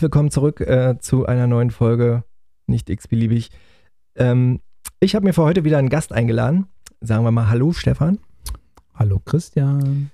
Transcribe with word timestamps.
Herzlich 0.00 0.12
willkommen 0.14 0.30
zurück 0.30 0.62
äh, 0.62 0.98
zu 0.98 1.26
einer 1.26 1.46
neuen 1.46 1.70
Folge 1.70 2.24
Nicht 2.66 2.88
x-beliebig. 2.88 3.50
Ähm, 4.16 4.60
ich 4.98 5.14
habe 5.14 5.26
mir 5.26 5.34
für 5.34 5.42
heute 5.42 5.62
wieder 5.62 5.76
einen 5.76 5.90
Gast 5.90 6.14
eingeladen. 6.14 6.68
Sagen 7.02 7.22
wir 7.22 7.30
mal 7.30 7.50
Hallo, 7.50 7.74
Stefan. 7.74 8.18
Hallo, 8.94 9.20
Christian. 9.22 10.10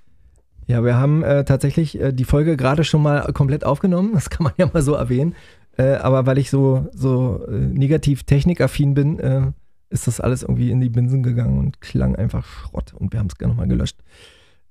Ja, 0.67 0.83
wir 0.83 0.97
haben 0.97 1.23
äh, 1.23 1.45
tatsächlich 1.45 2.01
äh, 2.01 2.13
die 2.13 2.25
Folge 2.25 2.57
gerade 2.57 2.83
schon 2.83 3.01
mal 3.01 3.33
komplett 3.33 3.63
aufgenommen. 3.63 4.11
Das 4.15 4.29
kann 4.29 4.43
man 4.43 4.55
ja 4.57 4.69
mal 4.73 4.83
so 4.83 4.95
erwähnen. 4.95 5.37
Äh, 5.79 5.95
aber 5.99 6.27
weil 6.27 6.39
ich 6.39 6.51
so, 6.51 6.89
so 6.93 7.47
äh, 7.47 7.53
negativ 7.53 8.25
technikaffin 8.25 8.95
bin, 8.95 9.21
äh, 9.21 9.53
ist 9.91 10.09
das 10.09 10.21
alles 10.21 10.43
irgendwie 10.43 10.73
in 10.73 10.81
die 10.81 10.91
Binsen 10.91 11.23
gegangen 11.23 11.61
und 11.61 11.81
klang 11.81 12.17
einfach 12.17 12.45
Schrott. 12.45 12.93
Und 12.93 13.13
wir 13.13 13.21
haben 13.21 13.29
es 13.29 13.39
gerne 13.39 13.53
nochmal 13.53 13.69
gelöscht. 13.69 14.03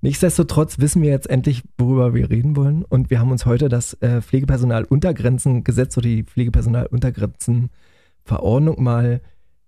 Nichtsdestotrotz 0.06 0.78
wissen 0.78 1.02
wir 1.02 1.09
jetzt 1.09 1.28
endlich, 1.28 1.64
worüber 1.80 2.14
wir 2.14 2.30
reden 2.30 2.56
wollen. 2.56 2.84
Und 2.84 3.09
wir 3.09 3.20
haben 3.20 3.31
uns 3.31 3.48
heute 3.48 3.70
das 3.70 3.95
äh, 4.03 4.22
Pflegepersonaluntergrenzengesetz 4.22 5.98
oder 5.98 6.08
die 6.08 6.22
Pflegepersonaluntergrenzenverordnung 6.22 8.83
mal 8.83 9.22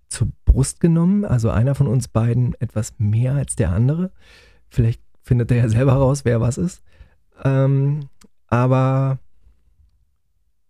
zur 0.08 0.28
Brust 0.44 0.78
genommen. 0.78 1.24
Also 1.24 1.50
einer 1.50 1.74
von 1.74 1.88
uns 1.88 2.06
beiden 2.06 2.54
etwas 2.60 2.92
mehr 2.98 3.34
als 3.34 3.56
der 3.56 3.72
andere. 3.72 4.12
Vielleicht 4.68 5.02
findet 5.24 5.50
er 5.50 5.56
ja 5.56 5.68
selber 5.68 5.94
raus, 5.94 6.24
wer 6.24 6.40
was 6.40 6.56
ist. 6.56 6.84
Ähm, 7.42 8.08
aber 8.46 9.18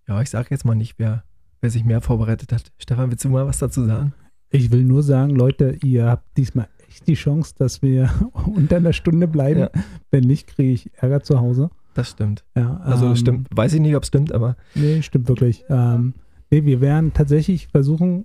ja, 0.09 0.23
ich 0.23 0.31
sage 0.31 0.49
jetzt 0.49 0.65
mal 0.65 0.77
nicht, 0.77 0.95
wer, 0.97 1.25
wer 1.61 1.69
sich 1.69 1.85
mehr 1.85 2.01
vorbereitet 2.01 2.53
hat. 2.53 2.73
Stefan, 2.79 3.11
willst 3.11 3.27
du 3.27 3.29
mal 3.29 3.47
was 3.47 3.59
dazu 3.59 3.85
sagen? 3.85 4.15
Ich 4.49 4.73
will 4.73 4.85
nur 4.85 5.03
sagen, 5.03 5.37
Leute, 5.37 5.77
ihr 5.83 6.07
habt 6.07 6.39
diesmal 6.39 6.69
echt 6.89 7.07
die 7.07 7.15
Chance, 7.15 7.55
dass 7.57 7.83
wir 7.83 8.11
unter 8.33 8.77
einer 8.77 8.93
Stunde 8.93 9.29
bleiben. 9.29 9.61
Ja. 9.61 9.71
Wenn 10.11 10.25
nicht, 10.25 10.47
kriege 10.47 10.73
ich 10.73 10.91
Ärger 10.95 11.23
zu 11.23 11.41
Hause. 11.41 11.71
Das 11.95 12.11
stimmt. 12.11 12.45
Ja, 12.55 12.77
Also 12.79 13.07
ähm, 13.07 13.17
stimmt, 13.17 13.49
weiß 13.51 13.73
ich 13.75 13.81
nicht, 13.81 13.97
ob 13.97 14.03
es 14.03 14.09
stimmt, 14.09 14.33
aber 14.33 14.57
Nee, 14.75 15.03
stimmt 15.03 15.29
wirklich. 15.29 15.65
Ähm, 15.69 16.15
nee, 16.51 16.65
wir 16.65 16.81
werden 16.81 17.13
tatsächlich 17.13 17.69
versuchen, 17.69 18.25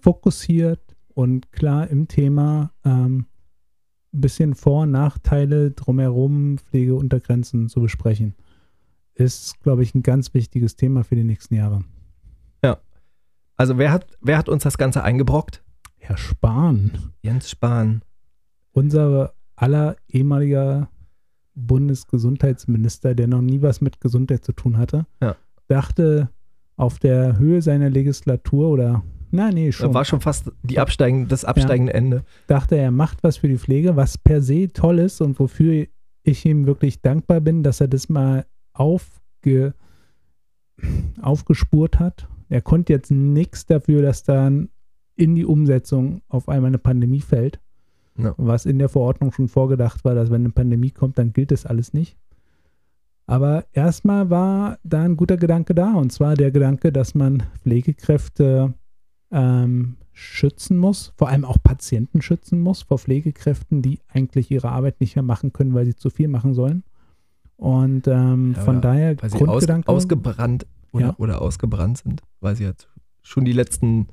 fokussiert 0.00 0.80
und 1.14 1.50
klar 1.52 1.88
im 1.88 2.06
Thema 2.08 2.72
ähm, 2.84 3.26
ein 4.12 4.20
bisschen 4.20 4.54
Vor- 4.54 4.82
und 4.82 4.90
Nachteile 4.90 5.70
drumherum, 5.70 6.58
Pflegeuntergrenzen 6.58 7.68
zu 7.68 7.80
besprechen. 7.80 8.34
Ist, 9.14 9.60
glaube 9.62 9.82
ich, 9.82 9.94
ein 9.94 10.02
ganz 10.02 10.34
wichtiges 10.34 10.76
Thema 10.76 11.02
für 11.02 11.16
die 11.16 11.24
nächsten 11.24 11.54
Jahre. 11.54 11.84
also 13.58 13.76
wer 13.76 13.90
hat, 13.90 14.06
wer 14.20 14.38
hat 14.38 14.48
uns 14.48 14.62
das 14.62 14.78
Ganze 14.78 15.02
eingebrockt? 15.02 15.62
Herr 16.08 16.16
Spahn, 16.16 16.92
Jens 17.20 17.50
Spahn. 17.50 18.00
unser 18.72 19.34
aller 19.56 19.94
ehemaliger 20.08 20.88
Bundesgesundheitsminister, 21.54 23.14
der 23.14 23.26
noch 23.26 23.42
nie 23.42 23.60
was 23.60 23.82
mit 23.82 24.00
Gesundheit 24.00 24.42
zu 24.42 24.52
tun 24.52 24.78
hatte, 24.78 25.04
Ja. 25.20 25.36
dachte 25.66 26.30
auf 26.76 26.98
der 26.98 27.38
Höhe 27.38 27.60
seiner 27.60 27.90
Legislatur 27.90 28.70
oder, 28.70 29.02
na 29.32 29.50
nee, 29.50 29.70
schon, 29.70 29.88
Da 29.88 29.94
war 29.94 30.06
schon 30.06 30.22
fast 30.22 30.50
die 30.62 30.78
absteigen, 30.78 31.28
das 31.28 31.44
absteigende 31.44 31.92
Ende. 31.92 32.24
dachte, 32.46 32.76
er 32.76 32.90
macht 32.90 33.22
was 33.22 33.36
für 33.36 33.48
die 33.48 33.58
Pflege, 33.58 33.94
was 33.94 34.16
per 34.16 34.40
se 34.40 34.68
toll 34.72 35.00
ist 35.00 35.20
und 35.20 35.38
wofür 35.38 35.86
ich 36.22 36.46
ihm 36.46 36.64
wirklich 36.64 37.02
dankbar 37.02 37.42
bin, 37.42 37.62
dass 37.62 37.82
er 37.82 37.88
das 37.88 38.08
mal 38.08 38.46
aufge, 38.72 39.74
aufgespurt 41.20 41.98
hat. 41.98 42.28
Er 42.48 42.62
konnte 42.62 42.94
jetzt 42.94 43.10
nichts 43.10 43.66
dafür, 43.66 44.00
dass 44.00 44.22
dann 44.22 44.70
in 45.18 45.34
die 45.34 45.44
Umsetzung 45.44 46.22
auf 46.28 46.48
einmal 46.48 46.68
eine 46.68 46.78
Pandemie 46.78 47.20
fällt, 47.20 47.60
Ja. 48.16 48.34
was 48.38 48.64
in 48.66 48.78
der 48.78 48.88
Verordnung 48.88 49.32
schon 49.32 49.48
vorgedacht 49.48 50.04
war, 50.04 50.14
dass 50.14 50.30
wenn 50.30 50.42
eine 50.42 50.50
Pandemie 50.50 50.90
kommt, 50.90 51.18
dann 51.18 51.32
gilt 51.32 51.50
das 51.50 51.66
alles 51.66 51.92
nicht. 51.92 52.16
Aber 53.26 53.64
erstmal 53.72 54.30
war 54.30 54.78
da 54.84 55.02
ein 55.02 55.16
guter 55.16 55.36
Gedanke 55.36 55.74
da, 55.74 55.92
und 55.94 56.10
zwar 56.12 56.34
der 56.34 56.50
Gedanke, 56.50 56.92
dass 56.92 57.14
man 57.14 57.42
Pflegekräfte 57.62 58.72
ähm, 59.30 59.96
schützen 60.14 60.78
muss, 60.78 61.12
vor 61.16 61.28
allem 61.28 61.44
auch 61.44 61.58
Patienten 61.62 62.22
schützen 62.22 62.60
muss 62.60 62.82
vor 62.82 62.98
Pflegekräften, 62.98 63.82
die 63.82 64.00
eigentlich 64.08 64.50
ihre 64.50 64.70
Arbeit 64.70 65.00
nicht 65.00 65.14
mehr 65.14 65.22
machen 65.22 65.52
können, 65.52 65.74
weil 65.74 65.84
sie 65.84 65.94
zu 65.94 66.10
viel 66.10 66.28
machen 66.28 66.54
sollen. 66.54 66.82
Und 67.56 68.06
ähm, 68.08 68.54
Ja, 68.56 68.62
von 68.62 68.80
daher 68.80 69.16
Weil 69.20 69.30
sie 69.30 69.36
aus, 69.36 69.42
Grundgedanke. 69.44 69.88
ausgebrannt 69.88 70.66
oder, 70.92 71.06
Ja. 71.06 71.14
oder 71.18 71.42
ausgebrannt 71.42 71.98
sind, 71.98 72.22
weil 72.40 72.56
sie 72.56 72.64
jetzt 72.64 72.88
schon 73.22 73.44
die 73.44 73.52
letzten 73.52 74.06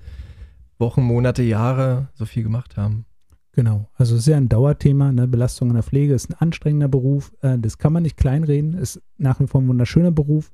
Wochen, 0.78 1.04
Monate, 1.04 1.44
Jahre 1.44 2.10
so 2.14 2.26
viel 2.26 2.44
gemacht 2.44 2.78
haben. 2.78 3.06
Genau, 3.54 3.90
also 3.96 4.18
ja 4.30 4.36
ein 4.36 4.50
Dauerthema. 4.50 5.12
Ne? 5.12 5.28
Belastung 5.28 5.70
in 5.70 5.76
der 5.76 5.84
Pflege 5.84 6.14
ist 6.14 6.30
ein 6.30 6.36
anstrengender 6.40 6.90
Beruf. 6.90 7.34
Äh, 7.42 7.58
das 7.58 7.78
kann 7.78 7.94
man 7.94 8.04
nicht 8.04 8.18
kleinreden. 8.18 8.74
Ist 8.74 9.02
nach 9.18 9.40
wie 9.40 9.48
vor 9.48 9.62
ein 9.62 9.68
wunderschöner 9.68 10.12
Beruf. 10.12 10.52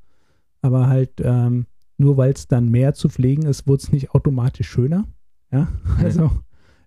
Aber 0.61 0.87
halt 0.87 1.13
ähm, 1.23 1.65
nur 2.01 2.17
weil 2.17 2.33
es 2.33 2.47
dann 2.47 2.69
mehr 2.69 2.93
zu 2.93 3.09
pflegen 3.09 3.43
ist, 3.43 3.67
wird 3.67 3.81
es 3.81 3.91
nicht 3.91 4.11
automatisch 4.11 4.69
schöner. 4.69 5.07
Ja, 5.51 5.67
also 5.97 6.31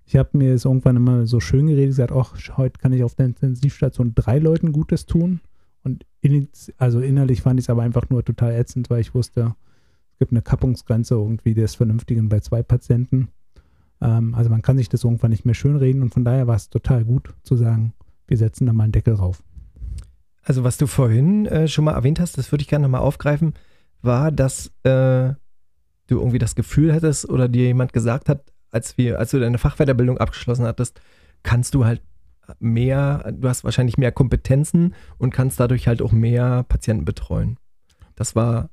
ich 0.06 0.16
habe 0.16 0.36
mir 0.36 0.54
es 0.54 0.64
irgendwann 0.64 0.96
immer 0.96 1.26
so 1.26 1.40
schön 1.40 1.66
geredet, 1.66 1.90
gesagt, 1.90 2.12
ach, 2.12 2.36
heute 2.56 2.78
kann 2.78 2.92
ich 2.92 3.04
auf 3.04 3.14
der 3.14 3.26
Intensivstation 3.26 4.14
drei 4.14 4.38
Leuten 4.38 4.72
Gutes 4.72 5.06
tun. 5.06 5.40
Und 5.82 6.04
in, 6.20 6.48
also 6.78 7.00
innerlich 7.00 7.42
fand 7.42 7.60
ich 7.60 7.66
es 7.66 7.70
aber 7.70 7.82
einfach 7.82 8.08
nur 8.10 8.24
total 8.24 8.52
ätzend, 8.52 8.90
weil 8.90 9.00
ich 9.00 9.14
wusste, 9.14 9.54
es 10.14 10.18
gibt 10.20 10.30
eine 10.30 10.42
Kappungsgrenze 10.42 11.14
irgendwie 11.14 11.54
des 11.54 11.74
Vernünftigen 11.74 12.28
bei 12.28 12.38
zwei 12.38 12.62
Patienten. 12.62 13.30
Ähm, 14.00 14.32
also 14.36 14.48
man 14.48 14.62
kann 14.62 14.76
sich 14.76 14.88
das 14.88 15.02
irgendwann 15.02 15.32
nicht 15.32 15.44
mehr 15.44 15.56
schönreden 15.56 16.02
und 16.02 16.14
von 16.14 16.24
daher 16.24 16.46
war 16.46 16.54
es 16.54 16.70
total 16.70 17.04
gut 17.04 17.34
zu 17.42 17.56
sagen, 17.56 17.92
wir 18.28 18.36
setzen 18.36 18.66
da 18.66 18.72
mal 18.72 18.84
einen 18.84 18.92
Deckel 18.92 19.16
drauf. 19.16 19.42
Also 20.44 20.62
was 20.62 20.78
du 20.78 20.86
vorhin 20.86 21.46
äh, 21.46 21.66
schon 21.66 21.84
mal 21.84 21.94
erwähnt 21.94 22.20
hast, 22.20 22.38
das 22.38 22.52
würde 22.52 22.62
ich 22.62 22.68
gerne 22.68 22.84
nochmal 22.84 23.00
aufgreifen, 23.00 23.54
war, 24.02 24.30
dass 24.30 24.68
äh, 24.84 25.34
du 26.06 26.18
irgendwie 26.18 26.38
das 26.38 26.54
Gefühl 26.54 26.92
hättest 26.92 27.28
oder 27.28 27.48
dir 27.48 27.64
jemand 27.64 27.92
gesagt 27.92 28.28
hat, 28.28 28.52
als 28.70 28.96
wir, 28.96 29.18
als 29.18 29.32
du 29.32 29.40
deine 29.40 29.58
Fachweiterbildung 29.58 30.18
abgeschlossen 30.18 30.64
hattest, 30.64 31.00
kannst 31.42 31.74
du 31.74 31.84
halt 31.84 32.02
mehr, 32.60 33.32
du 33.36 33.48
hast 33.48 33.64
wahrscheinlich 33.64 33.98
mehr 33.98 34.12
Kompetenzen 34.12 34.94
und 35.18 35.34
kannst 35.34 35.58
dadurch 35.58 35.88
halt 35.88 36.02
auch 36.02 36.12
mehr 36.12 36.62
Patienten 36.68 37.04
betreuen. 37.04 37.58
Das 38.14 38.36
war, 38.36 38.70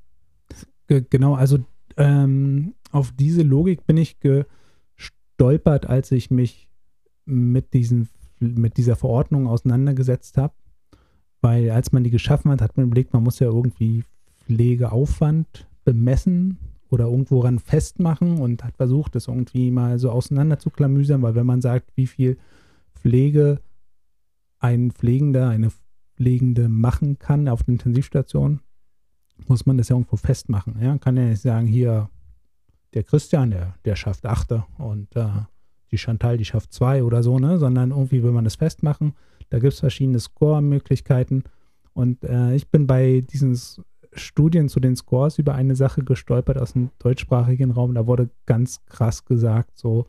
genau, 0.99 1.35
also 1.35 1.59
ähm, 1.97 2.73
auf 2.91 3.11
diese 3.11 3.43
Logik 3.43 3.85
bin 3.85 3.97
ich 3.97 4.17
gestolpert, 4.19 5.87
als 5.87 6.11
ich 6.11 6.31
mich 6.31 6.67
mit, 7.25 7.73
diesen, 7.73 8.09
mit 8.39 8.77
dieser 8.77 8.95
Verordnung 8.95 9.47
auseinandergesetzt 9.47 10.37
habe. 10.37 10.53
Weil 11.41 11.71
als 11.71 11.91
man 11.91 12.03
die 12.03 12.11
geschaffen 12.11 12.51
hat, 12.51 12.61
hat 12.61 12.77
man 12.77 12.87
überlegt, 12.87 13.13
man 13.13 13.23
muss 13.23 13.39
ja 13.39 13.47
irgendwie 13.47 14.03
Pflegeaufwand 14.45 15.67
bemessen 15.83 16.57
oder 16.89 17.05
irgendwo 17.05 17.39
ran 17.39 17.57
festmachen 17.59 18.39
und 18.39 18.63
hat 18.63 18.75
versucht, 18.75 19.15
das 19.15 19.27
irgendwie 19.27 19.71
mal 19.71 19.97
so 19.97 20.11
auseinander 20.11 20.59
zu 20.59 20.69
klamüsern, 20.69 21.21
weil 21.21 21.35
wenn 21.35 21.45
man 21.45 21.61
sagt, 21.61 21.91
wie 21.95 22.05
viel 22.05 22.37
Pflege 22.93 23.59
ein 24.59 24.91
Pflegender, 24.91 25.49
eine 25.49 25.71
Pflegende 26.15 26.69
machen 26.69 27.17
kann 27.17 27.47
auf 27.47 27.63
der 27.63 27.73
Intensivstation, 27.73 28.59
muss 29.47 29.65
man 29.65 29.77
das 29.77 29.89
ja 29.89 29.95
irgendwo 29.95 30.15
festmachen. 30.15 30.77
Ja? 30.81 30.97
Kann 30.97 31.17
ja 31.17 31.23
nicht 31.23 31.41
sagen, 31.41 31.67
hier, 31.67 32.09
der 32.93 33.03
Christian, 33.03 33.51
der, 33.51 33.75
der 33.85 33.95
schafft 33.95 34.25
Achte 34.25 34.65
und 34.77 35.15
äh, 35.15 35.27
die 35.91 35.97
Chantal, 35.97 36.37
die 36.37 36.45
schafft 36.45 36.73
zwei 36.73 37.03
oder 37.03 37.21
so, 37.23 37.37
ne? 37.37 37.59
Sondern 37.59 37.91
irgendwie 37.91 38.23
will 38.23 38.31
man 38.31 38.45
das 38.45 38.55
festmachen. 38.55 39.13
Da 39.49 39.59
gibt 39.59 39.73
es 39.73 39.79
verschiedene 39.79 40.19
Score-Möglichkeiten. 40.19 41.43
Und 41.93 42.23
äh, 42.23 42.55
ich 42.55 42.69
bin 42.69 42.87
bei 42.87 43.21
diesen 43.21 43.57
Studien 44.13 44.69
zu 44.69 44.79
den 44.79 44.95
Scores 44.95 45.37
über 45.37 45.55
eine 45.55 45.75
Sache 45.75 46.03
gestolpert 46.03 46.57
aus 46.57 46.73
dem 46.73 46.89
deutschsprachigen 46.99 47.71
Raum. 47.71 47.93
Da 47.93 48.07
wurde 48.07 48.29
ganz 48.45 48.83
krass 48.85 49.25
gesagt, 49.25 49.77
so, 49.77 50.05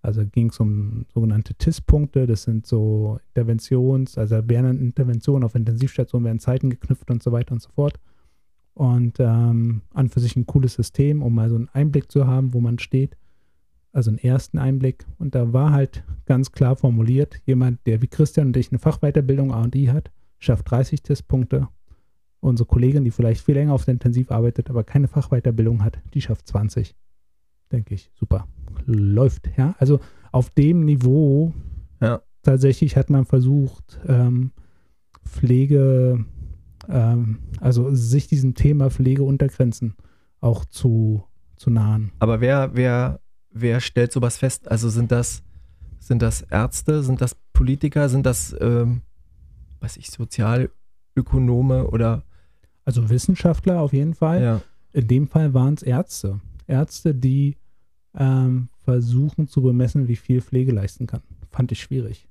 also 0.00 0.24
ging 0.26 0.50
es 0.50 0.58
um 0.60 1.06
sogenannte 1.12 1.54
TIS-Punkte, 1.54 2.26
das 2.26 2.42
sind 2.42 2.66
so 2.66 3.18
Interventions-, 3.34 4.18
also 4.18 4.40
während 4.46 4.80
Interventionen 4.80 5.44
auf 5.44 5.54
Intensivstationen 5.54 6.24
werden 6.24 6.40
Zeiten 6.40 6.70
geknüpft 6.70 7.10
und 7.10 7.22
so 7.22 7.32
weiter 7.32 7.52
und 7.52 7.62
so 7.62 7.70
fort. 7.70 7.98
Und 8.74 9.20
ähm, 9.20 9.82
an 9.92 10.08
für 10.08 10.20
sich 10.20 10.34
ein 10.36 10.46
cooles 10.46 10.74
System, 10.74 11.22
um 11.22 11.34
mal 11.34 11.50
so 11.50 11.56
einen 11.56 11.68
Einblick 11.72 12.10
zu 12.10 12.26
haben, 12.26 12.54
wo 12.54 12.60
man 12.60 12.78
steht. 12.78 13.16
Also 13.92 14.10
einen 14.10 14.18
ersten 14.18 14.58
Einblick. 14.58 15.04
Und 15.18 15.34
da 15.34 15.52
war 15.52 15.72
halt 15.72 16.04
ganz 16.24 16.52
klar 16.52 16.76
formuliert, 16.76 17.40
jemand, 17.44 17.86
der 17.86 18.00
wie 18.00 18.06
Christian 18.08 18.48
und 18.48 18.56
ich 18.56 18.70
eine 18.72 18.78
Fachweiterbildung 18.78 19.52
A&I 19.52 19.86
hat, 19.86 20.10
schafft 20.38 20.70
30 20.70 21.02
Testpunkte. 21.02 21.68
Unsere 22.40 22.66
Kollegin, 22.66 23.04
die 23.04 23.10
vielleicht 23.10 23.44
viel 23.44 23.54
länger 23.54 23.74
auf 23.74 23.84
der 23.84 23.92
Intensiv 23.92 24.30
arbeitet, 24.32 24.70
aber 24.70 24.82
keine 24.82 25.06
Fachweiterbildung 25.06 25.84
hat, 25.84 25.98
die 26.14 26.22
schafft 26.22 26.48
20. 26.48 26.96
Denke 27.70 27.94
ich, 27.94 28.10
super. 28.14 28.48
Läuft, 28.86 29.50
ja. 29.56 29.74
Also 29.78 30.00
auf 30.32 30.50
dem 30.50 30.84
Niveau 30.84 31.52
Ja. 32.00 32.22
tatsächlich 32.42 32.96
hat 32.96 33.10
man 33.10 33.26
versucht, 33.26 34.00
ähm, 34.08 34.52
Pflege, 35.24 36.24
ähm, 36.88 37.38
also 37.60 37.94
sich 37.94 38.26
diesem 38.26 38.54
Thema 38.54 38.90
Pflegeuntergrenzen 38.90 39.94
auch 40.40 40.64
zu, 40.64 41.24
zu 41.56 41.70
nahen. 41.70 42.12
Aber 42.18 42.40
wer, 42.40 42.70
wer, 42.74 43.20
wer 43.50 43.80
stellt 43.80 44.12
sowas 44.12 44.38
fest? 44.38 44.70
Also 44.70 44.88
sind 44.88 45.12
das, 45.12 45.42
sind 45.98 46.22
das 46.22 46.42
Ärzte, 46.42 47.02
sind 47.02 47.20
das 47.20 47.36
Politiker, 47.52 48.08
sind 48.08 48.26
das, 48.26 48.54
ähm, 48.60 49.02
weiß 49.80 49.96
ich, 49.96 50.10
Sozialökonome 50.10 51.86
oder 51.88 52.24
Also 52.84 53.08
Wissenschaftler 53.08 53.80
auf 53.80 53.92
jeden 53.92 54.14
Fall. 54.14 54.42
ja. 54.42 54.60
In 54.94 55.08
dem 55.08 55.26
Fall 55.26 55.54
waren 55.54 55.74
es 55.74 55.82
Ärzte. 55.82 56.40
Ärzte, 56.66 57.14
die 57.14 57.56
ähm, 58.14 58.68
versuchen 58.84 59.48
zu 59.48 59.62
bemessen, 59.62 60.06
wie 60.08 60.16
viel 60.16 60.42
Pflege 60.42 60.72
leisten 60.72 61.06
kann. 61.06 61.22
Fand 61.50 61.72
ich 61.72 61.80
schwierig. 61.80 62.28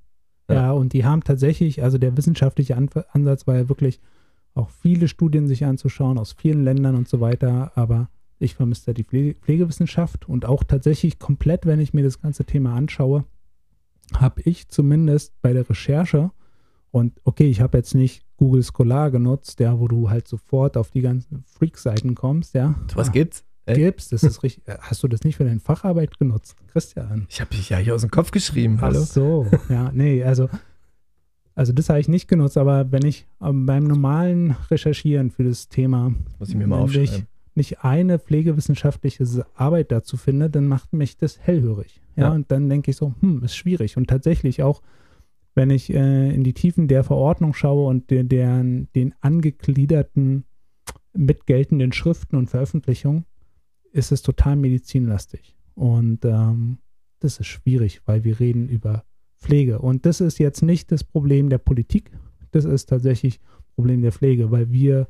Ja. 0.48 0.54
Ja, 0.54 0.72
und 0.72 0.92
die 0.92 1.04
haben 1.04 1.24
tatsächlich, 1.24 1.82
also 1.82 1.98
der 1.98 2.16
wissenschaftliche 2.16 2.76
An 2.76 2.88
Ansatz 3.12 3.46
war 3.46 3.56
ja 3.56 3.68
wirklich 3.68 4.00
auch 4.54 4.70
viele 4.70 5.08
Studien 5.08 5.46
sich 5.48 5.64
anzuschauen 5.64 6.18
aus 6.18 6.32
vielen 6.32 6.64
Ländern 6.64 6.94
und 6.94 7.08
so 7.08 7.20
weiter, 7.20 7.72
aber 7.74 8.08
ich 8.38 8.54
vermisse 8.54 8.86
da 8.86 8.92
die 8.92 9.04
Pflege 9.04 9.34
Pflegewissenschaft 9.40 10.28
und 10.28 10.44
auch 10.46 10.64
tatsächlich 10.64 11.18
komplett, 11.18 11.64
wenn 11.66 11.80
ich 11.80 11.94
mir 11.94 12.02
das 12.02 12.20
ganze 12.20 12.44
Thema 12.44 12.74
anschaue, 12.74 13.24
habe 14.16 14.42
ich 14.42 14.68
zumindest 14.68 15.32
bei 15.42 15.52
der 15.52 15.68
Recherche 15.68 16.30
und 16.90 17.18
okay, 17.24 17.48
ich 17.48 17.60
habe 17.60 17.78
jetzt 17.78 17.94
nicht 17.94 18.24
Google 18.36 18.62
Scholar 18.62 19.10
genutzt, 19.10 19.60
ja, 19.60 19.78
wo 19.78 19.88
du 19.88 20.10
halt 20.10 20.28
sofort 20.28 20.76
auf 20.76 20.90
die 20.90 21.00
ganzen 21.00 21.44
Freak-Seiten 21.46 22.14
kommst, 22.14 22.54
ja. 22.54 22.74
Was 22.94 23.08
Ah, 23.08 23.12
gibt's? 23.12 23.44
Ey, 23.64 23.76
gibt's, 23.76 24.08
das 24.08 24.24
ist 24.24 24.42
richtig. 24.42 24.66
Äh, 24.66 24.76
Hast 24.80 25.04
du 25.04 25.08
das 25.08 25.22
nicht 25.22 25.36
für 25.36 25.44
deine 25.44 25.60
Facharbeit 25.60 26.18
genutzt, 26.18 26.56
Christian? 26.72 27.26
Ich 27.30 27.40
habe 27.40 27.54
dich 27.54 27.68
ja 27.70 27.78
hier 27.78 27.94
aus 27.94 28.00
dem 28.00 28.10
Kopf 28.10 28.32
geschrieben. 28.32 28.74
Ach 28.78 28.82
Hallo. 28.82 29.00
so, 29.02 29.46
ja, 29.68 29.92
nee, 29.94 30.24
also, 30.24 30.48
also 31.54 31.72
das 31.72 31.88
habe 31.88 32.00
ich 32.00 32.08
nicht 32.08 32.28
genutzt, 32.28 32.56
aber 32.56 32.90
wenn 32.92 33.04
ich 33.04 33.26
ähm, 33.42 33.66
beim 33.66 33.84
normalen 33.84 34.56
Recherchieren 34.70 35.30
für 35.30 35.44
das 35.44 35.68
Thema 35.68 36.14
mal 36.66 36.80
wenn 36.94 37.02
ich 37.02 37.24
nicht 37.54 37.84
eine 37.84 38.18
pflegewissenschaftliche 38.18 39.46
Arbeit 39.54 39.92
dazu 39.92 40.16
finde, 40.16 40.48
dann 40.48 40.66
macht 40.66 40.92
mich 40.92 41.18
das 41.18 41.38
hellhörig. 41.38 42.00
Ja, 42.16 42.28
Ja. 42.28 42.32
und 42.32 42.50
dann 42.50 42.68
denke 42.70 42.90
ich 42.90 42.96
so, 42.96 43.14
hm, 43.20 43.42
ist 43.44 43.56
schwierig. 43.56 43.96
Und 43.96 44.08
tatsächlich 44.08 44.62
auch, 44.62 44.82
wenn 45.54 45.68
ich 45.70 45.92
äh, 45.92 46.34
in 46.34 46.44
die 46.44 46.54
Tiefen 46.54 46.88
der 46.88 47.04
Verordnung 47.04 47.52
schaue 47.52 47.88
und 47.88 48.10
der, 48.10 48.24
deren, 48.24 48.88
den 48.94 49.14
angegliederten 49.20 50.44
mitgeltenden 51.14 51.92
Schriften 51.92 52.36
und 52.36 52.48
Veröffentlichungen, 52.48 53.26
ist 53.92 54.12
es 54.12 54.22
total 54.22 54.56
medizinlastig. 54.56 55.54
Und 55.74 56.24
ähm, 56.24 56.78
das 57.20 57.38
ist 57.38 57.46
schwierig, 57.46 58.00
weil 58.06 58.24
wir 58.24 58.40
reden 58.40 58.68
über 58.68 59.04
Pflege. 59.42 59.80
Und 59.80 60.06
das 60.06 60.20
ist 60.20 60.38
jetzt 60.38 60.62
nicht 60.62 60.92
das 60.92 61.04
Problem 61.04 61.50
der 61.50 61.58
Politik, 61.58 62.12
das 62.52 62.64
ist 62.64 62.88
tatsächlich 62.88 63.40
Problem 63.74 64.02
der 64.02 64.12
Pflege, 64.12 64.50
weil 64.50 64.70
wir 64.70 65.08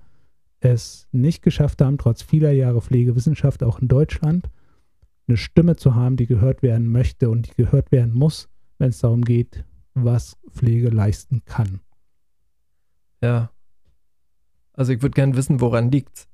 es 0.60 1.08
nicht 1.12 1.42
geschafft 1.42 1.82
haben, 1.82 1.98
trotz 1.98 2.22
vieler 2.22 2.52
Jahre 2.52 2.80
Pflegewissenschaft 2.80 3.62
auch 3.62 3.80
in 3.80 3.88
Deutschland, 3.88 4.48
eine 5.26 5.36
Stimme 5.36 5.76
zu 5.76 5.94
haben, 5.94 6.16
die 6.16 6.26
gehört 6.26 6.62
werden 6.62 6.88
möchte 6.88 7.30
und 7.30 7.48
die 7.48 7.62
gehört 7.62 7.92
werden 7.92 8.14
muss, 8.14 8.48
wenn 8.78 8.90
es 8.90 9.00
darum 9.00 9.22
geht, 9.22 9.64
was 9.94 10.36
Pflege 10.50 10.88
leisten 10.88 11.42
kann. 11.44 11.80
Ja. 13.20 13.50
Also 14.72 14.92
ich 14.92 15.02
würde 15.02 15.14
gerne 15.14 15.36
wissen, 15.36 15.60
woran 15.60 15.90
liegt's? 15.90 16.28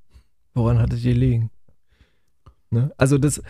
Woran 0.54 0.78
hattet 0.78 1.02
ihr 1.04 1.14
liegen? 1.14 1.50
Ne? 2.70 2.92
Also 2.96 3.18
das, 3.18 3.42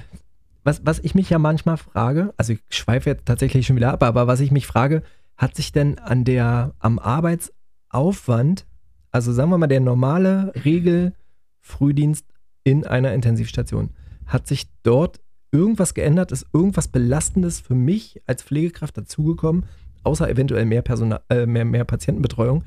was, 0.65 0.85
was 0.85 0.99
ich 0.99 1.15
mich 1.15 1.31
ja 1.31 1.39
manchmal 1.39 1.77
frage, 1.77 2.35
also 2.37 2.53
ich 2.53 2.61
schweife 2.71 3.11
jetzt 3.11 3.27
tatsächlich 3.27 3.67
schon 3.67 3.77
wieder 3.77 3.93
ab, 3.93 4.03
aber 4.03 4.27
was 4.27 4.41
ich 4.41 4.51
mich 4.51 4.67
frage, 4.67 5.03
hat 5.37 5.55
sich 5.55 5.73
denn 5.73 5.99
an 5.99 6.25
der, 6.25 6.75
am 6.79 6.99
Arbeitsaufwand, 6.99 8.67
also 9.11 9.33
sagen 9.33 9.51
wir 9.51 9.59
mal 9.59 9.67
der 9.69 9.81
normale 9.81 10.53
Regel-Frühdienst 10.65 12.27
in 12.65 12.87
einer 12.87 13.13
Intensivstation, 13.15 13.91
hat 14.27 14.47
sich 14.47 14.67
dort 14.83 15.21
irgendwas 15.51 15.95
geändert? 15.95 16.33
Ist 16.33 16.47
irgendwas 16.53 16.89
Belastendes 16.89 17.61
für 17.61 17.75
mich 17.75 18.21
als 18.27 18.43
Pflegekraft 18.43 18.97
dazugekommen, 18.97 19.65
außer 20.03 20.29
eventuell 20.29 20.65
mehr, 20.65 20.83
Personal, 20.83 21.21
äh, 21.29 21.47
mehr, 21.47 21.65
mehr 21.65 21.85
Patientenbetreuung? 21.85 22.65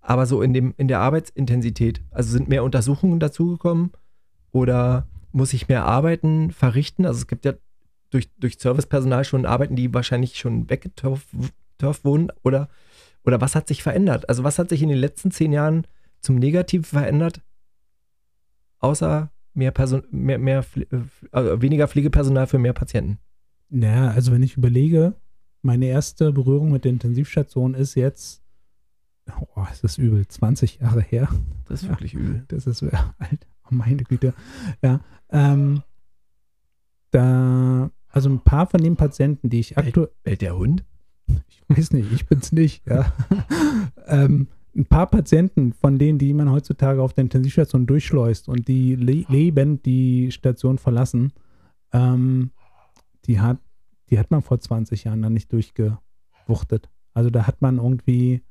Aber 0.00 0.26
so 0.26 0.42
in, 0.42 0.52
dem, 0.52 0.74
in 0.76 0.88
der 0.88 1.00
Arbeitsintensität, 1.00 2.02
also 2.10 2.30
sind 2.30 2.48
mehr 2.48 2.64
Untersuchungen 2.64 3.20
dazugekommen 3.20 3.92
oder 4.52 5.06
muss 5.38 5.54
ich 5.54 5.68
mehr 5.68 5.86
Arbeiten 5.86 6.50
verrichten? 6.50 7.06
Also 7.06 7.18
es 7.20 7.26
gibt 7.26 7.44
ja 7.46 7.54
durch, 8.10 8.28
durch 8.38 8.58
Servicepersonal 8.58 9.24
schon 9.24 9.46
Arbeiten, 9.46 9.76
die 9.76 9.94
wahrscheinlich 9.94 10.36
schon 10.38 10.68
weggeturft 10.68 11.28
turft 11.78 12.04
wurden 12.04 12.28
oder, 12.42 12.68
oder 13.24 13.40
was 13.40 13.54
hat 13.54 13.68
sich 13.68 13.82
verändert? 13.84 14.28
Also 14.28 14.42
was 14.44 14.58
hat 14.58 14.68
sich 14.68 14.82
in 14.82 14.88
den 14.88 14.98
letzten 14.98 15.30
zehn 15.30 15.52
Jahren 15.52 15.86
zum 16.20 16.36
Negativen 16.36 16.84
verändert, 16.84 17.40
außer 18.80 19.30
mehr 19.54 19.70
Person, 19.70 20.02
mehr, 20.10 20.38
mehr, 20.38 20.64
äh, 20.74 20.98
also 21.30 21.62
weniger 21.62 21.86
Pflegepersonal 21.88 22.46
für 22.48 22.58
mehr 22.58 22.72
Patienten? 22.72 23.18
Naja, 23.68 24.10
also 24.10 24.32
wenn 24.32 24.42
ich 24.42 24.56
überlege, 24.56 25.14
meine 25.62 25.86
erste 25.86 26.32
Berührung 26.32 26.72
mit 26.72 26.84
der 26.84 26.92
Intensivstation 26.92 27.74
ist 27.74 27.94
jetzt, 27.94 28.42
oh, 29.54 29.64
es 29.70 29.84
ist 29.84 29.98
übel, 29.98 30.26
20 30.26 30.80
Jahre 30.80 31.02
her. 31.02 31.28
Das 31.66 31.82
ist 31.82 31.86
Ja. 31.86 31.90
wirklich 31.92 32.14
übel. 32.14 32.44
Das 32.48 32.66
ist 32.66 32.82
alt. 32.82 33.46
Oh, 33.70 33.74
meine 33.74 34.02
Güte. 34.04 34.34
Ja. 34.82 35.00
Ähm, 35.30 35.82
da, 37.10 37.90
also 38.08 38.28
ein 38.28 38.40
paar 38.40 38.66
von 38.66 38.80
den 38.80 38.96
Patienten, 38.96 39.50
die 39.50 39.60
ich 39.60 39.78
aktuell, 39.78 40.10
Bellt 40.22 40.42
der 40.42 40.56
Hund? 40.56 40.84
ich 41.48 41.62
weiß 41.68 41.92
nicht, 41.92 42.12
ich 42.12 42.26
bin's 42.26 42.52
nicht, 42.52 42.86
ja. 42.86 43.12
ähm, 44.06 44.48
ein 44.76 44.86
paar 44.86 45.06
Patienten 45.06 45.72
von 45.72 45.98
denen, 45.98 46.18
die 46.18 46.32
man 46.32 46.50
heutzutage 46.50 47.02
auf 47.02 47.12
der 47.12 47.22
Intensivstation 47.22 47.86
durchschleust 47.86 48.48
und 48.48 48.68
die 48.68 48.94
le 48.94 49.24
lebend 49.28 49.84
die 49.84 50.30
Station 50.30 50.78
verlassen, 50.78 51.32
ähm, 51.92 52.50
die 53.24 53.40
hat, 53.40 53.58
die 54.10 54.18
hat 54.18 54.30
man 54.30 54.42
vor 54.42 54.60
20 54.60 55.04
Jahren 55.04 55.22
dann 55.22 55.32
nicht 55.32 55.52
durchgewuchtet. 55.52 56.88
Also 57.12 57.30
da 57.30 57.46
hat 57.46 57.60
man 57.60 57.78
irgendwie 57.78 58.42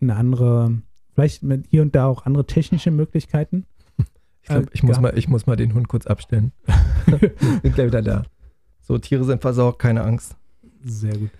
eine 0.00 0.16
andere, 0.16 0.82
vielleicht 1.12 1.42
hier 1.68 1.82
und 1.82 1.94
da 1.94 2.06
auch 2.06 2.24
andere 2.24 2.46
technische 2.46 2.90
Möglichkeiten. 2.90 3.66
Ich 4.48 4.50
glaube, 4.50 4.66
Äh, 4.66 4.70
ich, 4.74 4.82
muss 4.84 5.00
mal, 5.00 5.18
ich 5.18 5.28
muss 5.28 5.46
mal 5.46 5.56
den 5.56 5.74
Hund 5.74 5.88
kurz 5.88 6.06
abstellen. 6.06 6.52
Bin 7.62 7.72
gleich 7.72 7.86
wieder 7.88 8.02
da. 8.02 8.22
So, 8.80 8.96
Tiere 8.98 9.24
sind 9.24 9.42
versorgt, 9.42 9.80
keine 9.80 10.02
Angst. 10.04 10.36
Sehr 10.84 11.16
gut. 11.18 11.30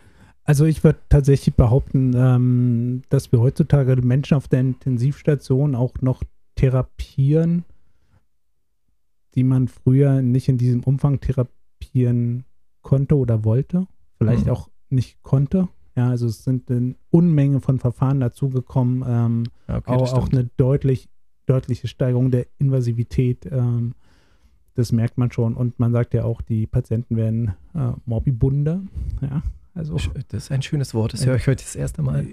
Also 0.43 0.65
ich 0.65 0.83
würde 0.85 0.99
tatsächlich 1.09 1.55
behaupten, 1.55 2.13
ähm, 2.17 3.03
dass 3.09 3.31
wir 3.33 3.41
heutzutage 3.41 3.95
Menschen 4.03 4.37
auf 4.37 4.49
der 4.49 4.61
Intensivstation 4.61 5.75
auch 5.75 5.95
noch 6.01 6.23
therapieren, 6.57 7.65
die 9.35 9.45
man 9.45 9.69
früher 9.69 10.23
nicht 10.23 10.49
in 10.49 10.59
diesem 10.59 10.83
Umfang 10.83 11.21
therapieren 11.21 12.45
konnte 12.83 13.17
oder 13.17 13.45
wollte. 13.45 13.87
Vielleicht 14.19 14.47
Mhm. 14.47 14.53
auch 14.53 14.69
nicht 14.89 15.23
konnte. 15.23 15.69
Ja, 15.97 16.11
also 16.11 16.27
es 16.27 16.45
sind 16.45 16.71
eine 16.71 16.95
Unmenge 17.11 17.61
von 17.61 17.79
Verfahren 17.79 18.21
dazugekommen. 18.21 19.05
Ähm, 19.07 19.45
okay, 19.69 19.83
auch, 19.91 20.13
auch 20.13 20.29
eine 20.31 20.49
deutlich, 20.57 21.09
deutliche 21.47 21.89
Steigerung 21.89 22.31
der 22.31 22.47
Invasivität. 22.59 23.47
Ähm, 23.47 23.95
das 24.75 24.93
merkt 24.93 25.17
man 25.17 25.31
schon. 25.33 25.55
Und 25.55 25.79
man 25.79 25.93
sagt 25.93 26.13
ja 26.15 26.25
auch, 26.25 26.43
die 26.43 26.67
Patienten 26.67 27.17
werden 27.17 27.55
äh, 27.75 27.93
morbibunder. 28.05 28.83
Ja, 29.23 29.43
also 29.75 29.97
Das 30.29 30.45
ist 30.45 30.53
ein 30.53 30.63
schönes 30.63 30.93
Wort, 30.95 31.13
das 31.15 31.21
Ja. 31.21 31.29
höre 31.29 31.37
ich 31.37 31.47
heute 31.47 31.65
das 31.65 31.77
erste 31.77 32.03
Mal. 32.03 32.27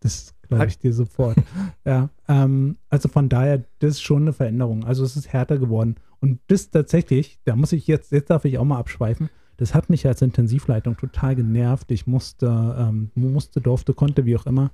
das 0.00 0.34
glaube 0.48 0.66
ich 0.66 0.78
dir 0.78 0.92
sofort. 0.94 1.36
ja, 1.84 2.08
ähm, 2.28 2.78
also 2.88 3.08
von 3.08 3.28
daher, 3.28 3.64
das 3.80 3.90
ist 3.92 4.02
schon 4.02 4.22
eine 4.22 4.32
Veränderung. 4.32 4.84
Also 4.84 5.04
es 5.04 5.16
ist 5.16 5.32
härter 5.32 5.58
geworden. 5.58 5.96
Und 6.20 6.40
das 6.48 6.70
tatsächlich, 6.70 7.38
da 7.44 7.56
muss 7.56 7.72
ich 7.72 7.86
jetzt, 7.86 8.10
jetzt 8.12 8.30
darf 8.30 8.44
ich 8.46 8.58
auch 8.58 8.64
mal 8.64 8.78
abschweifen. 8.78 9.28
Das 9.58 9.74
hat 9.74 9.90
mich 9.90 10.06
als 10.06 10.22
Intensivleitung 10.22 10.96
total 10.96 11.36
genervt. 11.36 11.90
Ich 11.90 12.06
musste, 12.06 12.46
ähm, 12.78 13.10
musste, 13.14 13.60
durfte, 13.60 13.92
konnte, 13.92 14.24
wie 14.24 14.36
auch 14.36 14.46
immer, 14.46 14.70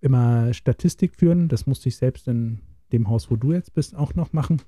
immer 0.00 0.54
Statistik 0.54 1.14
führen. 1.16 1.48
Das 1.48 1.66
musste 1.66 1.90
ich 1.90 1.96
selbst 1.96 2.26
in 2.28 2.60
dem 2.92 3.08
Haus, 3.08 3.30
wo 3.30 3.36
du 3.36 3.52
jetzt 3.52 3.74
bist, 3.74 3.94
auch 3.94 4.14
noch 4.14 4.32
machen. 4.32 4.62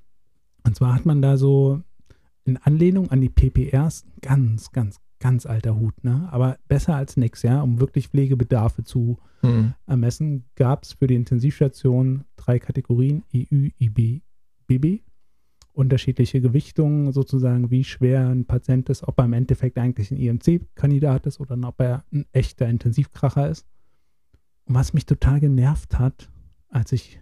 Und 0.65 0.75
zwar 0.75 0.95
hat 0.95 1.05
man 1.05 1.21
da 1.21 1.37
so 1.37 1.81
in 2.43 2.57
Anlehnung 2.57 3.09
an 3.11 3.21
die 3.21 3.29
PPRs 3.29 4.05
ganz, 4.21 4.71
ganz 4.71 4.99
ganz 5.19 5.45
alter 5.45 5.75
Hut, 5.79 6.03
ne? 6.03 6.27
Aber 6.31 6.57
besser 6.67 6.95
als 6.95 7.17
nichts, 7.17 7.41
ja, 7.41 7.61
um 7.61 7.79
wirklich 7.79 8.09
Pflegebedarfe 8.09 8.83
zu 8.83 9.17
Mhm. 9.41 9.73
ermessen, 9.85 10.45
gab 10.55 10.83
es 10.83 10.93
für 10.93 11.07
die 11.07 11.15
Intensivstation 11.15 12.23
drei 12.35 12.59
Kategorien, 12.59 13.23
EU, 13.35 13.69
IB, 13.79 14.21
BB. 14.67 15.01
Unterschiedliche 15.73 16.41
Gewichtungen, 16.41 17.11
sozusagen, 17.11 17.69
wie 17.69 17.83
schwer 17.83 18.29
ein 18.29 18.45
Patient 18.45 18.89
ist, 18.89 19.07
ob 19.07 19.19
er 19.19 19.25
im 19.25 19.33
Endeffekt 19.33 19.77
eigentlich 19.77 20.09
ein 20.09 20.17
IMC-Kandidat 20.17 21.27
ist 21.27 21.39
oder 21.39 21.55
ob 21.67 21.79
er 21.79 22.03
ein 22.11 22.25
echter 22.31 22.67
Intensivkracher 22.67 23.49
ist. 23.49 23.67
Und 24.65 24.73
was 24.73 24.93
mich 24.93 25.05
total 25.05 25.39
genervt 25.39 25.99
hat, 25.99 26.31
als 26.69 26.91
ich 26.91 27.19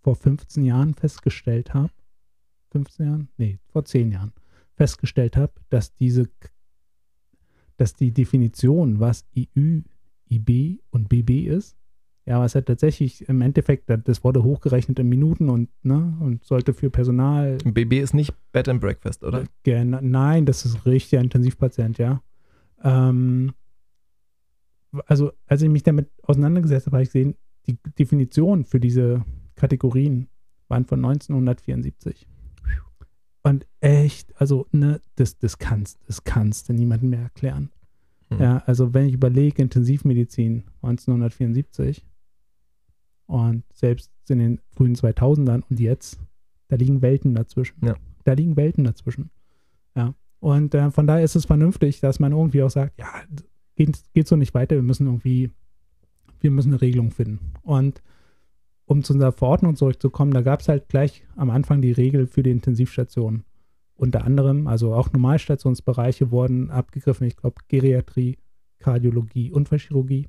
vor 0.00 0.16
15 0.16 0.64
Jahren 0.64 0.94
festgestellt 0.94 1.74
habe, 1.74 1.92
15 2.72 3.06
Jahren? 3.06 3.28
Nee, 3.36 3.58
vor 3.68 3.84
10 3.84 4.12
Jahren 4.12 4.32
festgestellt 4.74 5.36
habe, 5.36 5.52
dass 5.70 5.94
diese, 5.94 6.28
dass 7.76 7.94
die 7.94 8.12
Definition, 8.12 9.00
was 9.00 9.26
IU, 9.34 9.82
IB 10.30 10.78
und 10.90 11.08
BB 11.08 11.46
ist, 11.48 11.76
ja, 12.28 12.38
was 12.38 12.52
ja 12.52 12.60
tatsächlich 12.60 13.26
im 13.28 13.40
Endeffekt, 13.40 13.88
das 13.88 14.22
wurde 14.22 14.44
hochgerechnet 14.44 14.98
in 14.98 15.08
Minuten 15.08 15.48
und, 15.48 15.70
ne, 15.82 16.14
und 16.20 16.44
sollte 16.44 16.74
für 16.74 16.90
Personal. 16.90 17.56
BB 17.64 17.94
ist 17.94 18.12
nicht 18.12 18.34
Bed 18.52 18.68
and 18.68 18.82
Breakfast, 18.82 19.24
oder? 19.24 19.44
Nein, 19.66 20.44
das 20.44 20.66
ist 20.66 20.84
richtiger 20.84 21.22
Intensivpatient, 21.22 21.96
ja. 21.96 22.22
Ähm, 22.84 23.54
also, 25.06 25.32
als 25.46 25.62
ich 25.62 25.70
mich 25.70 25.82
damit 25.82 26.10
auseinandergesetzt 26.22 26.86
habe, 26.86 26.96
habe 26.96 27.02
ich 27.04 27.08
gesehen, 27.08 27.34
die 27.66 27.78
Definition 27.98 28.64
für 28.64 28.78
diese 28.78 29.24
Kategorien 29.58 30.28
waren 30.68 30.84
von 30.84 31.04
1974. 31.04 32.26
Und 33.42 33.66
echt, 33.80 34.38
also, 34.40 34.66
ne, 34.72 35.00
das, 35.16 35.38
das 35.38 35.58
kannst, 35.58 35.98
das 36.06 36.24
kannst 36.24 36.68
du 36.68 36.72
niemandem 36.72 37.10
mehr 37.10 37.22
erklären. 37.22 37.70
Hm. 38.30 38.40
Ja, 38.40 38.62
also 38.66 38.94
wenn 38.94 39.06
ich 39.06 39.14
überlege, 39.14 39.62
Intensivmedizin 39.62 40.64
1974 40.82 42.06
und 43.26 43.64
selbst 43.72 44.10
in 44.28 44.38
den 44.38 44.60
frühen 44.70 44.94
2000ern 44.94 45.62
und 45.68 45.80
jetzt, 45.80 46.20
da 46.68 46.76
liegen 46.76 47.00
Welten 47.00 47.34
dazwischen. 47.34 47.76
Ja. 47.84 47.96
Da 48.24 48.32
liegen 48.34 48.56
Welten 48.56 48.84
dazwischen. 48.84 49.30
Ja. 49.94 50.14
Und 50.40 50.74
äh, 50.74 50.90
von 50.90 51.06
daher 51.06 51.24
ist 51.24 51.36
es 51.36 51.46
vernünftig, 51.46 52.00
dass 52.00 52.20
man 52.20 52.32
irgendwie 52.32 52.62
auch 52.62 52.70
sagt, 52.70 52.98
ja, 52.98 53.08
geht, 53.76 54.02
geht 54.12 54.28
so 54.28 54.36
nicht 54.36 54.54
weiter, 54.54 54.76
wir 54.76 54.82
müssen 54.82 55.06
irgendwie, 55.06 55.50
wir 56.40 56.50
müssen 56.50 56.72
eine 56.72 56.80
Regelung 56.80 57.10
finden. 57.10 57.52
Und 57.62 58.02
um 58.88 59.02
zu 59.02 59.12
unserer 59.12 59.32
Verordnung 59.32 59.76
zurückzukommen, 59.76 60.32
da 60.32 60.40
gab 60.40 60.60
es 60.60 60.68
halt 60.68 60.88
gleich 60.88 61.22
am 61.36 61.50
Anfang 61.50 61.82
die 61.82 61.92
Regel 61.92 62.26
für 62.26 62.42
die 62.42 62.50
Intensivstation. 62.50 63.44
Unter 63.94 64.24
anderem, 64.24 64.66
also 64.66 64.94
auch 64.94 65.12
Normalstationsbereiche 65.12 66.30
wurden 66.30 66.70
abgegriffen, 66.70 67.26
ich 67.26 67.36
glaube 67.36 67.56
Geriatrie, 67.68 68.38
Kardiologie, 68.78 69.52
Unfallchirurgie. 69.52 70.28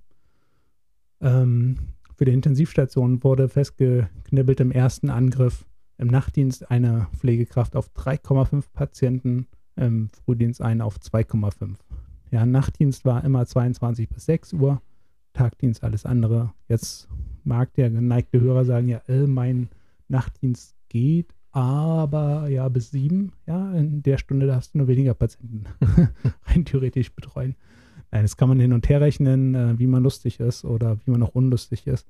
Ähm, 1.21 1.77
für 2.17 2.25
die 2.25 2.33
Intensivstation 2.33 3.23
wurde 3.23 3.47
festgeknibbelt 3.47 4.59
im 4.59 4.71
ersten 4.71 5.09
Angriff 5.09 5.65
im 5.97 6.07
Nachtdienst 6.07 6.69
eine 6.69 7.07
Pflegekraft 7.15 7.77
auf 7.77 7.89
3,5 7.95 8.65
Patienten, 8.73 9.47
im 9.77 10.09
Frühdienst 10.25 10.61
einen 10.61 10.81
auf 10.81 10.97
2,5. 10.97 11.75
Ja, 12.31 12.45
Nachtdienst 12.45 13.05
war 13.05 13.23
immer 13.23 13.45
22 13.45 14.09
bis 14.09 14.25
6 14.25 14.53
Uhr, 14.53 14.81
Tagdienst 15.31 15.83
alles 15.83 16.05
andere. 16.05 16.53
Jetzt 16.67 17.07
mag 17.49 17.73
der 17.73 17.89
geneigte 17.89 18.39
Hörer 18.39 18.63
sagen, 18.63 18.87
ja, 18.87 19.01
äh, 19.09 19.27
mein 19.27 19.67
Nachtdienst 20.07 20.75
geht, 20.87 21.33
aber 21.51 22.47
ja, 22.47 22.69
bis 22.69 22.91
sieben, 22.91 23.33
ja, 23.45 23.73
in 23.73 24.01
der 24.03 24.17
Stunde 24.17 24.47
darfst 24.47 24.73
du 24.73 24.77
nur 24.77 24.87
weniger 24.87 25.13
Patienten 25.15 25.63
rein 26.45 26.63
theoretisch 26.63 27.11
betreuen. 27.13 27.55
Nein, 28.11 28.23
das 28.23 28.37
kann 28.37 28.47
man 28.49 28.59
hin 28.59 28.71
und 28.73 28.87
her 28.87 29.01
rechnen, 29.01 29.55
äh, 29.55 29.77
wie 29.79 29.87
man 29.87 30.03
lustig 30.03 30.39
ist 30.39 30.63
oder 30.63 30.97
wie 31.05 31.11
man 31.11 31.21
auch 31.23 31.35
unlustig 31.35 31.85
ist. 31.87 32.07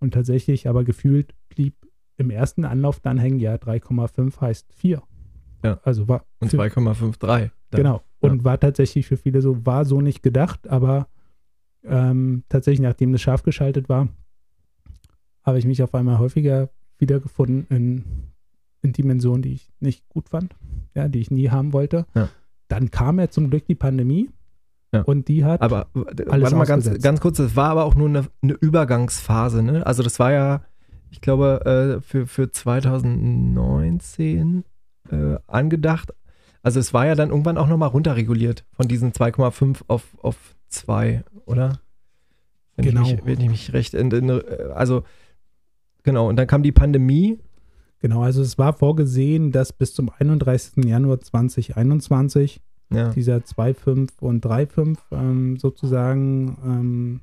Und 0.00 0.14
tatsächlich, 0.14 0.68
aber 0.68 0.84
gefühlt 0.84 1.34
blieb 1.48 1.74
im 2.16 2.30
ersten 2.30 2.64
Anlauf 2.64 3.00
dann 3.00 3.18
hängen, 3.18 3.38
ja, 3.40 3.54
3,5 3.54 4.40
heißt 4.40 4.72
4. 4.74 5.02
Ja. 5.64 5.80
Also 5.84 6.08
war 6.08 6.24
Und 6.40 6.50
für- 6.50 6.56
2,53. 6.58 7.50
dann. 7.70 7.78
Genau. 7.80 8.02
Und 8.20 8.44
war 8.44 8.58
tatsächlich 8.60 9.06
für 9.06 9.16
viele 9.16 9.40
so, 9.40 9.64
war 9.64 9.84
so 9.84 10.00
nicht 10.00 10.22
gedacht, 10.22 10.68
aber 10.68 11.08
ähm, 11.84 12.44
tatsächlich, 12.48 12.80
nachdem 12.82 13.10
das 13.12 13.20
scharf 13.22 13.42
geschaltet 13.42 13.88
war, 13.88 14.08
habe 15.42 15.58
ich 15.58 15.66
mich 15.66 15.82
auf 15.82 15.94
einmal 15.94 16.18
häufiger 16.18 16.68
wiedergefunden 16.98 17.66
in, 17.68 18.04
in 18.82 18.92
Dimensionen, 18.92 19.42
die 19.42 19.54
ich 19.54 19.68
nicht 19.80 20.08
gut 20.08 20.28
fand, 20.28 20.54
ja, 20.94 21.08
die 21.08 21.20
ich 21.20 21.30
nie 21.30 21.50
haben 21.50 21.72
wollte. 21.72 22.06
Ja. 22.14 22.28
Dann 22.68 22.90
kam 22.90 23.18
ja 23.18 23.28
zum 23.28 23.50
Glück 23.50 23.66
die 23.66 23.74
Pandemie 23.74 24.30
Ja. 24.92 25.02
und 25.02 25.28
die 25.28 25.44
hat 25.44 25.60
Aber 25.62 25.88
Alles 25.94 26.42
warte 26.44 26.56
mal 26.56 26.64
ganz, 26.64 26.90
ganz 27.00 27.20
kurz, 27.20 27.38
das 27.38 27.56
war 27.56 27.70
aber 27.70 27.84
auch 27.84 27.94
nur 27.94 28.08
eine, 28.08 28.26
eine 28.42 28.52
Übergangsphase, 28.54 29.62
ne? 29.62 29.86
Also 29.86 30.02
das 30.02 30.18
war 30.18 30.32
ja, 30.32 30.62
ich 31.10 31.20
glaube, 31.20 31.98
äh, 31.98 32.02
für, 32.02 32.26
für 32.26 32.50
2019 32.50 34.64
äh, 35.10 35.36
angedacht. 35.46 36.12
Also 36.62 36.78
es 36.78 36.94
war 36.94 37.06
ja 37.06 37.14
dann 37.14 37.30
irgendwann 37.30 37.58
auch 37.58 37.66
nochmal 37.66 37.88
runterreguliert 37.88 38.64
von 38.72 38.86
diesen 38.88 39.12
2,5 39.12 39.82
auf, 39.88 40.16
auf 40.22 40.54
2, 40.68 41.24
oder? 41.46 41.80
Wenn 42.76 42.84
Genau. 42.86 43.02
Ich 43.02 43.16
mich, 43.16 43.26
wenn 43.26 43.40
ich 43.40 43.48
mich 43.48 43.72
recht, 43.72 43.94
in, 43.94 44.10
in, 44.10 44.30
also 44.30 45.04
genau, 46.02 46.28
und 46.28 46.36
dann 46.36 46.46
kam 46.46 46.62
die 46.62 46.72
Pandemie. 46.72 47.38
Genau, 48.00 48.22
also 48.22 48.42
es 48.42 48.58
war 48.58 48.72
vorgesehen, 48.72 49.52
dass 49.52 49.72
bis 49.72 49.94
zum 49.94 50.10
31. 50.10 50.84
Januar 50.84 51.20
2021 51.20 52.60
Ja, 52.92 53.10
dieser 53.10 53.36
2,5 53.36 54.20
und 54.20 54.44
3,5 54.44 54.98
ähm, 55.12 55.56
sozusagen 55.56 56.58
ähm, 56.64 57.20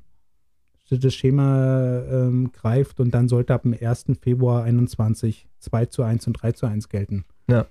das 0.90 1.14
Schema 1.14 2.02
ähm, 2.10 2.50
greift 2.52 2.98
und 2.98 3.12
dann 3.12 3.28
sollte 3.28 3.54
ab 3.54 3.62
dem 3.62 3.76
1. 3.80 4.06
Februar 4.20 4.64
21 4.64 5.48
2 5.60 5.86
zu 5.86 6.02
1 6.02 6.26
und 6.26 6.32
3 6.32 6.52
zu 6.52 6.66
1 6.66 6.88
gelten. 6.88 7.24
Ja. 7.48 7.66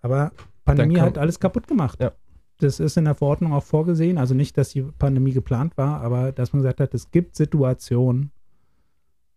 Aber 0.00 0.30
Pandemie 0.64 1.00
hat 1.00 1.18
alles 1.18 1.40
kaputt 1.40 1.66
gemacht. 1.66 2.00
Ja. 2.00 2.12
Das 2.58 2.80
ist 2.80 2.96
in 2.96 3.04
der 3.04 3.14
Verordnung 3.14 3.52
auch 3.52 3.64
vorgesehen, 3.64 4.18
also 4.18 4.34
nicht, 4.34 4.56
dass 4.56 4.70
die 4.70 4.82
Pandemie 4.82 5.32
geplant 5.32 5.76
war, 5.76 6.00
aber 6.00 6.32
dass 6.32 6.52
man 6.52 6.62
gesagt 6.62 6.80
hat, 6.80 6.94
es 6.94 7.10
gibt 7.10 7.36
Situationen, 7.36 8.30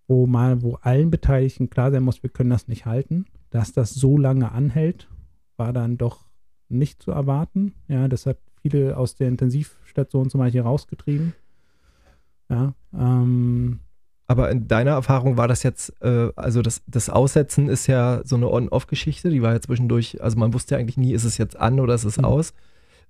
wo 0.10 0.25
mal, 0.28 0.62
wo 0.62 0.75
allen 0.82 1.10
Beteiligten 1.12 1.70
klar 1.70 1.92
sein 1.92 2.04
muss, 2.04 2.24
wir 2.24 2.30
können 2.30 2.50
das 2.50 2.68
nicht 2.68 2.86
halten. 2.86 3.25
Dass 3.51 3.72
das 3.72 3.94
so 3.94 4.18
lange 4.18 4.51
anhält, 4.51 5.08
war 5.56 5.72
dann 5.72 5.98
doch 5.98 6.25
nicht 6.68 7.01
zu 7.01 7.12
erwarten. 7.12 7.74
Ja, 7.88 8.08
das 8.08 8.25
hat 8.25 8.38
viele 8.62 8.98
aus 8.98 9.16
der 9.16 9.28
Intensivstation 9.30 10.30
zum 10.30 10.39
Beispiel 10.39 10.62
rausgetrieben. 10.62 11.34
Ja, 12.50 12.74
ähm, 12.94 13.80
aber 14.28 14.51
in 14.51 14.68
deiner 14.68 14.92
Erfahrung 14.92 15.38
war 15.38 15.48
das 15.48 15.63
jetzt, 15.63 15.94
äh, 16.01 16.30
also 16.36 16.62
das, 16.62 16.84
das 16.86 17.10
Aussetzen 17.10 17.68
ist 17.68 17.88
ja 17.88 18.22
so 18.25 18.36
eine 18.36 18.51
On-Off-Geschichte, 18.51 19.30
die 19.32 19.42
war 19.42 19.54
ja 19.54 19.60
zwischendurch, 19.62 20.22
also 20.22 20.38
man 20.38 20.54
wusste 20.54 20.75
ja 20.75 20.80
eigentlich 20.80 20.98
nie, 20.98 21.13
ist 21.13 21.24
es 21.24 21.38
jetzt 21.39 21.56
an 21.60 21.80
oder 21.80 21.96
ist 21.96 22.04
es 22.04 22.18
Mhm. 22.18 22.25
aus. 22.25 22.54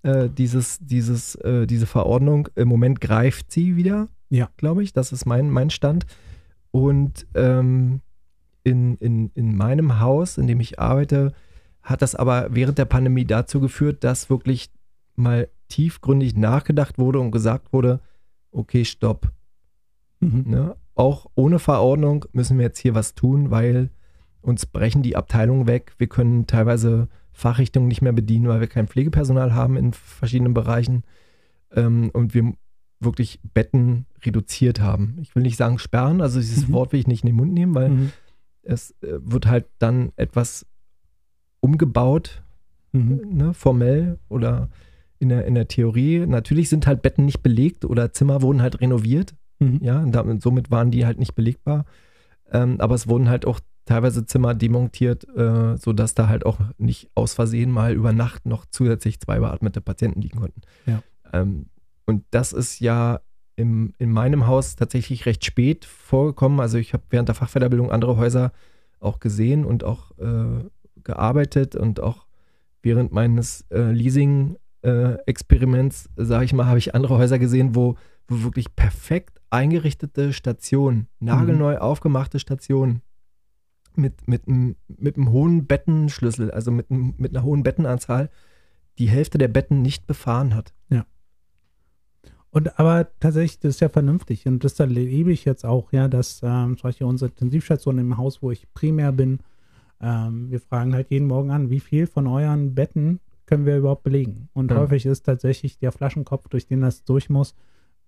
Äh, 0.01 0.29
dieses, 0.29 0.79
dieses, 0.79 1.35
äh, 1.35 1.67
diese 1.67 1.87
Verordnung, 1.87 2.47
im 2.55 2.69
Moment 2.69 3.01
greift 3.01 3.51
sie 3.51 3.75
wieder, 3.75 4.07
Ja. 4.29 4.49
glaube 4.55 4.81
ich. 4.83 4.93
Das 4.93 5.11
ist 5.11 5.25
mein, 5.25 5.49
mein 5.49 5.69
Stand. 5.69 6.05
Und 6.71 7.25
ähm, 7.33 8.01
in, 8.63 8.97
in, 8.97 9.31
in 9.33 9.55
meinem 9.55 9.99
Haus, 9.99 10.37
in 10.37 10.47
dem 10.47 10.59
ich 10.59 10.79
arbeite, 10.79 11.33
hat 11.81 12.01
das 12.01 12.15
aber 12.15 12.47
während 12.51 12.77
der 12.77 12.85
Pandemie 12.85 13.25
dazu 13.25 13.59
geführt, 13.59 14.03
dass 14.03 14.29
wirklich 14.29 14.69
mal 15.15 15.49
tiefgründig 15.69 16.35
nachgedacht 16.35 16.97
wurde 16.97 17.19
und 17.19 17.31
gesagt 17.31 17.73
wurde, 17.73 18.01
okay, 18.51 18.85
stopp. 18.85 19.31
mhm. 20.19 20.43
Ne? 20.45 20.75
Auch 20.95 21.27
ohne 21.35 21.59
Verordnung 21.59 22.25
müssen 22.33 22.57
wir 22.57 22.65
jetzt 22.65 22.79
hier 22.79 22.93
was 22.93 23.15
tun, 23.15 23.51
weil 23.51 23.89
uns 24.41 24.65
brechen 24.65 25.01
die 25.01 25.15
Abteilungen 25.15 25.65
weg. 25.65 25.93
Wir 25.97 26.07
können 26.07 26.45
teilweise 26.45 27.07
Fachrichtungen 27.31 27.87
nicht 27.87 28.01
mehr 28.01 28.11
bedienen, 28.11 28.47
weil 28.47 28.59
wir 28.59 28.67
kein 28.67 28.87
Pflegepersonal 28.87 29.53
haben 29.53 29.77
in 29.77 29.93
verschiedenen 29.93 30.53
Bereichen 30.53 31.03
ähm, 31.71 32.09
und 32.13 32.33
wir 32.33 32.53
wirklich 32.99 33.39
Betten 33.53 34.05
reduziert 34.25 34.79
haben. 34.79 35.17
Ich 35.21 35.35
will 35.35 35.43
nicht 35.43 35.57
sagen 35.57 35.79
sperren, 35.79 36.21
also 36.21 36.39
dieses 36.39 36.67
Mhm. 36.67 36.73
Wort 36.73 36.91
will 36.93 36.99
ich 36.99 37.07
nicht 37.07 37.23
in 37.23 37.27
den 37.27 37.35
Mund 37.35 37.53
nehmen, 37.53 37.75
weil 37.75 37.89
Mhm. 37.89 38.11
es 38.63 38.91
äh, 39.01 39.19
wird 39.21 39.47
halt 39.47 39.65
dann 39.79 40.11
etwas 40.15 40.65
umgebaut, 41.61 42.43
Mhm. 42.91 43.21
ne, 43.31 43.53
formell 43.53 44.17
oder 44.29 44.69
in 45.19 45.29
der, 45.29 45.45
in 45.45 45.53
der 45.55 45.67
Theorie. 45.67 46.25
Natürlich 46.25 46.69
sind 46.69 46.87
halt 46.87 47.01
Betten 47.01 47.25
nicht 47.25 47.43
belegt 47.43 47.85
oder 47.85 48.13
Zimmer 48.13 48.41
wurden 48.41 48.61
halt 48.61 48.79
renoviert. 48.81 49.35
Mhm. 49.59 49.79
Ja, 49.83 50.01
und 50.01 50.13
damit, 50.13 50.41
somit 50.41 50.71
waren 50.71 50.89
die 50.91 51.05
halt 51.05 51.19
nicht 51.19 51.35
belegbar. 51.35 51.85
Ähm, 52.51 52.79
aber 52.79 52.95
es 52.95 53.07
wurden 53.07 53.29
halt 53.29 53.45
auch 53.45 53.59
teilweise 53.85 54.25
Zimmer 54.25 54.53
demontiert, 54.55 55.27
äh, 55.35 55.75
sodass 55.77 56.13
da 56.15 56.29
halt 56.29 56.45
auch 56.45 56.59
nicht 56.77 57.09
aus 57.15 57.33
Versehen 57.33 57.69
mal 57.71 57.93
über 57.93 58.13
Nacht 58.13 58.45
noch 58.45 58.65
zusätzlich 58.69 59.19
zwei 59.19 59.39
beatmete 59.39 59.81
Patienten 59.81 60.21
liegen 60.21 60.39
konnten. 60.39 60.61
Ja. 60.85 61.03
Ähm, 61.33 61.65
und 62.05 62.23
das 62.31 62.53
ist 62.53 62.79
ja 62.79 63.19
im, 63.59 63.93
in 63.97 64.11
meinem 64.11 64.47
Haus 64.47 64.77
tatsächlich 64.77 65.25
recht 65.25 65.43
spät 65.43 65.83
vorgekommen. 65.83 66.61
Also 66.61 66.77
ich 66.77 66.93
habe 66.93 67.03
während 67.09 67.27
der 67.27 67.35
Fachweiterbildung 67.35 67.91
andere 67.91 68.15
Häuser 68.15 68.53
auch 69.01 69.19
gesehen 69.19 69.65
und 69.65 69.83
auch 69.83 70.17
äh, 70.17 70.63
gearbeitet 71.03 71.75
und 71.75 71.99
auch 71.99 72.25
während 72.81 73.11
meines 73.11 73.65
äh, 73.69 73.91
Leasing 73.91 74.55
äh, 74.81 75.17
sage 76.15 76.45
ich 76.45 76.53
mal, 76.53 76.67
habe 76.67 76.77
ich 76.77 76.95
andere 76.95 77.17
Häuser 77.17 77.37
gesehen, 77.37 77.75
wo, 77.75 77.95
wo 78.29 78.43
wirklich 78.43 78.75
perfekt 78.77 79.41
eingerichtete 79.49 80.31
Stationen, 80.31 81.07
nagelneu 81.19 81.73
mhm. 81.73 81.81
aufgemachte 81.81 82.39
Stationen 82.39 83.01
mit, 83.95 84.25
mit, 84.25 84.43
mit 84.47 85.17
einem 85.17 85.31
hohen 85.31 85.67
Bettenschlüssel, 85.67 86.51
also 86.51 86.71
mit, 86.71 86.89
mit 86.89 87.35
einer 87.35 87.43
hohen 87.43 87.63
Bettenanzahl, 87.63 88.29
die 88.99 89.09
Hälfte 89.09 89.37
der 89.37 89.49
Betten 89.49 89.81
nicht 89.81 90.07
befahren 90.07 90.55
hat. 90.55 90.73
Und 92.51 92.79
aber 92.79 93.07
tatsächlich, 93.19 93.59
das 93.59 93.75
ist 93.75 93.79
ja 93.81 93.89
vernünftig. 93.89 94.45
Und 94.47 94.63
das 94.63 94.79
erlebe 94.79 95.31
ich 95.31 95.45
jetzt 95.45 95.65
auch, 95.65 95.91
ja, 95.91 96.07
dass 96.07 96.41
ähm, 96.43 96.77
zum 96.77 96.89
Beispiel 96.89 97.07
unsere 97.07 97.29
Intensivstation 97.29 97.99
im 97.99 98.17
Haus, 98.17 98.41
wo 98.41 98.51
ich 98.51 98.71
primär 98.73 99.11
bin, 99.11 99.39
ähm, 100.01 100.49
wir 100.49 100.59
fragen 100.59 100.93
halt 100.93 101.11
jeden 101.11 101.27
Morgen 101.27 101.51
an, 101.51 101.69
wie 101.69 101.79
viel 101.79 102.07
von 102.07 102.25
euren 102.25 102.73
Betten 102.73 103.19
können 103.45 103.65
wir 103.65 103.77
überhaupt 103.77 104.03
belegen? 104.03 104.49
Und 104.53 104.71
ja. 104.71 104.77
häufig 104.77 105.05
ist 105.05 105.25
tatsächlich 105.25 105.77
der 105.79 105.91
Flaschenkopf, 105.91 106.47
durch 106.49 106.67
den 106.67 106.81
das 106.81 107.03
durch 107.03 107.29
muss, 107.29 107.55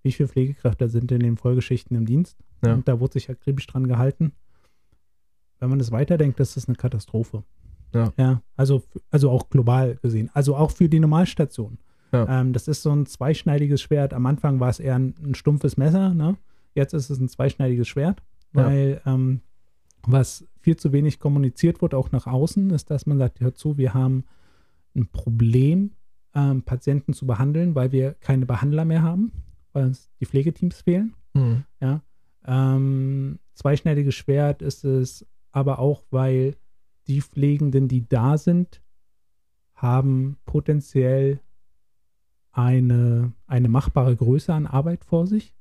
wie 0.03 0.11
viele 0.11 0.29
Pflegekräfte 0.29 0.87
sind 0.87 1.11
in 1.11 1.19
den 1.19 1.37
Folgeschichten 1.37 1.95
im 1.95 2.05
Dienst. 2.05 2.37
Ja. 2.63 2.73
Und 2.73 2.87
da 2.87 2.99
wurde 2.99 3.13
sich 3.13 3.29
akribisch 3.29 3.67
dran 3.67 3.87
gehalten. 3.87 4.33
Wenn 5.59 5.69
man 5.69 5.79
das 5.79 5.91
weiterdenkt, 5.91 6.39
das 6.39 6.57
ist 6.57 6.67
eine 6.67 6.75
Katastrophe. 6.75 7.43
Ja. 7.93 8.13
ja 8.17 8.41
also, 8.55 8.83
also 9.09 9.29
auch 9.29 9.49
global 9.49 9.97
gesehen. 10.01 10.29
Also 10.33 10.55
auch 10.55 10.71
für 10.71 10.89
die 10.89 10.99
Normalstation. 10.99 11.77
Ja. 12.11 12.41
Ähm, 12.41 12.53
das 12.53 12.67
ist 12.67 12.81
so 12.81 12.91
ein 12.91 13.05
zweischneidiges 13.05 13.81
Schwert. 13.81 14.13
Am 14.13 14.25
Anfang 14.25 14.59
war 14.59 14.69
es 14.69 14.79
eher 14.79 14.95
ein, 14.95 15.15
ein 15.23 15.35
stumpfes 15.35 15.77
Messer, 15.77 16.13
ne? 16.13 16.37
Jetzt 16.73 16.93
ist 16.93 17.09
es 17.09 17.19
ein 17.19 17.27
zweischneidiges 17.27 17.87
Schwert, 17.87 18.21
weil 18.53 19.01
ja. 19.05 19.13
ähm, 19.13 19.41
was 20.03 20.47
viel 20.61 20.77
zu 20.77 20.91
wenig 20.93 21.19
kommuniziert 21.19 21.81
wird, 21.81 21.93
auch 21.93 22.11
nach 22.11 22.27
außen, 22.27 22.69
ist, 22.71 22.89
dass 22.89 23.05
man 23.05 23.17
sagt, 23.17 23.39
hör 23.39 23.53
zu, 23.53 23.77
wir 23.77 23.93
haben 23.93 24.23
ein 24.95 25.07
Problem, 25.07 25.91
ähm, 26.33 26.63
Patienten 26.63 27.13
zu 27.13 27.25
behandeln, 27.25 27.75
weil 27.75 27.91
wir 27.91 28.13
keine 28.13 28.45
Behandler 28.45 28.85
mehr 28.85 29.01
haben, 29.01 29.31
weil 29.73 29.85
uns 29.85 30.09
die 30.19 30.25
Pflegeteams 30.25 30.81
fehlen. 30.81 31.13
Mhm. 31.33 31.63
Ja. 31.81 32.01
Ähm, 32.45 33.39
zweischneidiges 33.53 34.15
Schwert 34.15 34.61
ist 34.61 34.83
es 34.83 35.25
aber 35.51 35.79
auch, 35.79 36.03
weil 36.09 36.55
die 37.07 37.21
Pflegenden, 37.21 37.87
die 37.87 38.07
da 38.07 38.37
sind, 38.37 38.81
haben 39.73 40.37
potenziell 40.45 41.39
eine, 42.51 43.33
eine 43.47 43.69
machbare 43.69 44.15
Größe 44.15 44.53
an 44.53 44.67
Arbeit 44.67 45.05
vor 45.05 45.27
sich. 45.27 45.53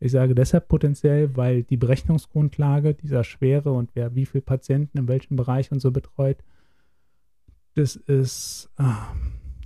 Ich 0.00 0.12
sage 0.12 0.34
deshalb 0.34 0.68
potenziell, 0.68 1.36
weil 1.36 1.62
die 1.62 1.76
Berechnungsgrundlage 1.76 2.94
dieser 2.94 3.24
Schwere 3.24 3.72
und 3.72 3.90
wer 3.94 4.14
wie 4.14 4.26
viele 4.26 4.42
Patienten 4.42 4.98
in 4.98 5.08
welchem 5.08 5.36
Bereich 5.36 5.72
und 5.72 5.80
so 5.80 5.90
betreut, 5.90 6.38
das 7.74 7.96
ist 7.96 8.70
äh, 8.78 8.84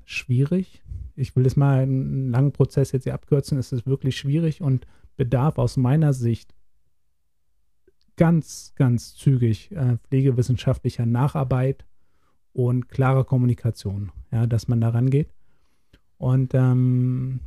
schwierig. 0.04 0.82
Ich 1.16 1.34
will 1.34 1.42
das 1.42 1.56
mal 1.56 1.80
einen 1.80 2.30
langen 2.30 2.52
Prozess 2.52 2.92
jetzt 2.92 3.04
hier 3.04 3.14
abkürzen. 3.14 3.58
Es 3.58 3.72
ist 3.72 3.86
wirklich 3.86 4.16
schwierig 4.16 4.60
und 4.60 4.86
bedarf 5.16 5.58
aus 5.58 5.76
meiner 5.76 6.12
Sicht 6.12 6.54
ganz, 8.16 8.72
ganz 8.76 9.14
zügig 9.14 9.72
äh, 9.72 9.96
pflegewissenschaftlicher 10.08 11.06
Nacharbeit 11.06 11.84
und 12.52 12.88
klarer 12.88 13.24
Kommunikation, 13.24 14.12
ja, 14.30 14.46
dass 14.46 14.68
man 14.68 14.80
da 14.80 14.90
rangeht. 14.90 15.32
Und 16.18 16.52
ähm, 16.54 17.40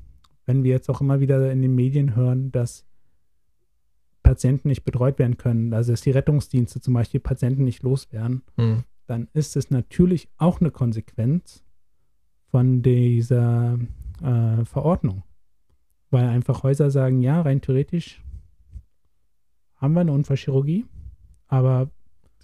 wenn 0.46 0.64
wir 0.64 0.72
jetzt 0.72 0.90
auch 0.90 1.02
immer 1.02 1.20
wieder 1.20 1.52
in 1.52 1.62
den 1.62 1.76
Medien 1.76 2.16
hören, 2.16 2.52
dass 2.52 2.86
Patienten 4.24 4.70
nicht 4.70 4.84
betreut 4.84 5.20
werden 5.20 5.38
können, 5.38 5.74
also 5.74 5.92
dass 5.92 6.02
die 6.02 6.12
Rettungsdienste 6.12 6.80
zum 6.80 6.94
Beispiel 6.94 7.20
Patienten 7.20 7.64
nicht 7.64 7.84
loswerden, 7.84 8.44
mhm. 8.58 8.84
dann 9.08 9.28
ist 9.34 9.56
es 9.56 9.70
natürlich 9.70 10.30
auch 10.38 10.62
eine 10.62 10.72
Konsequenz 10.72 11.64
von 12.50 12.82
dieser 12.82 13.78
äh, 14.22 14.66
Verordnung. 14.66 15.24
Weil 16.10 16.28
einfach 16.28 16.64
Häuser 16.64 16.92
sagen, 16.92 17.22
ja, 17.22 17.42
rein 17.42 17.62
theoretisch 17.62 18.22
haben 19.78 19.94
wir 19.94 20.02
eine 20.02 20.12
Unfallchirurgie, 20.12 20.86
aber 21.48 21.90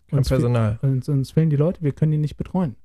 Kein 0.07 0.19
uns, 0.19 0.29
Personal. 0.29 0.79
Uns, 0.81 1.07
uns 1.07 1.31
fehlen 1.31 1.49
die 1.49 1.57
Leute, 1.57 1.81
wir 1.81 1.91
können 1.91 2.13
die 2.13 2.17
nicht 2.17 2.37
betreuen. 2.37 2.75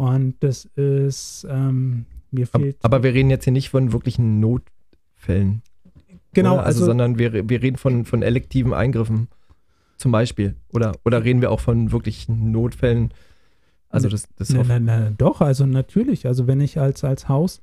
Und 0.00 0.36
das 0.40 0.64
ist 0.76 1.46
ähm, 1.50 2.06
mir 2.30 2.46
fehlt. 2.46 2.78
Aber, 2.80 2.96
aber 2.96 3.04
wir 3.04 3.12
reden 3.12 3.28
jetzt 3.28 3.44
hier 3.44 3.52
nicht 3.52 3.68
von 3.68 3.92
wirklichen 3.92 4.40
Notfällen. 4.40 5.60
Genau, 6.32 6.56
also, 6.56 6.64
also, 6.64 6.84
sondern 6.86 7.18
wir, 7.18 7.50
wir 7.50 7.60
reden 7.60 7.76
von, 7.76 8.06
von 8.06 8.22
elektiven 8.22 8.72
Eingriffen 8.72 9.28
zum 9.98 10.10
Beispiel. 10.10 10.56
Oder, 10.72 10.92
oder 11.04 11.22
reden 11.22 11.42
wir 11.42 11.50
auch 11.50 11.60
von 11.60 11.92
wirklichen 11.92 12.50
Notfällen? 12.50 13.12
Also 13.90 14.08
das, 14.08 14.26
das 14.36 14.48
nein, 14.48 14.68
nein, 14.68 14.84
nein, 14.86 15.14
doch, 15.18 15.42
also 15.42 15.66
natürlich. 15.66 16.26
Also 16.26 16.46
wenn 16.46 16.62
ich 16.62 16.80
als, 16.80 17.04
als 17.04 17.28
Haus 17.28 17.60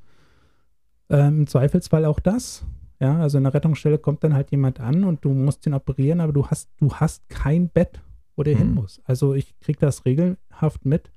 ähm, 1.09 1.39
im 1.39 1.47
Zweifelsfall 1.47 2.05
auch 2.05 2.19
das, 2.19 2.63
ja, 2.99 3.17
also 3.19 3.39
in 3.39 3.45
der 3.45 3.55
Rettungsstelle 3.55 3.97
kommt 3.97 4.23
dann 4.23 4.35
halt 4.35 4.51
jemand 4.51 4.79
an 4.79 5.05
und 5.05 5.25
du 5.25 5.29
musst 5.29 5.65
ihn 5.65 5.73
operieren, 5.73 6.21
aber 6.21 6.33
du 6.33 6.45
hast, 6.45 6.69
du 6.77 6.93
hast 6.93 7.27
kein 7.29 7.67
Bett, 7.67 7.99
wo 8.35 8.43
der 8.43 8.53
hm. 8.53 8.59
hin 8.59 8.73
muss. 8.75 9.01
Also 9.05 9.33
ich 9.33 9.59
kriege 9.59 9.79
das 9.79 10.05
regelhaft 10.05 10.85
mit, 10.85 11.09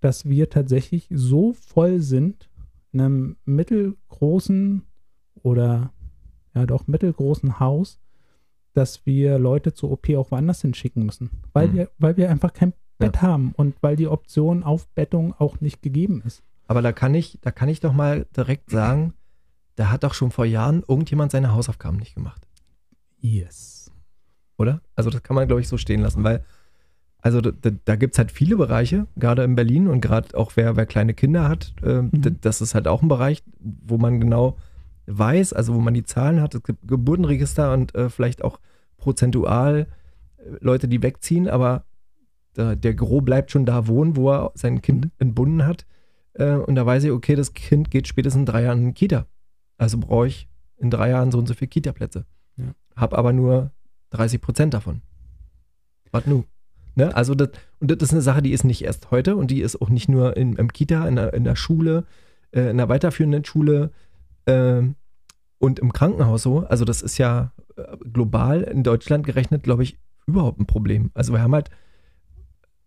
dass 0.00 0.26
wir 0.26 0.50
tatsächlich 0.50 1.08
so 1.10 1.52
voll 1.52 2.00
sind 2.00 2.48
in 2.92 3.00
einem 3.00 3.36
mittelgroßen 3.44 4.82
oder 5.42 5.92
ja 6.54 6.66
doch 6.66 6.86
mittelgroßen 6.86 7.60
Haus, 7.60 7.98
dass 8.72 9.06
wir 9.06 9.38
Leute 9.38 9.72
zur 9.74 9.92
OP 9.92 10.08
auch 10.10 10.30
woanders 10.30 10.62
hinschicken 10.62 11.04
müssen, 11.04 11.30
weil, 11.52 11.68
mhm. 11.68 11.74
wir, 11.74 11.90
weil 11.98 12.16
wir 12.16 12.30
einfach 12.30 12.52
kein 12.52 12.72
Bett 12.98 13.16
ja. 13.16 13.22
haben 13.22 13.52
und 13.56 13.76
weil 13.82 13.96
die 13.96 14.08
Option 14.08 14.62
Aufbettung 14.62 15.34
auch 15.38 15.60
nicht 15.60 15.82
gegeben 15.82 16.22
ist. 16.24 16.42
Aber 16.66 16.82
da 16.82 16.92
kann 16.92 17.14
ich, 17.14 17.38
da 17.42 17.50
kann 17.50 17.68
ich 17.68 17.80
doch 17.80 17.92
mal 17.92 18.26
direkt 18.36 18.70
sagen, 18.70 19.14
da 19.76 19.90
hat 19.90 20.04
doch 20.04 20.14
schon 20.14 20.30
vor 20.30 20.44
Jahren 20.46 20.82
irgendjemand 20.88 21.30
seine 21.30 21.52
Hausaufgaben 21.52 21.98
nicht 21.98 22.14
gemacht. 22.14 22.46
Yes. 23.20 23.92
Oder? 24.58 24.80
Also 24.94 25.10
das 25.10 25.22
kann 25.22 25.36
man, 25.36 25.46
glaube 25.46 25.60
ich, 25.60 25.68
so 25.68 25.76
stehen 25.76 26.00
lassen, 26.00 26.24
weil 26.24 26.44
also 27.20 27.40
da, 27.40 27.50
da 27.84 27.96
gibt 27.96 28.14
es 28.14 28.18
halt 28.18 28.30
viele 28.30 28.56
Bereiche, 28.56 29.06
gerade 29.16 29.42
in 29.42 29.56
Berlin 29.56 29.88
und 29.88 30.00
gerade 30.00 30.36
auch 30.36 30.52
wer, 30.54 30.76
wer 30.76 30.86
kleine 30.86 31.14
Kinder 31.14 31.48
hat, 31.48 31.74
äh, 31.82 32.02
mhm. 32.02 32.38
das 32.40 32.60
ist 32.60 32.74
halt 32.74 32.86
auch 32.86 33.02
ein 33.02 33.08
Bereich, 33.08 33.42
wo 33.58 33.98
man 33.98 34.20
genau 34.20 34.56
weiß, 35.06 35.52
also 35.52 35.74
wo 35.74 35.80
man 35.80 35.94
die 35.94 36.04
Zahlen 36.04 36.40
hat. 36.40 36.54
Es 36.54 36.62
gibt 36.62 36.86
Geburtenregister 36.86 37.72
und 37.72 37.94
äh, 37.94 38.10
vielleicht 38.10 38.44
auch 38.44 38.60
prozentual 38.96 39.86
äh, 40.36 40.42
Leute, 40.60 40.88
die 40.88 41.02
wegziehen, 41.02 41.48
aber 41.48 41.84
der, 42.56 42.76
der 42.76 42.94
Gros 42.94 43.24
bleibt 43.24 43.50
schon 43.50 43.66
da 43.66 43.86
wohnen, 43.86 44.16
wo 44.16 44.30
er 44.30 44.52
sein 44.54 44.82
Kind 44.82 45.06
mhm. 45.06 45.10
entbunden 45.18 45.66
hat. 45.66 45.86
Äh, 46.34 46.54
und 46.54 46.74
da 46.74 46.84
weiß 46.84 47.04
ich, 47.04 47.10
okay, 47.10 47.34
das 47.34 47.54
Kind 47.54 47.90
geht 47.90 48.08
spätestens 48.08 48.40
in 48.40 48.46
drei 48.46 48.62
Jahren 48.62 48.82
in 48.82 48.94
Kita. 48.94 49.26
Also 49.78 49.98
brauche 49.98 50.28
ich 50.28 50.48
in 50.78 50.90
drei 50.90 51.10
Jahren 51.10 51.30
so 51.30 51.38
und 51.38 51.46
so 51.46 51.54
viele 51.54 51.68
Kita-Plätze. 51.68 52.26
Ja. 52.56 52.74
Hab 52.94 53.14
aber 53.14 53.32
nur 53.32 53.72
30 54.10 54.40
Prozent 54.40 54.74
davon. 54.74 55.02
Was 56.10 56.26
nu? 56.26 56.44
Ne? 56.96 57.14
Also 57.14 57.34
das, 57.34 57.50
und 57.78 57.90
das 57.90 58.08
ist 58.08 58.12
eine 58.12 58.22
Sache, 58.22 58.42
die 58.42 58.52
ist 58.52 58.64
nicht 58.64 58.82
erst 58.82 59.10
heute 59.10 59.36
und 59.36 59.50
die 59.50 59.60
ist 59.60 59.80
auch 59.80 59.90
nicht 59.90 60.08
nur 60.08 60.36
in, 60.36 60.56
im 60.56 60.72
Kita, 60.72 61.06
in 61.06 61.16
der, 61.16 61.34
in 61.34 61.44
der 61.44 61.54
Schule, 61.54 62.04
äh, 62.52 62.70
in 62.70 62.78
der 62.78 62.88
weiterführenden 62.88 63.44
Schule 63.44 63.90
äh, 64.46 64.82
und 65.58 65.78
im 65.78 65.92
Krankenhaus 65.92 66.42
so. 66.42 66.60
Also 66.60 66.84
das 66.86 67.02
ist 67.02 67.18
ja 67.18 67.52
äh, 67.76 67.96
global 68.12 68.62
in 68.62 68.82
Deutschland 68.82 69.26
gerechnet, 69.26 69.62
glaube 69.62 69.82
ich, 69.82 69.98
überhaupt 70.26 70.58
ein 70.58 70.66
Problem. 70.66 71.10
Also 71.12 71.34
wir 71.34 71.42
haben 71.42 71.54
halt 71.54 71.70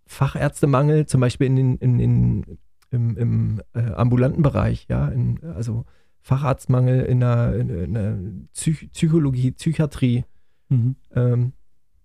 Fachärztemangel, 0.08 1.06
zum 1.06 1.22
Beispiel 1.22 1.45
in 1.45 1.56
den, 1.56 1.78
in 1.78 1.98
den, 2.00 2.58
im, 2.89 3.15
im 3.15 3.62
äh, 3.76 3.91
ambulanten 3.91 4.41
Bereich, 4.41 4.88
ja, 4.89 5.08
in, 5.10 5.39
also 5.56 5.86
Facharztmangel 6.22 7.06
in 7.06 7.19
der, 7.19 7.56
in, 7.56 7.69
in 7.69 7.93
der 7.93 8.17
Psych 8.54 8.91
Psychologie, 8.91 9.52
Psychiatrie. 9.52 10.26
Mhm. 10.69 10.95
Ähm, 11.15 11.54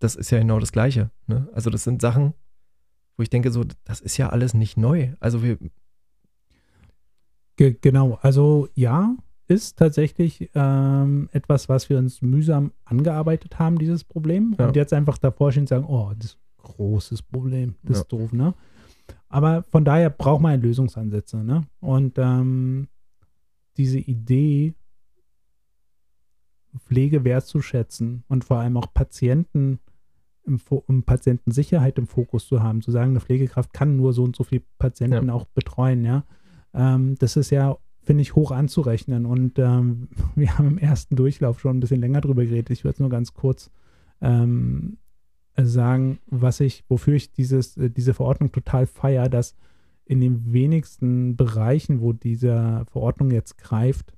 das 0.05 0.15
ist 0.15 0.31
ja 0.31 0.39
genau 0.39 0.61
das 0.61 0.71
Gleiche. 0.71 1.11
Ne? 1.27 1.49
Also 1.55 1.71
das 1.71 1.83
sind 1.83 2.03
Sachen, 2.03 2.35
wo 3.17 3.23
ich 3.23 3.31
denke, 3.31 3.51
so, 3.51 3.65
das 3.85 4.01
ist 4.01 4.19
ja 4.19 4.29
alles 4.29 4.55
nicht 4.55 4.77
neu. 4.77 5.15
Also 5.19 5.43
wir. 5.43 5.59
Ge 7.57 7.77
genau, 7.81 8.19
also 8.21 8.69
ja, 8.75 9.17
ist 9.47 9.79
tatsächlich 9.79 10.51
ähm, 10.55 11.29
etwas, 11.33 11.69
was 11.69 11.89
wir 11.89 11.99
uns 11.99 12.21
mühsam 12.21 12.73
angearbeitet 12.85 13.59
haben, 13.59 13.79
dieses 13.79 14.05
Problem. 14.05 14.55
Ja. 14.59 14.67
Und 14.67 14.77
jetzt 14.77 14.93
einfach 14.93 15.19
davor 15.19 15.53
stehen 15.53 15.63
und 15.63 15.69
sagen, 15.69 15.85
oh, 15.87 16.13
das 16.17 16.27
ist 16.27 16.39
ein 16.59 16.63
großes 16.63 17.23
Problem, 17.23 17.77
das 17.83 17.99
ja. 17.99 18.03
ist 18.03 18.09
doof, 18.09 18.33
ne? 18.33 18.55
Aber 19.29 19.63
von 19.65 19.85
daher 19.85 20.11
braucht 20.11 20.43
man 20.43 20.61
Lösungsansätze, 20.61 21.39
ne? 21.39 21.63
Und 21.81 22.19
ähm, 22.19 22.89
diese 23.77 23.99
Idee, 23.99 24.75
Pflege 26.79 27.25
wertzuschätzen 27.25 28.25
und 28.29 28.45
vor 28.45 28.59
allem 28.59 28.77
auch 28.77 28.93
Patienten 28.93 29.79
im, 30.47 30.61
um 30.69 31.03
Patientensicherheit 31.03 31.99
im 31.99 32.07
Fokus 32.07 32.47
zu 32.47 32.63
haben, 32.63 32.83
zu 32.83 32.91
sagen, 32.91 33.11
eine 33.11 33.21
Pflegekraft 33.21 33.73
kann 33.73 33.97
nur 33.97 34.13
so 34.13 34.23
und 34.23 34.37
so 34.37 34.45
viele 34.45 34.63
Patienten 34.79 35.29
ja. 35.29 35.35
auch 35.35 35.47
betreuen, 35.47 36.05
ja. 36.05 36.25
Ähm, 36.73 37.17
das 37.19 37.37
ist 37.37 37.51
ja, 37.51 37.77
finde 38.03 38.23
ich, 38.23 38.35
hoch 38.35 38.51
anzurechnen. 38.51 39.27
Und 39.27 39.59
ähm, 39.59 40.09
wir 40.35 40.57
haben 40.59 40.69
im 40.69 40.79
ersten 40.79 41.17
Durchlauf 41.17 41.61
schon 41.61 41.77
ein 41.77 41.81
bisschen 41.81 42.01
länger 42.01 42.21
drüber 42.21 42.45
geredet. 42.45 42.71
Ich 42.71 42.85
würde 42.85 42.95
es 42.95 43.01
nur 43.01 43.11
ganz 43.11 43.33
kurz 43.33 43.71
ähm, 44.21 44.99
sagen, 45.57 46.19
was 46.27 46.61
ich, 46.61 46.85
wofür 46.89 47.15
ich 47.15 47.33
dieses, 47.33 47.77
äh, 47.77 47.91
diese 47.91 48.15
Verordnung 48.15 48.53
total 48.53 48.87
feiere, 48.87 49.29
dass 49.29 49.55
in 50.05 50.21
den 50.21 50.53
wenigsten 50.53 51.37
Bereichen, 51.37 52.01
wo 52.01 52.13
diese 52.13 52.85
Verordnung 52.91 53.31
jetzt 53.31 53.57
greift, 53.57 54.13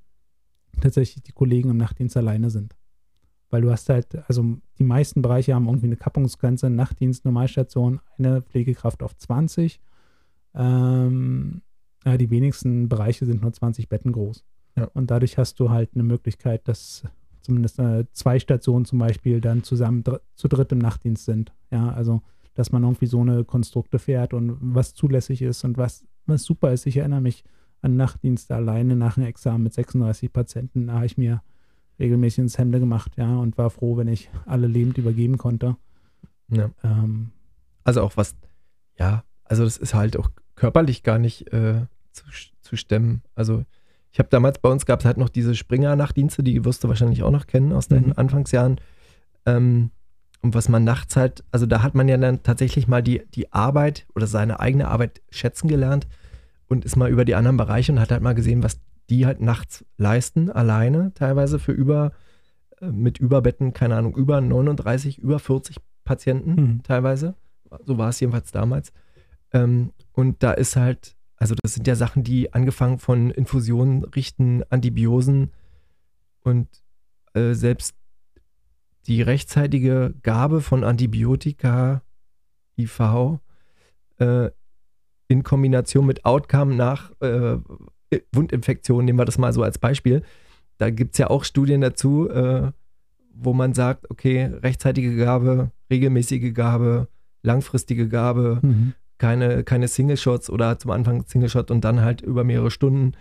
tatsächlich 0.81 1.23
die 1.23 1.33
Kollegen 1.33 1.71
im 1.71 1.77
Nachtdienst 1.77 2.17
alleine 2.17 2.51
sind. 2.51 2.75
Weil 3.51 3.63
du 3.63 3.71
hast 3.71 3.89
halt, 3.89 4.17
also 4.29 4.45
die 4.79 4.85
meisten 4.85 5.23
Bereiche 5.23 5.55
haben 5.55 5.67
irgendwie 5.67 5.87
eine 5.87 5.97
Kappungsgrenze, 5.97 6.69
Nachtdienst, 6.69 7.25
Normalstation, 7.25 8.01
eine 8.19 8.43
Pflegekraft 8.43 9.03
auf 9.03 9.17
20. 9.17 9.81
Ähm, 10.55 11.63
ja, 12.05 12.17
die 12.17 12.31
wenigsten 12.31 12.89
Bereiche 12.89 13.27
sind 13.27 13.43
nur 13.43 13.53
20 13.53 13.89
Betten 13.89 14.13
groß. 14.13 14.45
Ja. 14.77 14.85
Und 14.95 15.11
dadurch 15.11 15.39
hast 15.39 15.61
du 15.61 15.71
halt 15.71 15.91
eine 15.95 16.03
Möglichkeit, 16.03 16.67
dass 16.69 17.05
zumindest 17.41 17.79
äh, 17.79 18.05
zwei 18.13 18.39
Stationen 18.39 18.85
zum 18.85 18.99
Beispiel 18.99 19.41
dann 19.41 19.63
zusammen 19.63 20.03
dr 20.03 20.21
zu 20.35 20.49
dritt 20.49 20.73
im 20.73 20.79
Nachtdienst 20.79 21.25
sind. 21.25 21.53
Ja, 21.71 21.91
also 21.91 22.23
dass 22.55 22.73
man 22.73 22.83
irgendwie 22.83 23.07
so 23.07 23.21
eine 23.21 23.45
Konstrukte 23.45 23.99
fährt 23.99 24.33
und 24.33 24.57
was 24.61 24.95
zulässig 24.95 25.43
ist 25.43 25.63
und 25.65 25.77
was, 25.77 26.07
was 26.25 26.43
super 26.43 26.73
ist. 26.73 26.87
Ich 26.87 26.97
erinnere 26.97 27.21
mich 27.21 27.45
an 27.83 27.97
Nachtdienste 27.97 28.55
alleine 28.55 28.97
nach 28.97 29.17
einem 29.17 29.27
Examen 29.27 29.63
mit 29.63 29.75
36 29.75 30.33
Patienten. 30.33 30.87
Da 30.87 30.95
habe 30.95 31.07
ich 31.07 31.19
mir 31.19 31.43
regelmäßig 31.99 32.39
ins 32.39 32.59
Hemde 32.59 32.81
gemacht, 32.81 33.13
ja, 33.17 33.37
und 33.37 33.57
war 33.59 33.71
froh, 33.71 33.97
wenn 33.97 34.09
ich 34.09 34.31
alle 34.45 34.67
lebend 34.67 34.99
übergeben 34.99 35.39
konnte. 35.39 35.77
Ja. 36.49 36.71
Ähm, 36.85 37.31
also 37.85 38.03
auch 38.03 38.17
was, 38.17 38.37
ja, 38.99 39.25
also 39.45 39.65
das 39.65 39.77
ist 39.77 39.95
halt 39.95 40.17
auch 40.17 40.31
körperlich 40.55 41.03
gar 41.03 41.19
nicht 41.19 41.53
äh, 41.53 41.87
zu, 42.13 42.25
zu 42.61 42.77
stemmen. 42.77 43.23
Also 43.35 43.65
ich 44.13 44.19
habe 44.19 44.29
damals, 44.31 44.59
bei 44.59 44.71
uns 44.71 44.87
gab 44.87 45.01
es 45.01 45.07
halt 45.07 45.19
noch 45.19 45.29
diese 45.29 45.55
Springer-Nachtdienste, 45.55 46.43
die 46.43 46.65
wirst 46.65 46.83
du 46.83 46.89
wahrscheinlich 46.89 47.23
auch 47.23 47.31
noch 47.31 47.47
kennen 47.47 47.73
aus 47.73 47.89
deinen 47.89 48.09
mhm. 48.09 48.15
Anfangsjahren. 48.17 48.81
Ähm, 49.45 49.91
und 50.43 50.55
was 50.55 50.69
man 50.69 50.85
nachts 50.85 51.17
halt, 51.17 51.45
also 51.51 51.67
da 51.67 51.83
hat 51.83 51.95
man 51.95 52.09
ja 52.09 52.17
dann 52.17 52.43
tatsächlich 52.43 52.89
mal 52.89 53.03
die, 53.03 53.23
die 53.35 53.53
Arbeit 53.53 54.07
oder 54.15 54.27
seine 54.27 54.61
eigene 54.61 54.89
Arbeit 54.89 55.21
schätzen 55.31 55.69
gelernt 55.69 56.07
und 56.69 56.85
ist 56.85 56.97
mal 56.97 57.11
über 57.11 57.25
die 57.25 57.35
anderen 57.35 57.57
Bereiche 57.57 57.93
und 57.93 58.01
hat 58.01 58.11
halt 58.11 58.23
mal 58.23 58.35
gesehen, 58.35 58.63
was 58.63 58.81
die 59.11 59.27
halt 59.27 59.41
nachts 59.41 59.85
leisten, 59.97 60.51
alleine 60.51 61.13
teilweise 61.15 61.59
für 61.59 61.73
über, 61.73 62.13
äh, 62.81 62.91
mit 62.91 63.19
Überbetten, 63.19 63.73
keine 63.73 63.97
Ahnung, 63.97 64.17
über 64.17 64.41
39, 64.41 65.19
über 65.19 65.39
40 65.39 65.77
Patienten 66.05 66.55
mhm. 66.55 66.83
teilweise. 66.83 67.35
So 67.85 67.99
war 67.99 68.09
es 68.09 68.21
jedenfalls 68.21 68.53
damals. 68.53 68.93
Ähm, 69.53 69.93
und 70.13 70.43
da 70.43 70.53
ist 70.53 70.77
halt, 70.77 71.17
also 71.37 71.55
das 71.63 71.75
sind 71.75 71.87
ja 71.87 71.95
Sachen, 71.95 72.23
die 72.23 72.53
angefangen 72.53 72.99
von 72.99 73.31
Infusionen 73.31 74.05
richten, 74.05 74.63
Antibiosen 74.71 75.53
und 76.43 76.69
äh, 77.35 77.53
selbst 77.53 77.95
die 79.07 79.23
rechtzeitige 79.23 80.15
Gabe 80.23 80.61
von 80.61 80.85
Antibiotika, 80.85 82.03
IV, 82.79 83.41
äh, 84.19 84.51
in 85.29 85.43
Kombination 85.43 86.07
mit 86.07 86.25
Outcome 86.25 86.75
nach 86.75 87.13
äh, 87.21 87.59
Wundinfektionen, 88.33 89.05
nehmen 89.05 89.19
wir 89.19 89.25
das 89.25 89.39
mal 89.39 89.53
so 89.53 89.63
als 89.63 89.79
Beispiel. 89.79 90.23
Da 90.79 90.91
gibt 90.91 91.15
es 91.15 91.19
ja 91.19 91.29
auch 91.29 91.45
Studien 91.45 91.81
dazu, 91.81 92.29
äh, 92.29 92.71
wo 93.35 93.53
man 93.53 93.75
sagt, 93.75 94.11
okay, 94.11 94.45
rechtzeitige 94.45 95.17
Gabe, 95.17 95.71
regelmäßige 95.91 96.53
Gabe, 96.55 97.09
langfristige 97.43 98.09
Gabe, 98.09 98.61
mhm. 98.63 98.95
keine, 99.19 99.65
keine 99.65 99.89
Single-Shots 99.89 100.51
oder 100.51 100.79
zum 100.79 100.91
Anfang 100.91 101.25
Single-Shot 101.27 101.71
und 101.71 101.85
dann 101.85 102.01
halt 102.01 102.21
über 102.21 102.45
mehrere 102.45 102.71
Stunden. 102.71 103.13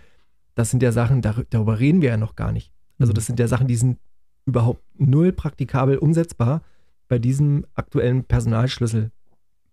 Das 0.54 0.70
sind 0.70 0.82
ja 0.82 0.92
Sachen, 0.92 1.20
darüber 1.22 1.78
reden 1.78 2.02
wir 2.02 2.10
ja 2.10 2.16
noch 2.16 2.36
gar 2.36 2.52
nicht. 2.52 2.72
Also 2.98 3.12
das 3.12 3.24
mhm. 3.24 3.26
sind 3.26 3.40
ja 3.40 3.48
Sachen, 3.48 3.66
die 3.66 3.76
sind 3.76 3.98
überhaupt 4.46 4.82
null 4.96 5.32
praktikabel 5.32 5.98
umsetzbar 5.98 6.62
bei 7.08 7.18
diesem 7.18 7.66
aktuellen 7.74 8.24
Personalschlüssel. 8.24 9.10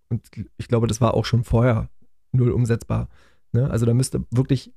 Und 0.10 0.30
ich 0.58 0.68
glaube, 0.68 0.88
das 0.88 1.02
war 1.02 1.14
auch 1.14 1.26
schon 1.26 1.44
vorher 1.44 1.90
null 2.32 2.52
umsetzbar. 2.52 3.08
Ne? 3.52 3.70
Also 3.70 3.86
da 3.86 3.94
müsste 3.94 4.26
wirklich 4.32 4.74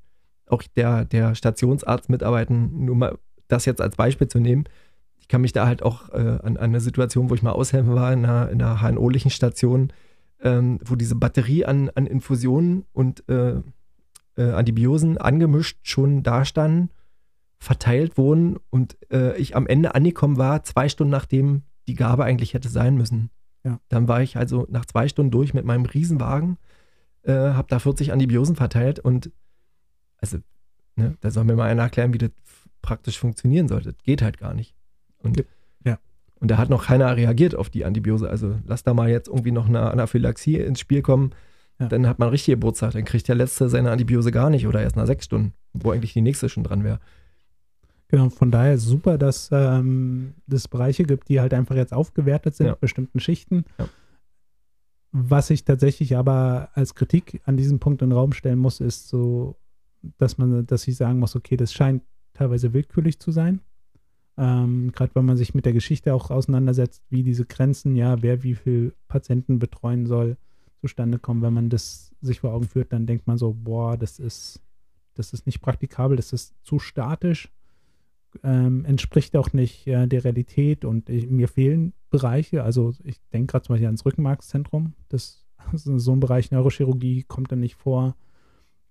auch 0.48 0.62
der, 0.76 1.04
der 1.04 1.34
Stationsarzt 1.34 2.08
mitarbeiten, 2.08 2.84
nur 2.84 2.96
mal 2.96 3.18
das 3.48 3.64
jetzt 3.64 3.80
als 3.80 3.96
Beispiel 3.96 4.28
zu 4.28 4.38
nehmen. 4.38 4.64
Ich 5.18 5.28
kann 5.28 5.40
mich 5.40 5.52
da 5.52 5.66
halt 5.66 5.82
auch 5.82 6.08
äh, 6.10 6.38
an, 6.42 6.56
an, 6.56 6.58
eine 6.58 6.80
Situation, 6.80 7.30
wo 7.30 7.34
ich 7.34 7.42
mal 7.42 7.52
aushelfen 7.52 7.94
war 7.94 8.12
in 8.12 8.24
einer, 8.24 8.48
in 8.50 8.62
einer 8.62 8.80
HNO-lichen 8.80 9.30
Station, 9.30 9.92
ähm, 10.40 10.78
wo 10.84 10.94
diese 10.94 11.14
Batterie 11.14 11.64
an, 11.64 11.90
an 11.94 12.06
Infusionen 12.06 12.84
und 12.92 13.28
äh, 13.28 13.60
äh, 14.36 14.50
Antibiosen 14.52 15.18
angemischt 15.18 15.78
schon 15.82 16.22
da 16.22 16.44
standen 16.44 16.90
verteilt 17.58 18.18
wurden 18.18 18.58
und 18.70 18.96
äh, 19.10 19.36
ich 19.38 19.56
am 19.56 19.66
Ende 19.66 19.94
angekommen 19.94 20.36
war, 20.36 20.62
zwei 20.62 20.88
Stunden 20.88 21.10
nachdem 21.10 21.62
die 21.88 21.94
Gabe 21.94 22.24
eigentlich 22.24 22.54
hätte 22.54 22.68
sein 22.68 22.96
müssen. 22.96 23.30
Ja. 23.64 23.80
Dann 23.88 24.08
war 24.08 24.22
ich 24.22 24.36
also 24.36 24.66
nach 24.68 24.84
zwei 24.84 25.08
Stunden 25.08 25.30
durch 25.30 25.54
mit 25.54 25.64
meinem 25.64 25.86
Riesenwagen, 25.86 26.58
äh, 27.22 27.32
habe 27.32 27.68
da 27.68 27.78
40 27.78 28.12
Antibiosen 28.12 28.56
verteilt 28.56 29.00
und 29.00 29.30
also, 30.18 30.38
ne, 30.96 31.16
da 31.20 31.30
soll 31.30 31.44
mir 31.44 31.56
mal 31.56 31.68
einer 31.68 31.82
erklären, 31.82 32.12
wie 32.12 32.18
das 32.18 32.30
praktisch 32.82 33.18
funktionieren 33.18 33.68
sollte. 33.68 33.92
Das 33.92 34.02
geht 34.02 34.22
halt 34.22 34.38
gar 34.38 34.54
nicht. 34.54 34.74
Und, 35.18 35.44
ja. 35.84 35.98
und 36.40 36.50
da 36.50 36.58
hat 36.58 36.70
noch 36.70 36.86
keiner 36.86 37.16
reagiert 37.16 37.54
auf 37.54 37.68
die 37.68 37.84
Antibiose. 37.84 38.30
Also 38.30 38.58
lass 38.64 38.84
da 38.84 38.94
mal 38.94 39.10
jetzt 39.10 39.28
irgendwie 39.28 39.52
noch 39.52 39.68
eine 39.68 39.90
Anaphylaxie 39.90 40.56
ins 40.56 40.80
Spiel 40.80 41.02
kommen. 41.02 41.32
Ja. 41.78 41.88
Dann 41.88 42.06
hat 42.06 42.18
man 42.18 42.28
richtig 42.28 42.54
Geburtstag. 42.54 42.92
Dann 42.92 43.04
kriegt 43.04 43.28
der 43.28 43.34
Letzte 43.34 43.68
seine 43.68 43.90
Antibiose 43.90 44.30
gar 44.30 44.50
nicht 44.50 44.66
oder 44.66 44.82
erst 44.82 44.96
nach 44.96 45.06
sechs 45.06 45.26
Stunden, 45.26 45.52
wo 45.72 45.90
eigentlich 45.90 46.12
die 46.12 46.22
nächste 46.22 46.48
schon 46.48 46.64
dran 46.64 46.84
wäre. 46.84 47.00
Genau, 48.08 48.30
von 48.30 48.52
daher 48.52 48.78
super, 48.78 49.18
dass 49.18 49.50
ähm, 49.52 50.34
es 50.48 50.68
Bereiche 50.68 51.02
gibt, 51.02 51.28
die 51.28 51.40
halt 51.40 51.52
einfach 51.52 51.74
jetzt 51.74 51.92
aufgewertet 51.92 52.54
sind, 52.54 52.66
ja. 52.66 52.74
bestimmten 52.76 53.18
Schichten. 53.18 53.64
Ja. 53.78 53.88
Was 55.10 55.50
ich 55.50 55.64
tatsächlich 55.64 56.16
aber 56.16 56.68
als 56.74 56.94
Kritik 56.94 57.40
an 57.46 57.56
diesem 57.56 57.80
Punkt 57.80 58.02
in 58.02 58.10
den 58.10 58.16
Raum 58.16 58.32
stellen 58.32 58.58
muss, 58.58 58.80
ist 58.80 59.08
so, 59.08 59.56
dass 60.18 60.38
man, 60.38 60.66
dass 60.66 60.86
ich 60.88 60.96
sagen 60.96 61.18
muss, 61.18 61.36
okay, 61.36 61.56
das 61.56 61.72
scheint 61.72 62.02
teilweise 62.34 62.72
willkürlich 62.72 63.18
zu 63.18 63.30
sein. 63.30 63.60
Ähm, 64.36 64.92
Gerade 64.92 65.14
wenn 65.14 65.24
man 65.24 65.36
sich 65.36 65.54
mit 65.54 65.64
der 65.64 65.72
Geschichte 65.72 66.14
auch 66.14 66.30
auseinandersetzt, 66.30 67.02
wie 67.08 67.22
diese 67.22 67.46
Grenzen, 67.46 67.96
ja, 67.96 68.22
wer 68.22 68.42
wie 68.42 68.54
viel 68.54 68.94
Patienten 69.08 69.58
betreuen 69.58 70.06
soll, 70.06 70.36
zustande 70.80 71.18
kommen. 71.18 71.42
Wenn 71.42 71.54
man 71.54 71.70
das 71.70 72.14
sich 72.20 72.40
vor 72.40 72.52
Augen 72.52 72.68
führt, 72.68 72.92
dann 72.92 73.06
denkt 73.06 73.26
man 73.26 73.38
so, 73.38 73.54
boah, 73.54 73.96
das 73.96 74.18
ist, 74.18 74.60
das 75.14 75.32
ist 75.32 75.46
nicht 75.46 75.62
praktikabel, 75.62 76.16
das 76.16 76.32
ist 76.32 76.54
zu 76.62 76.78
statisch 76.78 77.50
ähm, 78.42 78.84
entspricht 78.84 79.36
auch 79.36 79.52
nicht 79.52 79.86
äh, 79.86 80.06
der 80.06 80.24
Realität 80.24 80.84
und 80.84 81.08
ich, 81.08 81.28
mir 81.28 81.48
fehlen 81.48 81.92
Bereiche. 82.10 82.62
Also 82.62 82.94
ich 83.04 83.20
denke 83.32 83.52
gerade 83.52 83.64
zum 83.64 83.74
Beispiel 83.74 83.86
ans 83.86 84.04
Rückenmarkszentrum. 84.04 84.94
Das, 85.08 85.44
das 85.72 85.84
so 85.84 86.12
ein 86.12 86.20
Bereich 86.20 86.50
Neurochirurgie 86.50 87.24
kommt 87.24 87.52
da 87.52 87.56
nicht 87.56 87.76
vor. 87.76 88.16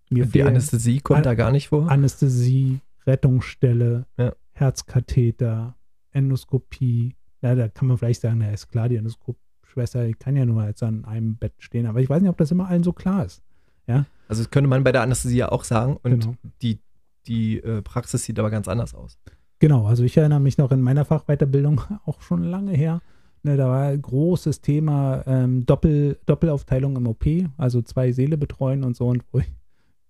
Mir 0.10 0.26
die 0.26 0.44
Anästhesie 0.44 1.00
kommt 1.00 1.18
An 1.18 1.24
da 1.24 1.34
gar 1.34 1.52
nicht 1.52 1.70
vor? 1.70 1.90
Anästhesie, 1.90 2.80
Rettungsstelle, 3.06 4.06
ja. 4.18 4.34
Herzkatheter, 4.54 5.76
Endoskopie. 6.12 7.16
Ja, 7.42 7.56
da 7.56 7.68
kann 7.68 7.88
man 7.88 7.98
vielleicht 7.98 8.22
sagen, 8.22 8.40
na 8.40 8.52
ist 8.52 8.70
klar, 8.70 8.88
die 8.88 8.96
Endoskop-Schwester 8.96 10.12
kann 10.14 10.36
ja 10.36 10.46
nur 10.46 10.66
jetzt 10.66 10.84
an 10.84 11.06
einem 11.06 11.36
Bett 11.36 11.54
stehen. 11.60 11.86
Aber 11.86 12.00
ich 12.00 12.10
weiß 12.10 12.22
nicht, 12.22 12.30
ob 12.30 12.38
das 12.38 12.52
immer 12.52 12.68
allen 12.68 12.84
so 12.84 12.94
klar 12.94 13.26
ist. 13.26 13.42
Ja? 13.88 14.06
Also 14.28 14.44
das 14.44 14.52
könnte 14.52 14.70
man 14.70 14.84
bei 14.84 14.92
der 14.92 15.02
Anästhesie 15.02 15.38
ja 15.38 15.52
auch 15.52 15.64
sagen. 15.64 15.98
Und 16.02 16.22
genau. 16.22 16.36
die 16.62 16.80
die 17.28 17.58
äh, 17.58 17.82
Praxis 17.82 18.24
sieht 18.24 18.40
aber 18.40 18.50
ganz 18.50 18.68
anders 18.68 18.94
aus. 18.94 19.18
Genau, 19.60 19.86
also 19.86 20.04
ich 20.04 20.18
erinnere 20.18 20.40
mich 20.40 20.58
noch 20.58 20.72
in 20.72 20.82
meiner 20.82 21.06
Fachweiterbildung, 21.06 21.82
auch 22.06 22.22
schon 22.22 22.44
lange 22.44 22.74
her, 22.74 23.02
ne, 23.44 23.58
da 23.58 23.68
war 23.68 23.88
ein 23.88 24.02
großes 24.02 24.62
Thema 24.62 25.24
ähm, 25.26 25.66
Doppel, 25.66 26.20
Doppelaufteilung 26.26 26.96
im 26.98 27.08
OP, 27.08 27.26
also 27.58 27.82
zwei 27.82 28.12
Seele 28.12 28.38
betreuen 28.38 28.84
und 28.84 28.96
so 28.96 29.08
und 29.08 29.24
wo 29.32 29.40
ich 29.40 29.48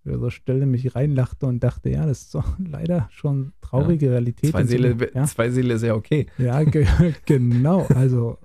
so 0.06 0.30
Stelle 0.30 0.66
mich 0.66 0.96
reinlachte 0.96 1.46
und 1.46 1.64
dachte, 1.64 1.90
ja, 1.90 2.06
das 2.06 2.24
ist 2.24 2.36
doch 2.36 2.58
leider 2.66 3.08
schon 3.12 3.54
traurige 3.62 4.08
ja, 4.08 4.12
Realität. 4.14 4.52
Zwei 4.52 4.64
Seele, 4.64 4.96
so, 4.98 5.06
ja? 5.14 5.26
zwei 5.26 5.50
Seele 5.50 5.74
ist 5.74 5.84
ja 5.84 5.96
okay. 5.96 6.28
Ja, 6.38 6.64
ge 6.64 6.86
genau, 7.26 7.86
also 7.88 8.38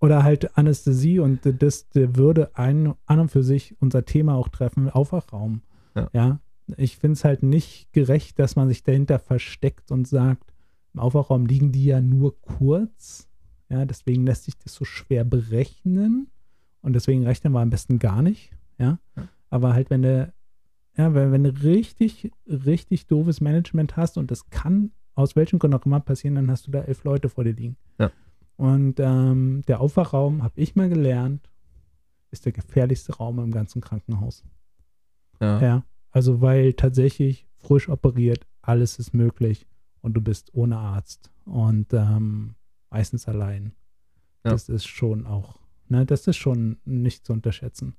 oder 0.00 0.22
halt 0.22 0.58
Anästhesie 0.58 1.18
und 1.18 1.40
das 1.62 1.86
würde 1.94 2.54
ein, 2.56 2.92
an 3.06 3.20
und 3.20 3.30
für 3.30 3.42
sich 3.42 3.74
unser 3.80 4.04
Thema 4.04 4.34
auch 4.34 4.48
treffen, 4.48 4.90
Aufwachraum. 4.90 5.62
Ja. 5.94 6.10
ja 6.12 6.40
ich 6.76 6.96
finde 6.96 7.14
es 7.14 7.24
halt 7.24 7.42
nicht 7.42 7.92
gerecht, 7.92 8.38
dass 8.38 8.56
man 8.56 8.68
sich 8.68 8.82
dahinter 8.82 9.18
versteckt 9.18 9.90
und 9.90 10.06
sagt, 10.06 10.52
im 10.94 11.00
Aufwachraum 11.00 11.46
liegen 11.46 11.72
die 11.72 11.86
ja 11.86 12.00
nur 12.00 12.40
kurz. 12.40 13.28
Ja, 13.68 13.84
deswegen 13.84 14.24
lässt 14.26 14.44
sich 14.44 14.56
das 14.58 14.74
so 14.74 14.84
schwer 14.84 15.24
berechnen. 15.24 16.28
Und 16.80 16.92
deswegen 16.92 17.24
rechnen 17.24 17.52
wir 17.52 17.60
am 17.60 17.70
besten 17.70 17.98
gar 17.98 18.22
nicht. 18.22 18.52
Ja. 18.78 18.98
Aber 19.50 19.74
halt, 19.74 19.90
wenn 19.90 20.02
du, 20.02 20.32
ja, 20.96 21.14
wenn, 21.14 21.32
wenn 21.32 21.44
du 21.44 21.50
richtig, 21.50 22.30
richtig 22.46 23.06
doofes 23.06 23.40
Management 23.40 23.96
hast 23.96 24.18
und 24.18 24.30
das 24.30 24.50
kann 24.50 24.92
aus 25.14 25.36
welchem 25.36 25.58
Grund 25.58 25.74
auch 25.74 25.86
immer 25.86 26.00
passieren, 26.00 26.34
dann 26.34 26.50
hast 26.50 26.66
du 26.66 26.70
da 26.70 26.80
elf 26.80 27.04
Leute 27.04 27.28
vor 27.28 27.44
dir 27.44 27.52
liegen. 27.52 27.76
Ja. 27.98 28.10
Und 28.56 28.98
ähm, 28.98 29.62
der 29.66 29.80
Aufwachraum, 29.80 30.42
habe 30.42 30.60
ich 30.60 30.74
mal 30.76 30.88
gelernt, 30.88 31.48
ist 32.30 32.46
der 32.46 32.52
gefährlichste 32.52 33.16
Raum 33.16 33.38
im 33.38 33.52
ganzen 33.52 33.80
Krankenhaus. 33.80 34.44
Ja. 35.40 35.60
ja. 35.60 35.84
Also 36.10 36.40
weil 36.40 36.74
tatsächlich 36.74 37.46
frisch 37.56 37.88
operiert, 37.88 38.46
alles 38.62 38.98
ist 38.98 39.14
möglich 39.14 39.66
und 40.00 40.14
du 40.14 40.20
bist 40.20 40.54
ohne 40.54 40.78
Arzt 40.78 41.30
und 41.44 41.92
ähm, 41.92 42.54
meistens 42.90 43.28
allein. 43.28 43.72
Ja. 44.44 44.50
Das 44.50 44.68
ist 44.68 44.86
schon 44.86 45.26
auch, 45.26 45.58
ne, 45.88 46.06
das 46.06 46.26
ist 46.26 46.36
schon 46.36 46.78
nicht 46.84 47.24
zu 47.24 47.32
unterschätzen. 47.32 47.96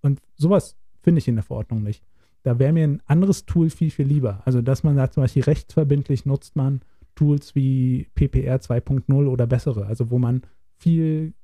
Und 0.00 0.20
sowas 0.36 0.76
Finde 1.08 1.20
ich 1.20 1.28
in 1.28 1.36
der 1.36 1.44
Verordnung 1.44 1.82
nicht. 1.82 2.04
Da 2.42 2.58
wäre 2.58 2.72
mir 2.72 2.84
ein 2.84 3.02
anderes 3.06 3.46
Tool 3.46 3.70
viel, 3.70 3.90
viel 3.90 4.06
lieber. 4.06 4.42
Also, 4.44 4.62
dass 4.62 4.82
man 4.82 4.96
sagt, 4.96 5.14
zum 5.14 5.22
Beispiel 5.22 5.42
rechtsverbindlich 5.42 6.24
nutzt 6.24 6.56
man 6.56 6.80
Tools 7.14 7.54
wie 7.54 8.06
PPR 8.14 8.60
2.0 8.60 9.26
oder 9.26 9.46
bessere, 9.46 9.86
also 9.86 10.10
wo 10.10 10.18
man 10.18 10.42
viel 10.76 11.34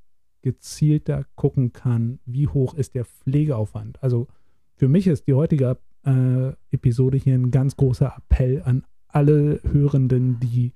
gezielter 0.42 1.26
gucken 1.34 1.72
kann, 1.72 2.20
wie 2.26 2.46
hoch 2.46 2.74
ist 2.74 2.94
der 2.94 3.06
Pflegeaufwand. 3.06 4.00
Also 4.02 4.28
für 4.76 4.88
mich 4.88 5.06
ist 5.06 5.26
die 5.26 5.34
heutige 5.34 5.78
äh, 6.04 6.52
Episode 6.70 7.16
hier 7.16 7.34
ein 7.34 7.50
ganz 7.50 7.76
großer 7.76 8.14
Appell 8.16 8.62
an 8.62 8.84
alle 9.08 9.60
Hörenden, 9.64 10.38
die 10.40 10.72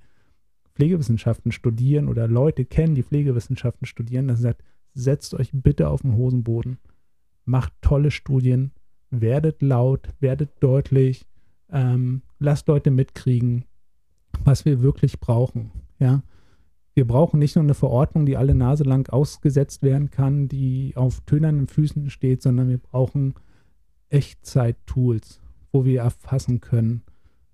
Pflegewissenschaften 0.74 1.52
studieren 1.52 2.08
oder 2.08 2.26
Leute 2.28 2.64
kennen, 2.64 2.94
die 2.94 3.02
Pflegewissenschaften 3.02 3.86
studieren, 3.86 4.28
dass 4.28 4.40
sagt, 4.40 4.64
setzt 4.94 5.34
euch 5.34 5.50
bitte 5.52 5.88
auf 5.90 6.02
den 6.02 6.16
Hosenboden, 6.16 6.78
macht 7.44 7.72
tolle 7.82 8.10
Studien, 8.10 8.72
werdet 9.10 9.62
laut, 9.62 10.08
werdet 10.20 10.50
deutlich, 10.60 11.26
ähm, 11.70 12.22
lasst 12.38 12.68
Leute 12.68 12.90
mitkriegen, 12.90 13.64
was 14.44 14.64
wir 14.64 14.82
wirklich 14.82 15.20
brauchen. 15.20 15.70
Ja, 15.98 16.22
wir 16.94 17.06
brauchen 17.06 17.38
nicht 17.38 17.54
nur 17.56 17.62
eine 17.62 17.74
Verordnung, 17.74 18.26
die 18.26 18.36
alle 18.36 18.54
Nase 18.54 18.84
lang 18.84 19.08
ausgesetzt 19.08 19.82
werden 19.82 20.10
kann, 20.10 20.48
die 20.48 20.92
auf 20.96 21.20
tönernen 21.22 21.66
Füßen 21.66 22.10
steht, 22.10 22.42
sondern 22.42 22.68
wir 22.68 22.78
brauchen 22.78 23.34
Echtzeit-Tools, 24.10 25.40
wo 25.70 25.84
wir 25.84 26.00
erfassen 26.00 26.60
können, 26.60 27.02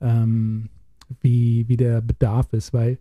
ähm, 0.00 0.70
wie, 1.20 1.68
wie 1.68 1.76
der 1.76 2.00
Bedarf 2.00 2.52
ist, 2.52 2.72
weil 2.72 2.98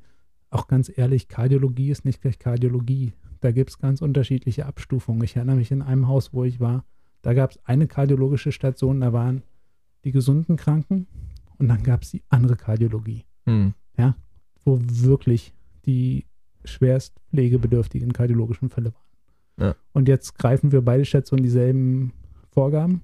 auch 0.49 0.67
ganz 0.67 0.91
ehrlich, 0.95 1.27
Kardiologie 1.27 1.89
ist 1.89 2.05
nicht 2.05 2.21
gleich 2.21 2.39
Kardiologie. 2.39 3.13
Da 3.41 3.51
gibt 3.51 3.71
es 3.71 3.79
ganz 3.79 4.01
unterschiedliche 4.01 4.65
Abstufungen. 4.65 5.23
Ich 5.23 5.35
erinnere 5.35 5.55
mich 5.55 5.71
in 5.71 5.81
einem 5.81 6.07
Haus, 6.07 6.33
wo 6.33 6.43
ich 6.43 6.59
war, 6.59 6.85
da 7.23 7.33
gab 7.33 7.51
es 7.51 7.59
eine 7.65 7.87
kardiologische 7.87 8.51
Station, 8.51 9.01
da 9.01 9.11
waren 9.11 9.41
die 10.03 10.11
gesunden 10.11 10.55
Kranken 10.55 11.07
und 11.57 11.67
dann 11.69 11.81
gab 11.81 12.03
es 12.03 12.11
die 12.11 12.21
andere 12.29 12.55
Kardiologie. 12.55 13.25
Hm. 13.45 13.73
Ja, 13.97 14.15
wo 14.63 14.79
wirklich 14.81 15.53
die 15.85 16.25
schwerst 16.63 17.19
pflegebedürftigen 17.29 18.13
kardiologischen 18.13 18.69
Fälle 18.69 18.93
waren. 18.93 19.67
Ja. 19.67 19.75
Und 19.93 20.07
jetzt 20.07 20.37
greifen 20.37 20.71
wir 20.71 20.81
beide 20.81 21.05
Stationen 21.05 21.43
dieselben 21.43 22.13
Vorgaben 22.51 23.01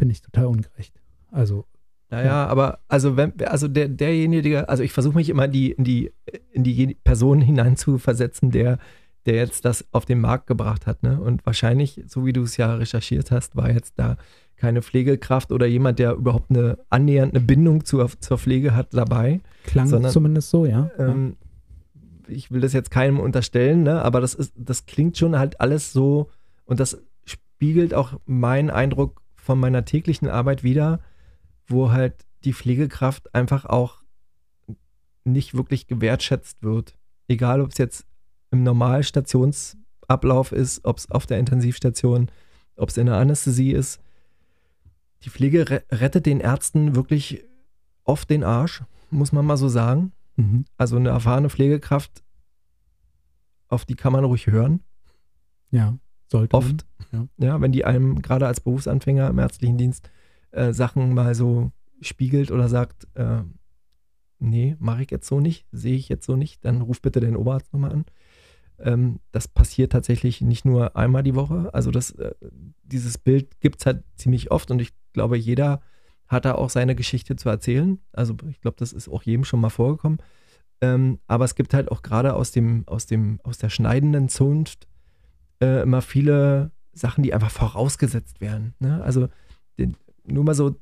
finde 0.00 0.12
ich 0.12 0.22
total 0.22 0.46
ungerecht. 0.46 1.00
Also. 1.30 1.66
Naja, 2.08 2.26
ja. 2.26 2.46
aber 2.46 2.80
also 2.88 3.16
wenn, 3.16 3.40
also 3.42 3.68
der, 3.68 3.88
derjenige, 3.88 4.68
also 4.68 4.82
ich 4.82 4.92
versuche 4.92 5.14
mich 5.14 5.28
immer 5.28 5.44
in 5.44 5.52
die, 5.52 5.70
in 5.70 5.84
die, 5.84 6.12
in 6.50 6.64
die 6.64 6.96
Person 7.04 7.40
hineinzuversetzen, 7.40 8.50
der, 8.50 8.78
der 9.26 9.36
jetzt 9.36 9.64
das 9.64 9.84
auf 9.92 10.04
den 10.04 10.20
Markt 10.20 10.46
gebracht 10.46 10.86
hat. 10.86 11.02
Ne? 11.02 11.20
Und 11.20 11.44
wahrscheinlich, 11.44 12.02
so 12.06 12.24
wie 12.24 12.32
du 12.32 12.42
es 12.42 12.56
ja 12.56 12.74
recherchiert 12.74 13.30
hast, 13.30 13.56
war 13.56 13.70
jetzt 13.70 13.98
da 13.98 14.16
keine 14.56 14.82
Pflegekraft 14.82 15.52
oder 15.52 15.66
jemand, 15.66 15.98
der 15.98 16.12
überhaupt 16.12 16.50
eine 16.50 16.78
annähernd 16.90 17.34
eine 17.34 17.44
Bindung 17.44 17.84
zur, 17.84 18.10
zur 18.20 18.38
Pflege 18.38 18.74
hat, 18.74 18.92
dabei. 18.92 19.40
Klang 19.64 19.86
sondern, 19.86 20.12
zumindest 20.12 20.50
so, 20.50 20.66
ja. 20.66 20.90
Ähm, 20.98 21.36
ich 22.28 22.50
will 22.50 22.60
das 22.60 22.72
jetzt 22.72 22.90
keinem 22.90 23.18
unterstellen, 23.18 23.82
ne? 23.82 24.02
aber 24.02 24.20
das 24.20 24.34
ist, 24.34 24.52
das 24.56 24.86
klingt 24.86 25.16
schon 25.16 25.38
halt 25.38 25.60
alles 25.60 25.92
so 25.92 26.30
und 26.64 26.78
das 26.78 27.02
spiegelt 27.24 27.94
auch 27.94 28.20
meinen 28.26 28.70
Eindruck 28.70 29.22
von 29.34 29.58
meiner 29.58 29.84
täglichen 29.84 30.28
Arbeit 30.28 30.62
wieder, 30.62 31.00
wo 31.66 31.90
halt 31.90 32.14
die 32.44 32.52
Pflegekraft 32.52 33.34
einfach 33.34 33.64
auch 33.64 34.02
nicht 35.24 35.54
wirklich 35.54 35.86
gewertschätzt 35.86 36.62
wird. 36.62 36.94
Egal, 37.28 37.60
ob 37.60 37.70
es 37.70 37.78
jetzt 37.78 38.06
im 38.50 38.62
Normalstationsablauf 38.62 40.52
ist, 40.52 40.84
ob 40.84 40.98
es 40.98 41.10
auf 41.10 41.26
der 41.26 41.38
Intensivstation, 41.38 42.30
ob 42.76 42.88
es 42.88 42.96
in 42.96 43.06
der 43.06 43.16
Anästhesie 43.16 43.72
ist. 43.72 44.00
Die 45.22 45.30
Pflege 45.30 45.82
rettet 45.90 46.26
den 46.26 46.40
Ärzten 46.40 46.94
wirklich 46.94 47.44
oft 48.04 48.30
den 48.30 48.42
Arsch, 48.42 48.82
muss 49.10 49.32
man 49.32 49.46
mal 49.46 49.56
so 49.56 49.68
sagen. 49.68 50.12
Mhm. 50.36 50.64
Also 50.76 50.96
eine 50.96 51.10
erfahrene 51.10 51.50
Pflegekraft, 51.50 52.22
auf 53.68 53.84
die 53.84 53.94
kann 53.94 54.12
man 54.12 54.24
ruhig 54.24 54.46
hören. 54.46 54.80
Ja. 55.70 55.98
Sollte 56.28 56.56
Oft. 56.56 56.86
Ja. 57.12 57.26
ja. 57.38 57.60
wenn 57.60 57.72
die 57.72 57.84
einem 57.84 58.22
gerade 58.22 58.46
als 58.46 58.60
Berufsanfänger 58.60 59.28
im 59.28 59.38
ärztlichen 59.38 59.78
Dienst 59.78 60.10
äh, 60.52 60.72
Sachen 60.72 61.12
mal 61.14 61.34
so 61.34 61.72
spiegelt 62.00 62.50
oder 62.50 62.68
sagt, 62.68 63.06
äh, 63.14 63.42
nee, 64.38 64.76
mache 64.78 65.02
ich 65.02 65.10
jetzt 65.10 65.26
so 65.26 65.40
nicht, 65.40 65.66
sehe 65.72 65.96
ich 65.96 66.08
jetzt 66.08 66.26
so 66.26 66.36
nicht, 66.36 66.64
dann 66.64 66.80
ruf 66.80 67.02
bitte 67.02 67.20
den 67.20 67.36
Oberarzt 67.36 67.72
nochmal 67.72 67.92
an. 67.92 68.04
Ähm, 68.82 69.20
das 69.32 69.48
passiert 69.48 69.92
tatsächlich 69.92 70.40
nicht 70.40 70.64
nur 70.64 70.96
einmal 70.96 71.22
die 71.22 71.34
Woche. 71.34 71.70
Also 71.72 71.90
das, 71.90 72.12
äh, 72.12 72.34
dieses 72.82 73.18
Bild 73.18 73.60
gibt 73.60 73.80
es 73.80 73.86
halt 73.86 74.04
ziemlich 74.16 74.50
oft 74.50 74.70
und 74.70 74.80
ich 74.80 74.92
glaube, 75.12 75.36
jeder 75.36 75.80
hat 76.26 76.44
da 76.44 76.54
auch 76.54 76.70
seine 76.70 76.94
Geschichte 76.94 77.36
zu 77.36 77.48
erzählen. 77.48 77.98
Also 78.12 78.36
ich 78.48 78.60
glaube, 78.60 78.76
das 78.78 78.92
ist 78.92 79.08
auch 79.08 79.22
jedem 79.22 79.44
schon 79.44 79.60
mal 79.60 79.70
vorgekommen. 79.70 80.18
Ähm, 80.80 81.18
aber 81.26 81.44
es 81.44 81.54
gibt 81.54 81.74
halt 81.74 81.90
auch 81.90 82.02
gerade 82.02 82.34
aus 82.34 82.52
dem, 82.52 82.84
aus 82.86 83.06
dem, 83.06 83.40
aus 83.42 83.58
der 83.58 83.68
schneidenden 83.68 84.28
Zunft 84.28 84.86
äh, 85.60 85.82
immer 85.82 86.02
viele 86.02 86.70
Sachen, 86.92 87.22
die 87.22 87.34
einfach 87.34 87.50
vorausgesetzt 87.50 88.40
werden. 88.40 88.74
Ne? 88.78 89.02
Also 89.02 89.28
den, 89.78 89.96
nur 90.24 90.44
mal 90.44 90.54
so 90.54 90.76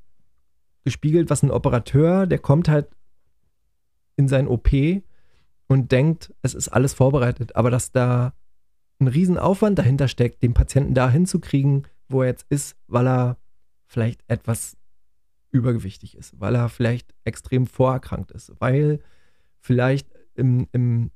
gespiegelt, 0.84 1.30
was 1.30 1.42
ein 1.42 1.50
Operateur, 1.50 2.26
der 2.26 2.38
kommt 2.38 2.68
halt 2.68 2.88
in 4.16 4.28
sein 4.28 4.48
OP 4.48 4.70
und 5.68 5.92
denkt, 5.92 6.34
es 6.42 6.54
ist 6.54 6.68
alles 6.68 6.94
vorbereitet, 6.94 7.54
aber 7.54 7.70
dass 7.70 7.92
da 7.92 8.32
ein 8.98 9.06
Riesenaufwand 9.06 9.78
dahinter 9.78 10.08
steckt, 10.08 10.42
den 10.42 10.54
Patienten 10.54 10.94
da 10.94 11.08
hinzukriegen, 11.08 11.86
wo 12.08 12.22
er 12.22 12.28
jetzt 12.28 12.46
ist, 12.48 12.76
weil 12.88 13.06
er 13.06 13.36
vielleicht 13.86 14.22
etwas 14.26 14.76
übergewichtig 15.50 16.16
ist, 16.16 16.40
weil 16.40 16.54
er 16.54 16.68
vielleicht 16.68 17.14
extrem 17.24 17.66
vorerkrankt 17.66 18.32
ist, 18.32 18.52
weil 18.58 19.00
vielleicht 19.60 20.08
im, 20.34 20.66
im, 20.72 21.10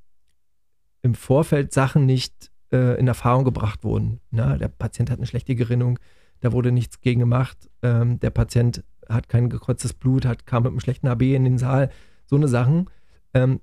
im 1.01 1.15
Vorfeld 1.15 1.73
Sachen 1.73 2.05
nicht 2.05 2.51
äh, 2.71 2.97
in 2.99 3.07
Erfahrung 3.07 3.43
gebracht 3.43 3.83
wurden. 3.83 4.21
Na, 4.31 4.57
der 4.57 4.69
Patient 4.69 5.09
hat 5.09 5.19
eine 5.19 5.27
schlechte 5.27 5.55
Gerinnung, 5.55 5.99
da 6.39 6.51
wurde 6.51 6.71
nichts 6.71 7.01
gegen 7.01 7.19
gemacht. 7.19 7.69
Ähm, 7.81 8.19
der 8.19 8.29
Patient 8.29 8.83
hat 9.07 9.29
kein 9.29 9.49
gekreuztes 9.49 9.93
Blut, 9.93 10.25
hat, 10.25 10.45
kam 10.45 10.63
mit 10.63 10.71
einem 10.71 10.79
schlechten 10.79 11.07
AB 11.07 11.21
in 11.21 11.43
den 11.43 11.57
Saal. 11.57 11.89
So 12.25 12.35
eine 12.35 12.47
Sachen. 12.47 12.89
Ähm, 13.33 13.59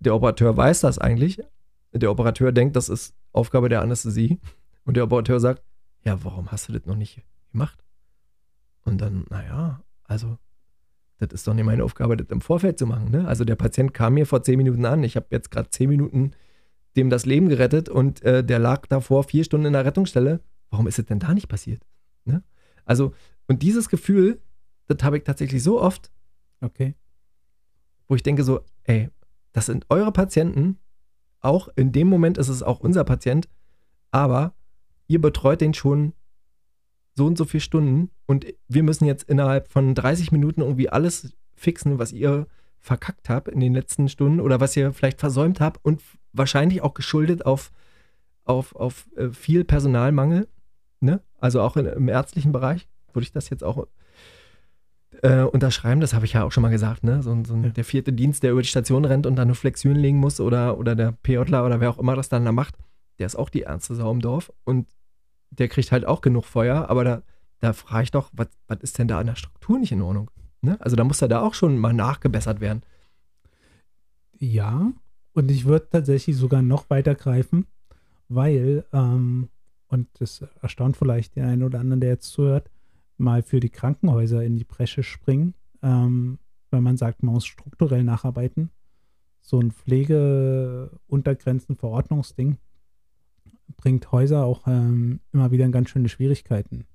der 0.00 0.14
Operateur 0.14 0.56
weiß 0.56 0.80
das 0.80 0.98
eigentlich. 0.98 1.40
Der 1.92 2.10
Operateur 2.10 2.52
denkt, 2.52 2.76
das 2.76 2.88
ist 2.88 3.14
Aufgabe 3.32 3.68
der 3.68 3.82
Anästhesie. 3.82 4.40
Und 4.84 4.96
der 4.96 5.04
Operateur 5.04 5.40
sagt, 5.40 5.62
ja, 6.04 6.22
warum 6.24 6.50
hast 6.50 6.68
du 6.68 6.72
das 6.72 6.86
noch 6.86 6.96
nicht 6.96 7.22
gemacht? 7.52 7.84
Und 8.84 9.00
dann, 9.00 9.26
naja, 9.28 9.82
also, 10.04 10.38
das 11.18 11.32
ist 11.32 11.46
doch 11.46 11.54
nicht 11.54 11.66
meine 11.66 11.84
Aufgabe, 11.84 12.16
das 12.16 12.28
im 12.30 12.40
Vorfeld 12.40 12.78
zu 12.78 12.86
machen. 12.86 13.10
Ne? 13.10 13.28
Also 13.28 13.44
der 13.44 13.56
Patient 13.56 13.92
kam 13.92 14.14
mir 14.14 14.26
vor 14.26 14.42
zehn 14.42 14.56
Minuten 14.56 14.86
an. 14.86 15.04
Ich 15.04 15.16
habe 15.16 15.26
jetzt 15.30 15.50
gerade 15.50 15.68
zehn 15.68 15.90
Minuten 15.90 16.32
dem 16.96 17.10
das 17.10 17.26
Leben 17.26 17.48
gerettet 17.48 17.88
und 17.88 18.22
äh, 18.22 18.42
der 18.42 18.58
lag 18.58 18.86
davor 18.86 19.22
vier 19.24 19.44
Stunden 19.44 19.66
in 19.66 19.74
der 19.74 19.84
Rettungsstelle. 19.84 20.40
Warum 20.70 20.86
ist 20.86 20.98
es 20.98 21.06
denn 21.06 21.18
da 21.18 21.34
nicht 21.34 21.48
passiert? 21.48 21.82
Ne? 22.24 22.42
Also, 22.84 23.12
und 23.46 23.62
dieses 23.62 23.88
Gefühl, 23.88 24.40
das 24.86 25.04
habe 25.04 25.18
ich 25.18 25.24
tatsächlich 25.24 25.62
so 25.62 25.80
oft. 25.80 26.10
Okay. 26.60 26.94
Wo 28.08 28.14
ich 28.14 28.22
denke 28.22 28.42
so, 28.42 28.60
ey, 28.84 29.10
das 29.52 29.66
sind 29.66 29.86
eure 29.88 30.12
Patienten. 30.12 30.78
Auch 31.40 31.68
in 31.76 31.92
dem 31.92 32.08
Moment 32.08 32.38
ist 32.38 32.48
es 32.48 32.62
auch 32.62 32.80
unser 32.80 33.04
Patient. 33.04 33.48
Aber 34.10 34.54
ihr 35.06 35.20
betreut 35.20 35.60
den 35.60 35.74
schon 35.74 36.12
so 37.14 37.26
und 37.26 37.36
so 37.36 37.44
viele 37.44 37.60
Stunden 37.60 38.10
und 38.26 38.46
wir 38.68 38.82
müssen 38.82 39.04
jetzt 39.04 39.24
innerhalb 39.24 39.68
von 39.68 39.94
30 39.94 40.32
Minuten 40.32 40.60
irgendwie 40.60 40.88
alles 40.88 41.34
fixen, 41.54 41.98
was 41.98 42.12
ihr 42.12 42.46
verkackt 42.78 43.28
habt 43.28 43.48
in 43.48 43.60
den 43.60 43.74
letzten 43.74 44.08
Stunden 44.08 44.40
oder 44.40 44.60
was 44.60 44.76
ihr 44.76 44.92
vielleicht 44.92 45.20
versäumt 45.20 45.60
habt 45.60 45.84
und 45.84 46.02
wahrscheinlich 46.32 46.80
auch 46.82 46.94
geschuldet 46.94 47.44
auf, 47.44 47.72
auf, 48.44 48.74
auf 48.74 49.08
äh, 49.16 49.30
viel 49.30 49.64
Personalmangel. 49.64 50.48
Ne? 51.00 51.20
Also 51.38 51.60
auch 51.60 51.76
in, 51.76 51.86
im 51.86 52.08
ärztlichen 52.08 52.52
Bereich 52.52 52.88
würde 53.12 53.24
ich 53.24 53.32
das 53.32 53.50
jetzt 53.50 53.64
auch 53.64 53.86
äh, 55.22 55.42
unterschreiben. 55.42 56.00
Das 56.00 56.14
habe 56.14 56.24
ich 56.24 56.34
ja 56.34 56.44
auch 56.44 56.52
schon 56.52 56.62
mal 56.62 56.70
gesagt. 56.70 57.04
Ne? 57.04 57.22
So, 57.22 57.36
so 57.44 57.56
ja. 57.56 57.68
der 57.68 57.84
vierte 57.84 58.12
Dienst, 58.12 58.42
der 58.42 58.52
über 58.52 58.62
die 58.62 58.68
Station 58.68 59.04
rennt 59.04 59.26
und 59.26 59.36
dann 59.36 59.48
eine 59.48 59.54
Flexion 59.54 59.96
legen 59.96 60.18
muss 60.18 60.40
oder, 60.40 60.78
oder 60.78 60.94
der 60.94 61.12
PJler 61.12 61.64
oder 61.64 61.80
wer 61.80 61.90
auch 61.90 61.98
immer 61.98 62.16
das 62.16 62.28
dann 62.28 62.44
da 62.44 62.52
macht, 62.52 62.76
der 63.18 63.26
ist 63.26 63.36
auch 63.36 63.50
die 63.50 63.62
ernste 63.62 63.94
Sau 63.94 64.10
im 64.10 64.20
Dorf 64.20 64.52
und 64.64 64.88
der 65.50 65.68
kriegt 65.68 65.92
halt 65.92 66.06
auch 66.06 66.20
genug 66.20 66.44
Feuer, 66.44 66.88
aber 66.88 67.04
da, 67.04 67.22
da 67.58 67.72
frage 67.72 68.04
ich 68.04 68.10
doch, 68.10 68.30
was, 68.32 68.48
was 68.68 68.78
ist 68.80 68.98
denn 68.98 69.08
da 69.08 69.18
an 69.18 69.26
der 69.26 69.34
Struktur 69.34 69.78
nicht 69.78 69.92
in 69.92 70.02
Ordnung? 70.02 70.30
Ne? 70.62 70.80
Also 70.80 70.96
da 70.96 71.04
muss 71.04 71.20
er 71.20 71.28
da 71.28 71.42
auch 71.42 71.54
schon 71.54 71.78
mal 71.78 71.92
nachgebessert 71.92 72.60
werden. 72.60 72.82
Ja, 74.38 74.92
und 75.32 75.50
ich 75.50 75.64
würde 75.64 75.88
tatsächlich 75.90 76.36
sogar 76.36 76.62
noch 76.62 76.88
weiter 76.88 77.14
greifen, 77.14 77.66
weil, 78.28 78.84
ähm, 78.92 79.48
und 79.88 80.08
das 80.18 80.44
erstaunt 80.62 80.96
vielleicht 80.96 81.36
den 81.36 81.44
einen 81.44 81.62
oder 81.62 81.80
anderen, 81.80 82.00
der 82.00 82.10
jetzt 82.10 82.30
zuhört, 82.30 82.70
mal 83.20 83.42
für 83.42 83.60
die 83.60 83.70
Krankenhäuser 83.70 84.42
in 84.42 84.56
die 84.56 84.64
Bresche 84.64 85.02
springen, 85.02 85.54
ähm, 85.82 86.38
wenn 86.70 86.82
man 86.82 86.96
sagt, 86.96 87.22
man 87.22 87.34
muss 87.34 87.44
strukturell 87.46 88.04
nacharbeiten. 88.04 88.70
So 89.40 89.60
ein 89.60 89.70
Pflegeuntergrenzen-Verordnungsding 89.70 92.56
bringt 93.76 94.10
Häuser 94.12 94.44
auch 94.44 94.66
ähm, 94.66 95.20
immer 95.32 95.50
wieder 95.50 95.64
in 95.64 95.72
ganz 95.72 95.88
schöne 95.90 96.08
Schwierigkeiten. 96.08 96.86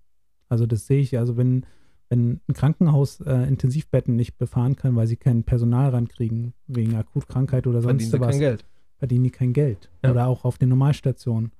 Also 0.49 0.65
das 0.65 0.87
sehe 0.87 1.01
ich, 1.01 1.17
also 1.17 1.37
wenn, 1.37 1.65
wenn 2.09 2.41
ein 2.47 2.53
Krankenhaus 2.53 3.21
äh, 3.21 3.47
Intensivbetten 3.47 4.15
nicht 4.15 4.37
befahren 4.37 4.75
kann, 4.75 4.95
weil 4.95 5.07
sie 5.07 5.17
kein 5.17 5.43
Personal 5.43 5.89
rankriegen, 5.89 6.53
wegen 6.67 6.95
Akutkrankheit 6.95 7.67
oder 7.67 7.81
sonst 7.81 8.09
Verdienen 8.09 8.11
sie 8.11 8.19
was, 8.19 8.31
kein 8.31 8.39
Geld. 8.39 8.65
verdienen 8.97 9.23
die 9.23 9.31
kein 9.31 9.53
Geld. 9.53 9.89
Ja. 10.03 10.11
Oder 10.11 10.27
auch 10.27 10.45
auf 10.45 10.57
den 10.57 10.69
Normalstationen. 10.69 11.51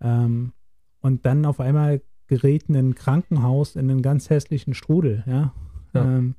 Ähm, 0.00 0.52
und 1.00 1.26
dann 1.26 1.46
auf 1.46 1.60
einmal 1.60 2.00
gerät 2.26 2.68
ein 2.68 2.94
Krankenhaus 2.94 3.76
in 3.76 3.90
einen 3.90 4.02
ganz 4.02 4.30
hässlichen 4.30 4.74
Strudel, 4.74 5.24
ja. 5.26 5.52
Ja. 5.92 6.04
Ähm, 6.04 6.34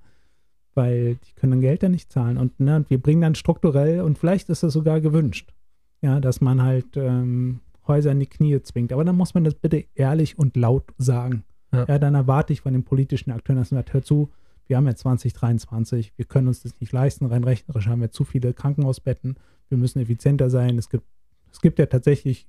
weil 0.74 1.16
die 1.16 1.34
können 1.36 1.52
dann 1.52 1.62
Geld 1.62 1.84
dann 1.84 1.92
nicht 1.92 2.12
zahlen. 2.12 2.38
Und, 2.38 2.60
ne, 2.60 2.76
und 2.76 2.90
wir 2.90 3.02
bringen 3.02 3.22
dann 3.22 3.36
strukturell, 3.36 4.02
und 4.02 4.18
vielleicht 4.18 4.50
ist 4.50 4.64
das 4.64 4.74
sogar 4.74 5.00
gewünscht, 5.00 5.54
ja, 6.02 6.20
dass 6.20 6.42
man 6.42 6.62
halt 6.62 6.98
ähm, 6.98 7.62
Häuser 7.88 8.12
in 8.12 8.20
die 8.20 8.28
Knie 8.28 8.62
zwingt. 8.62 8.92
Aber 8.92 9.06
dann 9.06 9.16
muss 9.16 9.34
man 9.34 9.44
das 9.44 9.56
bitte 9.56 9.86
ehrlich 9.96 10.38
und 10.38 10.58
laut 10.58 10.94
sagen. 10.98 11.44
Ja. 11.72 11.86
Ja, 11.88 12.00
dann 12.00 12.16
erwarte 12.16 12.54
ich 12.54 12.62
von 12.62 12.74
den 12.74 12.84
politischen 12.84 13.32
Akteuren, 13.32 13.60
dass 13.60 13.72
man 13.72 13.80
sagt, 13.80 13.94
hör 13.94 14.04
zu, 14.04 14.30
wir 14.68 14.78
haben 14.78 14.88
jetzt 14.88 15.02
2023, 15.02 16.14
wir 16.16 16.26
können 16.26 16.48
uns 16.48 16.64
das 16.64 16.80
nicht 16.80 16.92
leisten, 16.92 17.26
rein 17.26 17.44
rechnerisch 17.44 17.88
haben 17.88 18.02
wir 18.02 18.12
zu 18.12 18.24
viele 18.24 18.54
Krankenhausbetten, 18.54 19.36
wir 19.70 19.78
müssen 19.78 20.00
effizienter 20.00 20.50
sein. 20.50 20.78
Es 20.78 20.90
gibt, 20.90 21.06
es 21.52 21.62
gibt 21.62 21.80
ja 21.80 21.86
tatsächlich 21.86 22.48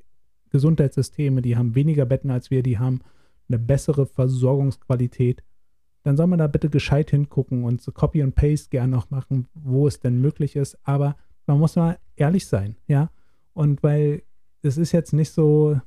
Gesundheitssysteme, 0.50 1.42
die 1.42 1.56
haben 1.56 1.74
weniger 1.74 2.06
Betten 2.06 2.30
als 2.30 2.50
wir, 2.50 2.62
die 2.62 2.78
haben 2.78 3.00
eine 3.48 3.58
bessere 3.58 4.06
Versorgungsqualität. 4.06 5.42
Dann 6.02 6.16
soll 6.16 6.26
man 6.26 6.38
da 6.38 6.46
bitte 6.46 6.70
gescheit 6.70 7.10
hingucken 7.10 7.64
und 7.64 7.82
so 7.82 7.92
Copy 7.92 8.22
und 8.22 8.34
Paste 8.34 8.70
gern 8.70 8.90
noch 8.90 9.10
machen, 9.10 9.48
wo 9.54 9.88
es 9.88 10.00
denn 10.00 10.20
möglich 10.20 10.56
ist. 10.56 10.78
Aber 10.84 11.16
man 11.46 11.58
muss 11.58 11.76
mal 11.76 11.98
ehrlich 12.16 12.46
sein, 12.46 12.76
ja. 12.86 13.10
Und 13.52 13.82
weil 13.82 14.22
es 14.62 14.76
ist 14.76 14.92
jetzt 14.92 15.12
nicht 15.12 15.32
so. 15.32 15.80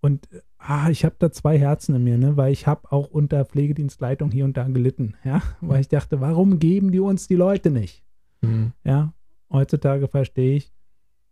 Und 0.00 0.28
ah, 0.58 0.88
ich 0.90 1.04
habe 1.04 1.16
da 1.18 1.32
zwei 1.32 1.58
Herzen 1.58 1.94
in 1.96 2.04
mir, 2.04 2.18
ne? 2.18 2.36
weil 2.36 2.52
ich 2.52 2.66
habe 2.66 2.92
auch 2.92 3.08
unter 3.08 3.44
Pflegedienstleitung 3.44 4.30
hier 4.30 4.44
und 4.44 4.56
da 4.56 4.64
gelitten, 4.64 5.14
ja. 5.24 5.42
Weil 5.60 5.80
ich 5.80 5.88
dachte, 5.88 6.20
warum 6.20 6.58
geben 6.58 6.92
die 6.92 7.00
uns 7.00 7.26
die 7.26 7.34
Leute 7.34 7.70
nicht? 7.70 8.04
Mhm. 8.40 8.72
Ja, 8.84 9.14
heutzutage 9.50 10.08
verstehe 10.08 10.56
ich, 10.56 10.72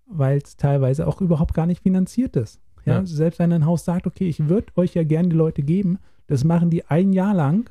weil 0.06 0.38
es 0.38 0.56
teilweise 0.56 1.06
auch 1.06 1.20
überhaupt 1.20 1.54
gar 1.54 1.66
nicht 1.66 1.82
finanziert 1.82 2.36
ist. 2.36 2.60
Ja, 2.86 2.94
Ja. 3.00 3.06
selbst 3.06 3.38
wenn 3.38 3.52
ein 3.52 3.66
Haus 3.66 3.84
sagt, 3.84 4.06
okay, 4.06 4.28
ich 4.28 4.48
würde 4.48 4.66
euch 4.76 4.94
ja 4.94 5.04
gerne 5.04 5.28
die 5.28 5.36
Leute 5.36 5.62
geben, 5.62 5.98
das 6.26 6.44
machen 6.44 6.70
die 6.70 6.84
ein 6.86 7.12
Jahr 7.12 7.34
lang 7.34 7.70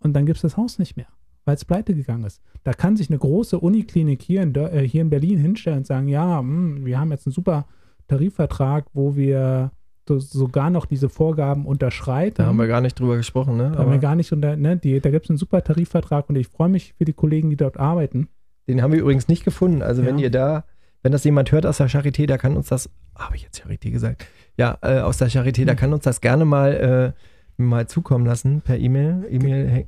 und 0.00 0.14
dann 0.14 0.26
gibt 0.26 0.36
es 0.36 0.42
das 0.42 0.56
Haus 0.56 0.78
nicht 0.78 0.96
mehr, 0.96 1.06
weil 1.44 1.54
es 1.54 1.64
pleite 1.64 1.94
gegangen 1.94 2.24
ist. 2.24 2.40
Da 2.64 2.72
kann 2.72 2.96
sich 2.96 3.10
eine 3.10 3.18
große 3.18 3.58
Uniklinik 3.58 4.22
hier 4.22 4.42
in, 4.42 4.54
äh, 4.54 4.86
hier 4.86 5.02
in 5.02 5.10
Berlin 5.10 5.38
hinstellen 5.38 5.78
und 5.78 5.86
sagen, 5.86 6.08
ja, 6.08 6.38
hm, 6.40 6.84
wir 6.84 6.98
haben 6.98 7.10
jetzt 7.10 7.26
einen 7.26 7.32
super 7.32 7.66
Tarifvertrag, 8.08 8.86
wo 8.92 9.16
wir 9.16 9.72
so, 10.08 10.18
sogar 10.18 10.70
noch 10.70 10.86
diese 10.86 11.08
Vorgaben 11.08 11.66
unterschreiten. 11.66 12.34
Da 12.38 12.46
haben 12.46 12.56
wir 12.58 12.66
gar 12.66 12.80
nicht 12.80 12.98
drüber 12.98 13.16
gesprochen, 13.16 13.56
ne? 13.56 13.70
Da 13.72 13.78
haben 13.80 13.92
wir 13.92 13.98
gar 13.98 14.16
nicht 14.16 14.32
unter, 14.32 14.56
ne, 14.56 14.76
die, 14.76 14.98
da 15.00 15.10
gibt 15.10 15.26
es 15.26 15.30
einen 15.30 15.36
super 15.38 15.62
Tarifvertrag 15.62 16.28
und 16.28 16.36
ich 16.36 16.48
freue 16.48 16.68
mich 16.68 16.94
für 16.94 17.04
die 17.04 17.12
Kollegen, 17.12 17.48
die 17.50 17.56
dort 17.56 17.76
arbeiten. 17.78 18.28
Den 18.66 18.82
haben 18.82 18.92
wir 18.92 19.00
übrigens 19.00 19.28
nicht 19.28 19.44
gefunden. 19.44 19.82
Also 19.82 20.04
wenn 20.04 20.18
Ja. 20.18 20.24
ihr 20.24 20.30
da, 20.30 20.64
wenn 21.02 21.12
das 21.12 21.24
jemand 21.24 21.50
hört 21.52 21.66
aus 21.66 21.78
der 21.78 21.88
Charité, 21.88 22.26
da 22.26 22.36
kann 22.38 22.56
uns 22.56 22.68
das, 22.68 22.90
habe 23.16 23.36
ich 23.36 23.42
jetzt 23.42 23.62
Charité 23.62 23.90
gesagt? 23.90 24.26
Ja, 24.56 24.78
äh, 24.82 25.00
aus 25.00 25.18
der 25.18 25.30
Charité, 25.30 25.64
da 25.64 25.72
Hm. 25.72 25.78
kann 25.78 25.92
uns 25.92 26.04
das 26.04 26.20
gerne 26.20 26.44
mal, 26.44 27.14
äh, 27.16 27.62
mal 27.62 27.86
zukommen 27.88 28.26
lassen 28.26 28.60
per 28.62 28.78
E-Mail. 28.78 29.26
E-Mail 29.30 29.68
häng- 29.68 29.86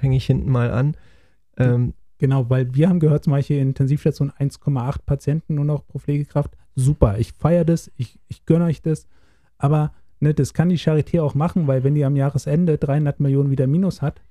hänge 0.00 0.16
ich 0.16 0.26
hinten 0.26 0.50
mal 0.50 0.70
an. 0.70 0.96
Ähm, 1.56 1.94
Genau, 2.18 2.48
weil 2.48 2.72
wir 2.74 2.88
haben 2.88 3.00
gehört, 3.00 3.24
zum 3.24 3.32
Beispiel 3.32 3.58
in 3.58 3.68
Intensivstation 3.68 4.30
1,8 4.38 5.04
Patienten 5.04 5.56
nur 5.56 5.64
noch 5.64 5.84
pro 5.86 5.98
Pflegekraft. 5.98 6.56
Super, 6.76 7.18
ich 7.18 7.32
feiere 7.32 7.64
das, 7.64 7.90
ich, 7.96 8.18
ich 8.28 8.46
gönne 8.46 8.66
euch 8.66 8.80
das. 8.82 9.08
Aber 9.58 9.92
ne, 10.20 10.32
das 10.32 10.54
kann 10.54 10.68
die 10.68 10.78
Charité 10.78 11.20
auch 11.20 11.34
machen, 11.34 11.66
weil 11.66 11.82
wenn 11.84 11.96
die 11.96 12.04
am 12.04 12.14
Jahresende 12.16 12.78
300 12.78 13.18
Millionen 13.20 13.50
wieder 13.50 13.66
Minus 13.66 14.00
hat, 14.00 14.22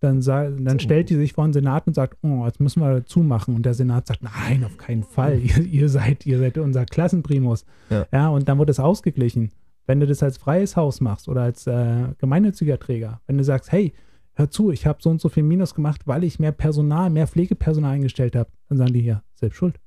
dann, 0.00 0.20
dann 0.20 0.78
stellt 0.78 1.08
die 1.10 1.14
sich 1.16 1.32
vor 1.32 1.44
den 1.46 1.52
Senat 1.54 1.86
und 1.86 1.94
sagt, 1.94 2.18
oh, 2.22 2.44
jetzt 2.44 2.60
müssen 2.60 2.80
wir 2.82 3.06
zumachen. 3.06 3.54
Und 3.54 3.64
der 3.64 3.74
Senat 3.74 4.06
sagt, 4.06 4.22
nein, 4.22 4.62
auf 4.64 4.76
keinen 4.76 5.02
Fall. 5.04 5.38
Ihr, 5.40 5.58
ihr, 5.64 5.88
seid, 5.88 6.26
ihr 6.26 6.38
seid 6.38 6.58
unser 6.58 6.84
Klassenprimus. 6.84 7.64
Ja. 8.12 8.28
und 8.28 8.48
dann 8.48 8.58
wird 8.58 8.68
es 8.70 8.78
ausgeglichen. 8.80 9.50
Wenn 9.86 10.00
du 10.00 10.06
das 10.06 10.22
als 10.22 10.36
freies 10.36 10.76
Haus 10.76 11.00
machst 11.00 11.28
oder 11.28 11.42
als 11.42 11.66
äh, 11.66 12.08
gemeinnütziger 12.18 12.78
Träger, 12.78 13.20
wenn 13.26 13.38
du 13.38 13.44
sagst, 13.44 13.70
hey, 13.72 13.94
hör 14.34 14.50
zu, 14.50 14.70
ich 14.70 14.84
habe 14.86 14.98
so 15.00 15.08
und 15.10 15.20
so 15.20 15.28
viel 15.30 15.44
Minus 15.44 15.74
gemacht, 15.74 16.02
weil 16.06 16.24
ich 16.24 16.38
mehr 16.38 16.52
Personal, 16.52 17.08
mehr 17.08 17.26
Pflegepersonal 17.26 17.94
eingestellt 17.94 18.36
habe, 18.36 18.50
dann 18.68 18.76
sagen 18.78 18.92
die 18.92 19.00
hier, 19.00 19.22
selbst 19.34 19.56
schuld. 19.56 19.80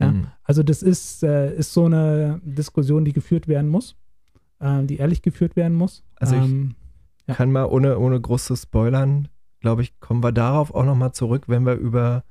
Ja. 0.00 0.12
mhm. 0.12 0.26
Also 0.44 0.62
das 0.62 0.82
ist, 0.82 1.22
äh, 1.24 1.54
ist 1.56 1.72
so 1.74 1.84
eine 1.86 2.40
Diskussion, 2.44 3.04
die 3.04 3.12
geführt 3.12 3.48
werden 3.48 3.68
muss, 3.68 3.96
äh, 4.60 4.82
die 4.84 4.96
ehrlich 4.96 5.20
geführt 5.22 5.56
werden 5.56 5.76
muss. 5.76 6.04
Also 6.16 6.36
ich- 6.36 6.42
ähm, 6.42 6.74
Ja. 7.26 7.34
Kann 7.34 7.52
mal 7.52 7.64
ohne, 7.64 7.98
ohne 7.98 8.20
groß 8.20 8.44
zu 8.44 8.56
spoilern, 8.56 9.28
glaube 9.60 9.82
ich, 9.82 9.98
kommen 10.00 10.22
wir 10.22 10.32
darauf 10.32 10.74
auch 10.74 10.84
nochmal 10.84 11.12
zurück, 11.12 11.44
wenn 11.48 11.66
wir 11.66 11.74
über, 11.74 12.24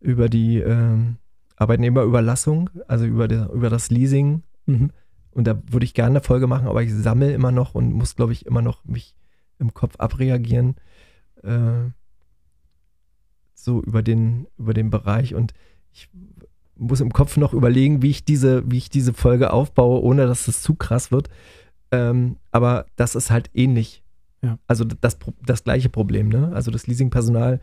über 0.00 0.28
die 0.28 0.58
ähm, 0.58 1.16
Arbeitnehmerüberlassung, 1.56 2.70
also 2.86 3.06
über, 3.06 3.26
der, 3.26 3.50
über 3.50 3.70
das 3.70 3.90
Leasing, 3.90 4.42
mhm. 4.66 4.90
und 5.30 5.46
da 5.46 5.60
würde 5.70 5.84
ich 5.84 5.94
gerne 5.94 6.10
eine 6.10 6.20
Folge 6.20 6.46
machen, 6.46 6.68
aber 6.68 6.82
ich 6.82 6.94
sammle 6.94 7.32
immer 7.32 7.52
noch 7.52 7.74
und 7.74 7.92
muss, 7.92 8.16
glaube 8.16 8.32
ich, 8.32 8.44
immer 8.44 8.62
noch 8.62 8.84
mich 8.84 9.16
im 9.58 9.72
Kopf 9.72 9.94
abreagieren. 9.96 10.76
Äh, 11.42 11.90
so 13.54 13.82
über 13.82 14.02
den, 14.02 14.46
über 14.56 14.72
den 14.72 14.90
Bereich 14.90 15.34
und 15.34 15.52
ich 15.92 16.08
muss 16.76 17.00
im 17.00 17.12
Kopf 17.12 17.36
noch 17.36 17.52
überlegen, 17.52 18.02
wie 18.02 18.10
ich 18.10 18.24
diese, 18.24 18.70
wie 18.70 18.78
ich 18.78 18.88
diese 18.88 19.12
Folge 19.12 19.52
aufbaue, 19.52 20.00
ohne 20.02 20.26
dass 20.26 20.48
es 20.48 20.62
zu 20.62 20.74
krass 20.74 21.10
wird. 21.10 21.28
Ähm, 21.90 22.36
aber 22.52 22.86
das 22.96 23.14
ist 23.14 23.30
halt 23.30 23.50
ähnlich. 23.54 24.04
Ja. 24.42 24.58
Also 24.66 24.84
das, 24.84 25.18
das 25.44 25.64
gleiche 25.64 25.88
Problem, 25.88 26.28
ne? 26.28 26.52
Also 26.54 26.70
das 26.70 26.86
Leasingpersonal, 26.86 27.60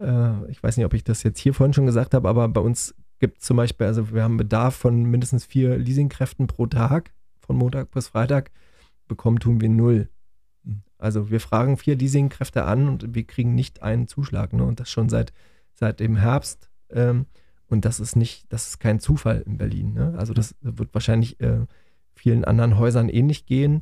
äh, 0.00 0.50
ich 0.50 0.62
weiß 0.62 0.76
nicht, 0.76 0.86
ob 0.86 0.94
ich 0.94 1.04
das 1.04 1.22
jetzt 1.22 1.40
hier 1.40 1.54
vorhin 1.54 1.72
schon 1.72 1.86
gesagt 1.86 2.14
habe, 2.14 2.28
aber 2.28 2.48
bei 2.48 2.60
uns 2.60 2.94
gibt 3.18 3.38
es 3.38 3.44
zum 3.44 3.56
Beispiel, 3.56 3.86
also 3.86 4.12
wir 4.12 4.22
haben 4.22 4.36
Bedarf 4.36 4.74
von 4.74 5.04
mindestens 5.04 5.44
vier 5.44 5.76
Leasingkräften 5.78 6.46
pro 6.46 6.66
Tag, 6.66 7.12
von 7.40 7.56
Montag 7.56 7.90
bis 7.90 8.08
Freitag, 8.08 8.50
bekommen 9.08 9.38
tun 9.38 9.60
wir 9.60 9.68
null. 9.68 10.08
Also 10.98 11.30
wir 11.30 11.40
fragen 11.40 11.76
vier 11.76 11.96
Leasingkräfte 11.96 12.64
an 12.64 12.88
und 12.88 13.14
wir 13.14 13.24
kriegen 13.24 13.54
nicht 13.54 13.82
einen 13.82 14.06
Zuschlag, 14.06 14.52
ne? 14.52 14.64
Und 14.64 14.78
das 14.78 14.90
schon 14.90 15.08
seit, 15.08 15.32
seit 15.74 15.98
dem 15.98 16.16
Herbst. 16.16 16.70
Ähm, 16.90 17.26
und 17.72 17.86
das 17.86 18.00
ist 18.00 18.16
nicht, 18.16 18.52
das 18.52 18.68
ist 18.68 18.80
kein 18.80 19.00
Zufall 19.00 19.42
in 19.46 19.56
Berlin. 19.56 19.94
Ne? 19.94 20.14
Also 20.18 20.34
das 20.34 20.54
wird 20.60 20.92
wahrscheinlich 20.92 21.40
äh, 21.40 21.64
vielen 22.14 22.44
anderen 22.44 22.76
Häusern 22.76 23.08
ähnlich 23.08 23.46
gehen, 23.46 23.80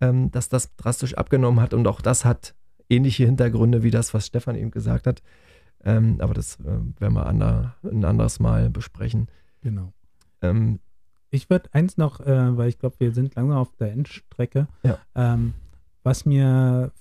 ähm, 0.00 0.30
dass 0.30 0.48
das 0.48 0.74
drastisch 0.76 1.14
abgenommen 1.14 1.60
hat 1.60 1.74
und 1.74 1.86
auch 1.86 2.00
das 2.00 2.24
hat 2.24 2.54
ähnliche 2.88 3.24
Hintergründe 3.24 3.82
wie 3.82 3.90
das, 3.90 4.14
was 4.14 4.26
Stefan 4.26 4.56
eben 4.56 4.70
gesagt 4.70 5.06
hat. 5.06 5.22
Ähm, 5.84 6.16
aber 6.20 6.34
das 6.34 6.56
äh, 6.60 6.78
werden 7.00 7.14
wir 7.14 7.26
ander, 7.26 7.76
ein 7.84 8.04
anderes 8.04 8.38
Mal 8.40 8.68
besprechen. 8.70 9.28
Genau. 9.62 9.92
Ähm, 10.42 10.80
Ich 11.30 11.48
würde 11.48 11.70
eins 11.72 11.96
noch, 11.96 12.20
äh, 12.20 12.56
weil 12.56 12.68
ich 12.68 12.78
glaube, 12.78 12.96
wir 12.98 13.12
sind 13.12 13.34
langsam 13.36 13.56
auf 13.56 13.74
der 13.76 13.92
Endstrecke, 13.92 14.66
Ja. 14.82 14.98
ähm, 15.14 15.54
was 16.02 16.26
mir, 16.26 16.92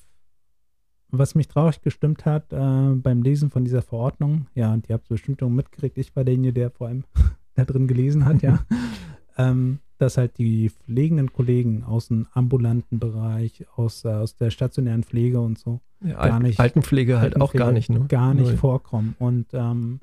was 1.10 1.34
mich 1.36 1.48
traurig 1.48 1.82
gestimmt 1.82 2.26
hat 2.26 2.54
äh, 2.54 2.94
beim 2.96 3.22
Lesen 3.24 3.50
von 3.50 3.64
dieser 3.66 3.82
Verordnung, 3.82 4.48
ja, 4.54 4.72
und 4.74 4.88
ihr 4.88 4.94
habt 4.94 5.06
es 5.06 5.10
bestimmt 5.10 5.42
auch 5.42 5.50
mitgekriegt, 5.50 5.98
ich 5.98 6.16
war 6.16 6.24
derjenige, 6.24 6.54
der 6.54 6.70
vor 6.72 6.88
allem 6.88 7.04
da 7.56 7.66
drin 7.66 7.88
gelesen 7.88 8.26
hat, 8.26 8.42
ja, 8.44 8.60
ähm, 9.38 9.80
dass 10.00 10.18
halt 10.18 10.38
die 10.38 10.70
pflegenden 10.70 11.32
Kollegen 11.32 11.84
aus 11.84 12.08
dem 12.08 12.26
ambulanten 12.34 13.00
Bereich, 13.00 13.66
aus, 13.76 14.06
äh, 14.06 14.10
aus 14.10 14.36
der 14.36 14.50
stationären 14.50 15.04
Pflege 15.04 15.40
und 15.40 15.60
so, 15.60 15.80
ja, 16.02 16.14
Gar 16.14 16.34
Al- 16.36 16.40
nicht. 16.44 16.60
Altenpflege 16.60 17.20
halt 17.20 17.36
auch 17.36 17.54
Altenpflege 17.54 17.64
gar 17.66 17.72
nicht. 17.74 17.90
Ne? 17.90 18.06
gar 18.08 18.34
nicht 18.34 18.48
Null. 18.48 18.58
vorkommen. 18.58 19.16
Und 19.20 19.48
ähm, 19.54 20.00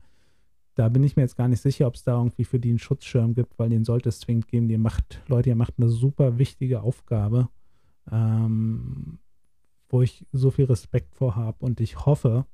da 0.75 0.91
bin 0.91 1.03
ich 1.03 1.17
mir 1.17 1.23
jetzt 1.23 1.37
gar 1.37 1.49
nicht 1.49 1.63
sicher, 1.63 1.87
ob 1.87 1.95
es 1.95 2.05
da 2.05 2.19
irgendwie 2.19 2.45
für 2.45 2.61
die 2.61 2.69
einen 2.69 2.79
Schutzschirm 2.79 3.35
gibt, 3.35 3.59
weil 3.59 3.71
den 3.71 3.85
sollte 3.85 4.11
es 4.11 4.21
zwingend 4.21 4.47
geben. 4.49 4.69
Die 4.69 4.77
macht, 4.77 5.23
Leute, 5.29 5.49
ihr 5.49 5.57
macht 5.57 5.75
eine 5.79 5.89
super 5.89 6.37
wichtige 6.39 6.83
Aufgabe, 6.83 7.49
ähm, 8.13 9.19
wo 9.89 10.03
ich 10.03 10.27
so 10.33 10.51
viel 10.51 10.67
Respekt 10.67 11.15
vor 11.15 11.35
habe. 11.37 11.57
Und 11.65 11.81
ich 11.81 12.05
hoffe, 12.05 12.45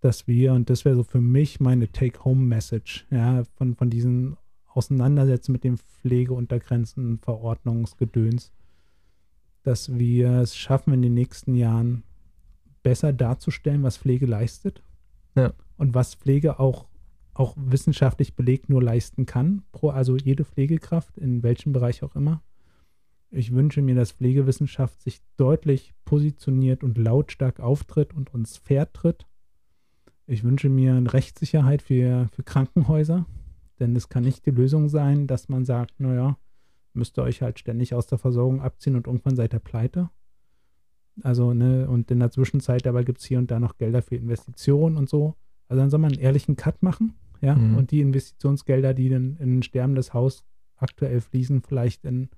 dass 0.00 0.26
wir, 0.26 0.54
und 0.54 0.70
das 0.70 0.84
wäre 0.86 0.96
so 0.96 1.02
für 1.02 1.20
mich 1.20 1.60
meine 1.60 1.90
Take-Home-Message, 1.92 3.06
ja, 3.10 3.42
von, 3.56 3.74
von 3.74 3.90
diesen 3.90 4.36
Auseinandersetzungen 4.74 5.54
mit 5.54 5.64
dem 5.64 5.78
Pflegeuntergrenzen, 5.78 7.18
Verordnungsgedöns, 7.18 8.52
dass 9.62 9.96
wir 9.96 10.32
es 10.40 10.56
schaffen, 10.56 10.92
in 10.92 11.02
den 11.02 11.14
nächsten 11.14 11.54
Jahren 11.54 12.02
besser 12.82 13.12
darzustellen, 13.12 13.82
was 13.82 13.96
Pflege 13.96 14.26
leistet. 14.26 14.82
Ja. 15.36 15.52
Und 15.76 15.94
was 15.94 16.14
Pflege 16.14 16.58
auch, 16.60 16.86
auch 17.32 17.54
wissenschaftlich 17.56 18.34
belegt 18.34 18.68
nur 18.68 18.82
leisten 18.82 19.26
kann. 19.26 19.62
Pro, 19.72 19.90
also 19.90 20.16
jede 20.16 20.44
Pflegekraft, 20.44 21.18
in 21.18 21.42
welchem 21.42 21.72
Bereich 21.72 22.02
auch 22.02 22.14
immer. 22.14 22.42
Ich 23.30 23.52
wünsche 23.52 23.82
mir, 23.82 23.96
dass 23.96 24.12
Pflegewissenschaft 24.12 25.02
sich 25.02 25.20
deutlich 25.36 25.92
positioniert 26.04 26.84
und 26.84 26.98
lautstark 26.98 27.58
auftritt 27.58 28.14
und 28.14 28.32
uns 28.32 28.56
vertritt. 28.56 29.26
Ich 30.26 30.44
wünsche 30.44 30.68
mir 30.68 30.94
eine 30.94 31.12
Rechtssicherheit 31.12 31.82
für, 31.82 32.28
für 32.32 32.44
Krankenhäuser, 32.44 33.26
denn 33.80 33.96
es 33.96 34.08
kann 34.08 34.24
nicht 34.24 34.46
die 34.46 34.50
Lösung 34.50 34.88
sein, 34.88 35.26
dass 35.26 35.48
man 35.48 35.64
sagt, 35.64 36.00
naja, 36.00 36.36
müsst 36.92 37.18
ihr 37.18 37.22
euch 37.22 37.42
halt 37.42 37.58
ständig 37.58 37.94
aus 37.94 38.06
der 38.06 38.18
Versorgung 38.18 38.60
abziehen 38.60 38.96
und 38.96 39.06
irgendwann 39.06 39.36
seid 39.36 39.52
ihr 39.52 39.60
pleite. 39.60 40.10
Also, 41.22 41.54
ne, 41.54 41.88
und 41.88 42.10
in 42.10 42.18
der 42.18 42.30
Zwischenzeit 42.30 42.84
dabei 42.86 43.04
gibt 43.04 43.20
es 43.20 43.24
hier 43.24 43.38
und 43.38 43.50
da 43.50 43.60
noch 43.60 43.78
Gelder 43.78 44.02
für 44.02 44.16
Investitionen 44.16 44.96
und 44.96 45.08
so. 45.08 45.34
Also 45.68 45.80
dann 45.80 45.90
soll 45.90 46.00
man 46.00 46.12
einen 46.12 46.20
ehrlichen 46.20 46.56
Cut 46.56 46.82
machen, 46.82 47.14
ja, 47.40 47.54
mhm. 47.54 47.76
und 47.76 47.90
die 47.90 48.00
Investitionsgelder, 48.00 48.94
die 48.94 49.08
dann 49.08 49.36
in 49.38 49.58
ein 49.58 49.62
sterbendes 49.62 50.12
Haus 50.12 50.44
aktuell 50.76 51.20
fließen, 51.20 51.62
vielleicht 51.62 52.04
in 52.04 52.28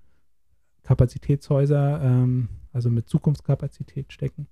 Kapazitätshäuser, 0.82 2.00
ähm, 2.02 2.48
also 2.72 2.90
mit 2.90 3.08
Zukunftskapazität 3.08 4.12
stecken. 4.12 4.46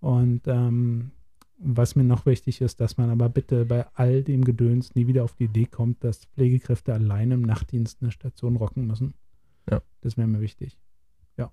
Und 0.00 0.42
ähm, 0.46 1.10
was 1.58 1.96
mir 1.96 2.04
noch 2.04 2.26
wichtig 2.26 2.60
ist, 2.60 2.80
dass 2.80 2.96
man 2.96 3.10
aber 3.10 3.28
bitte 3.28 3.64
bei 3.64 3.86
all 3.94 4.22
dem 4.22 4.44
Gedöns 4.44 4.94
nie 4.94 5.06
wieder 5.06 5.24
auf 5.24 5.34
die 5.34 5.44
Idee 5.44 5.66
kommt, 5.66 6.02
dass 6.02 6.26
Pflegekräfte 6.26 6.92
alleine 6.92 7.34
im 7.34 7.42
Nachtdienst 7.42 8.02
eine 8.02 8.10
Station 8.10 8.56
rocken 8.56 8.86
müssen. 8.86 9.14
Ja. 9.70 9.80
Das 10.00 10.16
wäre 10.16 10.26
mir 10.26 10.40
wichtig. 10.40 10.78
Ja. 11.36 11.52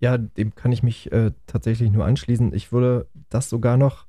Ja, 0.00 0.18
dem 0.18 0.54
kann 0.54 0.72
ich 0.72 0.82
mich 0.82 1.10
äh, 1.12 1.32
tatsächlich 1.46 1.90
nur 1.90 2.04
anschließen. 2.04 2.54
Ich 2.54 2.72
würde 2.72 3.08
das 3.28 3.48
sogar 3.48 3.76
noch 3.76 4.06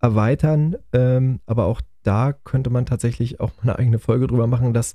erweitern, 0.00 0.76
ähm, 0.92 1.40
aber 1.46 1.66
auch 1.66 1.80
da 2.02 2.32
könnte 2.32 2.70
man 2.70 2.86
tatsächlich 2.86 3.40
auch 3.40 3.52
mal 3.56 3.62
eine 3.62 3.78
eigene 3.78 3.98
Folge 3.98 4.26
drüber 4.26 4.46
machen, 4.46 4.74
dass, 4.74 4.94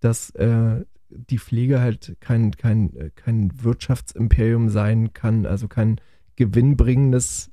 dass 0.00 0.30
äh, 0.30 0.84
die 1.08 1.38
Pflege 1.38 1.80
halt 1.80 2.16
kein, 2.20 2.52
kein, 2.52 2.94
äh, 2.96 3.10
kein 3.14 3.50
Wirtschaftsimperium 3.62 4.68
sein 4.68 5.12
kann, 5.12 5.46
also 5.46 5.68
kein 5.68 6.00
gewinnbringendes 6.36 7.50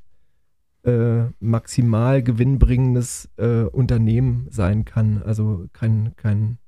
äh, 0.87 1.31
maximal 1.39 2.23
gewinnbringendes 2.23 3.29
äh, 3.37 3.63
Unternehmen 3.63 4.47
sein 4.49 4.85
kann. 4.85 5.21
Also 5.21 5.65
kein, 5.73 6.15
kein 6.15 6.59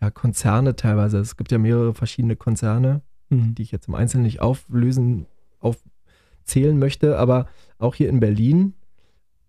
ja, 0.00 0.10
Konzerne 0.10 0.74
teilweise. 0.74 1.18
Es 1.18 1.36
gibt 1.36 1.52
ja 1.52 1.58
mehrere 1.58 1.94
verschiedene 1.94 2.34
Konzerne, 2.34 3.02
mhm. 3.30 3.54
die 3.54 3.62
ich 3.62 3.70
jetzt 3.70 3.86
im 3.86 3.94
Einzelnen 3.94 4.24
nicht 4.24 4.40
auflösen, 4.40 5.26
aufzählen 5.60 6.76
möchte, 6.78 7.18
aber 7.18 7.46
auch 7.78 7.94
hier 7.94 8.08
in 8.08 8.18
Berlin 8.18 8.74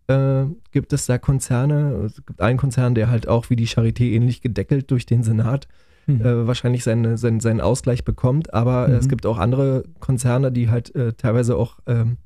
äh, 0.05 0.45
gibt 0.71 0.93
es 0.93 1.07
da 1.07 1.17
Konzerne. 1.17 2.03
Es 2.05 2.23
gibt 2.23 2.39
einen 2.39 2.59
Konzern, 2.59 2.93
der 2.93 3.09
halt 3.09 3.27
auch 3.27 3.49
wie 3.49 3.55
die 3.55 3.67
Charité 3.67 4.11
ähnlich 4.11 4.41
gedeckelt 4.41 4.91
durch 4.91 5.07
den 5.07 5.23
Senat 5.23 5.67
mhm. 6.05 6.21
äh, 6.21 6.45
wahrscheinlich 6.45 6.83
seine, 6.83 7.17
seinen, 7.17 7.39
seinen 7.39 7.61
Ausgleich 7.61 8.05
bekommt, 8.05 8.53
aber 8.53 8.87
mhm. 8.87 8.93
es 8.93 9.09
gibt 9.09 9.25
auch 9.25 9.39
andere 9.39 9.85
Konzerne, 9.99 10.51
die 10.51 10.69
halt 10.69 10.93
äh, 10.95 11.13
teilweise 11.13 11.57
auch 11.57 11.79
ähm, 11.87 12.17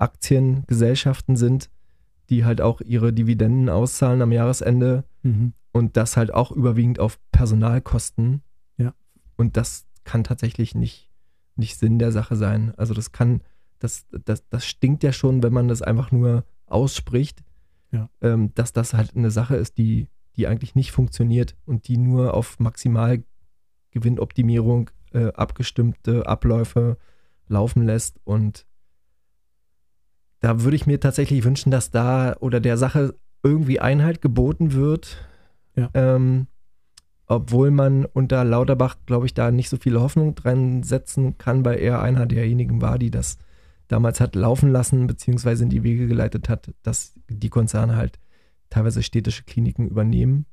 Aktiengesellschaften 0.00 1.36
sind, 1.36 1.70
die 2.30 2.44
halt 2.44 2.60
auch 2.60 2.80
ihre 2.80 3.12
Dividenden 3.12 3.68
auszahlen 3.68 4.22
am 4.22 4.32
Jahresende 4.32 5.04
mhm. 5.22 5.52
und 5.72 5.96
das 5.96 6.16
halt 6.16 6.32
auch 6.32 6.50
überwiegend 6.52 7.00
auf 7.00 7.18
Personalkosten. 7.32 8.42
Ja. 8.76 8.94
Und 9.36 9.56
das 9.56 9.86
kann 10.04 10.22
tatsächlich 10.24 10.74
nicht, 10.74 11.10
nicht 11.56 11.78
Sinn 11.78 11.98
der 11.98 12.12
Sache 12.12 12.36
sein. 12.36 12.72
Also 12.76 12.94
das 12.94 13.12
kann, 13.12 13.42
das, 13.78 14.06
das, 14.24 14.48
das 14.48 14.64
stinkt 14.64 15.02
ja 15.02 15.12
schon, 15.12 15.42
wenn 15.42 15.52
man 15.52 15.68
das 15.68 15.82
einfach 15.82 16.10
nur 16.12 16.44
ausspricht, 16.66 17.42
ja. 17.90 18.08
ähm, 18.20 18.54
dass 18.54 18.72
das 18.72 18.94
halt 18.94 19.16
eine 19.16 19.32
Sache 19.32 19.56
ist, 19.56 19.76
die, 19.76 20.06
die 20.36 20.46
eigentlich 20.46 20.76
nicht 20.76 20.92
funktioniert 20.92 21.56
und 21.66 21.88
die 21.88 21.96
nur 21.96 22.34
auf 22.34 22.60
Maximalgewinnoptimierung 22.60 24.90
äh, 25.12 25.32
abgestimmte 25.32 26.26
Abläufe 26.26 26.96
laufen 27.48 27.84
lässt 27.84 28.20
und 28.24 28.66
da 30.40 30.62
würde 30.62 30.76
ich 30.76 30.86
mir 30.86 31.00
tatsächlich 31.00 31.44
wünschen, 31.44 31.70
dass 31.70 31.90
da 31.90 32.34
oder 32.40 32.60
der 32.60 32.76
Sache 32.76 33.14
irgendwie 33.42 33.80
Einhalt 33.80 34.20
geboten 34.20 34.72
wird. 34.72 35.28
Ja. 35.76 35.90
Ähm, 35.94 36.46
obwohl 37.26 37.70
man 37.70 38.06
unter 38.06 38.44
Lauterbach, 38.44 38.96
glaube 39.06 39.26
ich, 39.26 39.34
da 39.34 39.52
nicht 39.52 39.68
so 39.68 39.76
viele 39.76 40.00
Hoffnung 40.00 40.34
dran 40.34 40.82
setzen 40.82 41.38
kann, 41.38 41.64
weil 41.64 41.78
er 41.78 42.02
einer 42.02 42.26
derjenigen 42.26 42.82
war, 42.82 42.98
die 42.98 43.10
das 43.10 43.38
damals 43.86 44.20
hat 44.20 44.34
laufen 44.34 44.70
lassen, 44.70 45.06
beziehungsweise 45.06 45.62
in 45.62 45.70
die 45.70 45.82
Wege 45.82 46.08
geleitet 46.08 46.48
hat, 46.48 46.72
dass 46.82 47.14
die 47.28 47.48
Konzerne 47.48 47.96
halt 47.96 48.18
teilweise 48.68 49.02
städtische 49.02 49.44
Kliniken 49.44 49.88
übernehmen, 49.88 50.46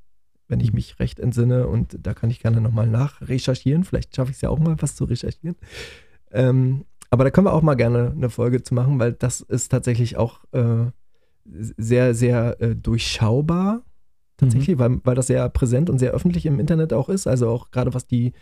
wenn 0.47 0.59
ich 0.59 0.71
mhm. 0.71 0.75
mich 0.75 0.99
recht 0.99 1.19
entsinne. 1.19 1.67
Und 1.67 1.97
da 2.01 2.13
kann 2.13 2.29
ich 2.29 2.41
gerne 2.41 2.61
nochmal 2.61 2.87
nachrecherchieren. 2.87 3.83
Vielleicht 3.83 4.15
schaffe 4.15 4.31
ich 4.31 4.37
es 4.37 4.41
ja 4.41 4.49
auch 4.49 4.59
mal, 4.59 4.75
was 4.79 4.95
zu 4.95 5.05
recherchieren. 5.05 5.55
Ähm, 6.31 6.85
aber 7.09 7.23
da 7.23 7.29
können 7.29 7.47
wir 7.47 7.53
auch 7.53 7.61
mal 7.61 7.75
gerne 7.75 8.11
eine 8.15 8.29
Folge 8.29 8.63
zu 8.63 8.73
machen, 8.73 8.99
weil 8.99 9.13
das 9.13 9.41
ist 9.41 9.69
tatsächlich 9.69 10.17
auch 10.17 10.41
äh, 10.51 10.91
sehr, 11.45 12.13
sehr 12.13 12.61
äh, 12.61 12.75
durchschaubar. 12.75 13.83
Tatsächlich, 14.37 14.77
mhm. 14.77 14.79
weil, 14.79 14.99
weil 15.03 15.15
das 15.15 15.27
sehr 15.27 15.49
präsent 15.49 15.89
und 15.89 15.97
sehr 15.97 16.11
öffentlich 16.11 16.45
im 16.45 16.59
Internet 16.59 16.93
auch 16.93 17.09
ist. 17.09 17.25
Also 17.25 17.49
auch 17.49 17.71
gerade 17.71 17.93
was 17.95 18.05
die, 18.05 18.33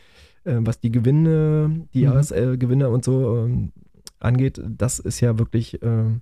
äh, 0.43 0.57
was 0.59 0.79
die 0.79 0.91
Gewinne, 0.91 1.87
die 1.93 1.99
mhm. 1.99 2.03
Jahresgewinne 2.03 2.89
und 2.89 3.05
so 3.05 3.45
ähm, 3.45 3.71
angeht, 4.19 4.61
das 4.67 4.99
ist 4.99 5.21
ja 5.21 5.39
wirklich 5.39 5.81
äh, 5.81 6.19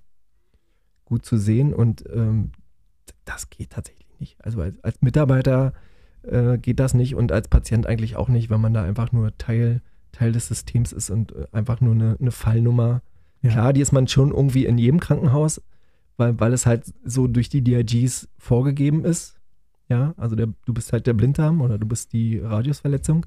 gut 1.04 1.24
zu 1.24 1.36
sehen 1.36 1.74
und 1.74 2.04
ähm, 2.12 2.52
das 3.24 3.50
geht 3.50 3.70
tatsächlich 3.70 4.08
nicht. 4.20 4.36
Also 4.44 4.60
als, 4.60 4.82
als 4.84 5.02
Mitarbeiter 5.02 5.72
äh, 6.22 6.58
geht 6.58 6.78
das 6.78 6.94
nicht 6.94 7.14
und 7.14 7.32
als 7.32 7.48
Patient 7.48 7.86
eigentlich 7.86 8.16
auch 8.16 8.28
nicht, 8.28 8.50
wenn 8.50 8.60
man 8.60 8.74
da 8.74 8.82
einfach 8.84 9.12
nur 9.12 9.36
Teil 9.38 9.82
Teil 10.14 10.32
des 10.32 10.48
Systems 10.48 10.92
ist 10.92 11.10
und 11.10 11.32
äh, 11.32 11.46
einfach 11.52 11.80
nur 11.80 11.94
eine, 11.94 12.16
eine 12.20 12.30
Fallnummer. 12.30 13.02
Ja. 13.42 13.50
Klar, 13.50 13.72
die 13.72 13.80
ist 13.80 13.92
man 13.92 14.08
schon 14.08 14.30
irgendwie 14.30 14.64
in 14.64 14.78
jedem 14.78 15.00
Krankenhaus, 15.00 15.60
weil, 16.16 16.38
weil 16.40 16.52
es 16.52 16.66
halt 16.66 16.92
so 17.04 17.26
durch 17.26 17.48
die 17.48 17.62
DIGs 17.62 18.28
vorgegeben 18.38 19.04
ist. 19.04 19.38
Ja, 19.88 20.14
also 20.16 20.34
der, 20.34 20.48
du 20.64 20.72
bist 20.72 20.92
halt 20.92 21.06
der 21.06 21.12
Blinddarm 21.12 21.60
oder 21.60 21.78
du 21.78 21.86
bist 21.86 22.12
die 22.12 22.38
Radiusverletzung. 22.38 23.26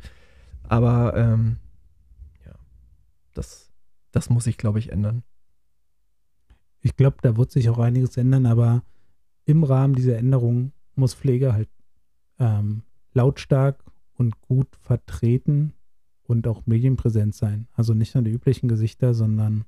Aber 0.64 1.16
ähm, 1.16 1.58
ja, 2.46 2.54
das, 3.34 3.72
das 4.12 4.30
muss 4.30 4.46
sich, 4.46 4.58
glaube 4.58 4.80
ich, 4.80 4.92
ändern. 4.92 5.24
Ich 6.82 6.96
glaube, 6.96 7.18
da 7.22 7.38
wird 7.38 7.52
sich 7.52 7.70
auch 7.70 7.80
einiges 7.80 8.18
ändern, 8.18 8.46
aber 8.46 8.84
im 9.46 9.64
Rahmen 9.64 9.94
dieser 9.94 10.18
Änderung 10.18 10.72
muss 10.96 11.14
Pflege 11.14 11.54
halt 11.54 11.70
ähm, 12.40 12.82
lautstark 13.14 13.84
und 14.16 14.42
gut 14.42 14.68
vertreten 14.82 15.74
und 16.28 16.48
auch 16.48 16.66
medienpräsent 16.66 17.34
sein. 17.36 17.68
Also 17.74 17.94
nicht 17.94 18.14
nur 18.14 18.24
die 18.24 18.32
üblichen 18.32 18.68
Gesichter, 18.68 19.14
sondern 19.14 19.66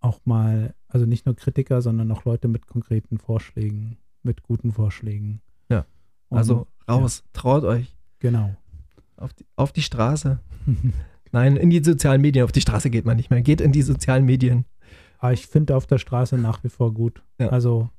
auch 0.00 0.20
mal, 0.24 0.74
also 0.88 1.06
nicht 1.06 1.26
nur 1.26 1.36
Kritiker, 1.36 1.82
sondern 1.82 2.10
auch 2.12 2.24
Leute 2.24 2.48
mit 2.48 2.66
konkreten 2.66 3.18
Vorschlägen, 3.18 3.98
mit 4.22 4.42
guten 4.42 4.72
Vorschlägen. 4.72 5.42
Ja. 5.68 5.84
Also 6.30 6.58
und, 6.58 6.88
raus, 6.88 7.22
ja. 7.24 7.30
traut 7.32 7.64
euch. 7.64 7.96
Genau. 8.20 8.54
Auf 9.16 9.32
die, 9.34 9.44
auf 9.56 9.72
die 9.72 9.82
Straße. 9.82 10.40
Nein, 11.32 11.56
in 11.56 11.70
die 11.70 11.82
sozialen 11.82 12.22
Medien. 12.22 12.44
Auf 12.44 12.52
die 12.52 12.60
Straße 12.60 12.90
geht 12.90 13.04
man 13.04 13.16
nicht 13.16 13.30
mehr. 13.30 13.42
Geht 13.42 13.60
in 13.60 13.72
die 13.72 13.82
sozialen 13.82 14.24
Medien. 14.24 14.64
Aber 15.18 15.32
ich 15.32 15.46
finde 15.46 15.76
auf 15.76 15.86
der 15.86 15.98
Straße 15.98 16.38
nach 16.38 16.64
wie 16.64 16.70
vor 16.70 16.94
gut. 16.94 17.22
Ja. 17.38 17.50
Also, 17.50 17.90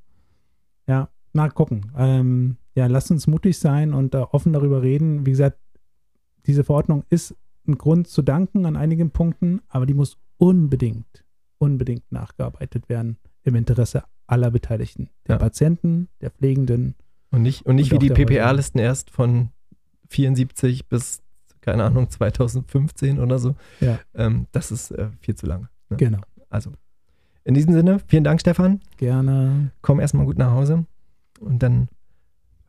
ja, 0.87 1.09
mal 1.33 1.51
gucken. 1.51 1.91
Ähm, 1.97 2.57
ja, 2.75 2.87
lasst 2.87 3.11
uns 3.11 3.27
mutig 3.27 3.59
sein 3.59 3.93
und 3.93 4.15
äh, 4.15 4.19
offen 4.19 4.53
darüber 4.53 4.81
reden. 4.81 5.25
Wie 5.25 5.31
gesagt, 5.31 5.59
diese 6.45 6.63
Verordnung 6.63 7.03
ist 7.09 7.35
ein 7.67 7.77
Grund 7.77 8.07
zu 8.07 8.21
danken 8.21 8.65
an 8.65 8.75
einigen 8.75 9.11
Punkten, 9.11 9.61
aber 9.67 9.85
die 9.85 9.93
muss 9.93 10.17
unbedingt, 10.37 11.23
unbedingt 11.57 12.11
nachgearbeitet 12.11 12.89
werden 12.89 13.17
im 13.43 13.55
Interesse 13.55 14.03
aller 14.27 14.51
Beteiligten. 14.51 15.09
Der 15.27 15.35
ja. 15.35 15.39
Patienten, 15.39 16.07
der 16.21 16.31
Pflegenden. 16.31 16.95
Und 17.31 17.43
nicht, 17.43 17.65
und 17.65 17.75
nicht 17.75 17.93
und 17.93 18.01
wie 18.01 18.07
die 18.07 18.13
PPR-Listen 18.13 18.79
erst 18.79 19.09
von 19.09 19.49
74 20.09 20.87
bis, 20.87 21.21
keine 21.61 21.83
Ahnung, 21.83 22.09
2015 22.09 23.19
oder 23.19 23.39
so. 23.39 23.55
Ja. 23.79 23.99
Ähm, 24.13 24.47
das 24.51 24.71
ist 24.71 24.91
äh, 24.91 25.09
viel 25.19 25.35
zu 25.35 25.45
lange. 25.45 25.69
Ne? 25.89 25.97
Genau. 25.97 26.21
Also, 26.49 26.73
in 27.43 27.53
diesem 27.53 27.73
Sinne, 27.73 27.99
vielen 28.07 28.23
Dank, 28.23 28.39
Stefan. 28.41 28.81
Gerne. 28.97 29.71
Komm 29.81 29.99
erstmal 29.99 30.25
gut 30.25 30.37
nach 30.37 30.51
Hause 30.51 30.85
und 31.39 31.63
dann 31.63 31.89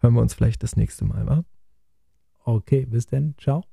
hören 0.00 0.14
wir 0.14 0.22
uns 0.22 0.34
vielleicht 0.34 0.62
das 0.62 0.76
nächste 0.76 1.04
Mal, 1.04 1.26
wa? 1.26 1.44
Okay, 2.44 2.86
bis 2.86 3.06
dann. 3.06 3.34
Ciao. 3.38 3.64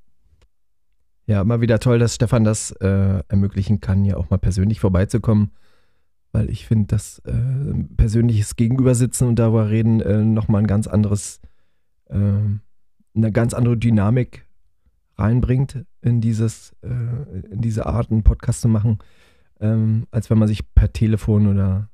Ja, 1.30 1.42
immer 1.42 1.60
wieder 1.60 1.78
toll, 1.78 2.00
dass 2.00 2.16
Stefan 2.16 2.42
das 2.42 2.72
äh, 2.80 3.22
ermöglichen 3.28 3.80
kann, 3.80 4.04
ja 4.04 4.16
auch 4.16 4.30
mal 4.30 4.38
persönlich 4.38 4.80
vorbeizukommen, 4.80 5.52
weil 6.32 6.50
ich 6.50 6.66
finde, 6.66 6.88
dass 6.88 7.20
äh, 7.20 7.84
persönliches 7.96 8.56
Gegenübersitzen 8.56 9.28
und 9.28 9.36
darüber 9.36 9.70
reden 9.70 10.00
äh, 10.00 10.24
nochmal 10.24 10.62
ein 10.62 10.66
ganz 10.66 10.88
anderes, 10.88 11.40
äh, 12.06 12.16
eine 12.16 13.30
ganz 13.30 13.54
andere 13.54 13.76
Dynamik 13.76 14.44
reinbringt 15.18 15.84
in 16.00 16.20
dieses, 16.20 16.74
äh, 16.82 16.88
in 17.52 17.60
diese 17.60 17.86
Art, 17.86 18.10
einen 18.10 18.24
Podcast 18.24 18.62
zu 18.62 18.68
machen, 18.68 18.98
ähm, 19.60 20.08
als 20.10 20.30
wenn 20.30 20.38
man 20.38 20.48
sich 20.48 20.74
per 20.74 20.92
Telefon 20.92 21.46
oder 21.46 21.90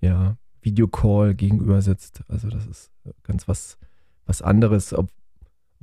ja, 0.00 0.38
Videocall 0.62 1.34
gegenüber 1.34 1.82
sitzt. 1.82 2.22
Also 2.28 2.48
das 2.48 2.64
ist 2.64 2.90
ganz 3.22 3.48
was, 3.48 3.76
was 4.24 4.40
anderes, 4.40 4.94
ob, 4.94 5.10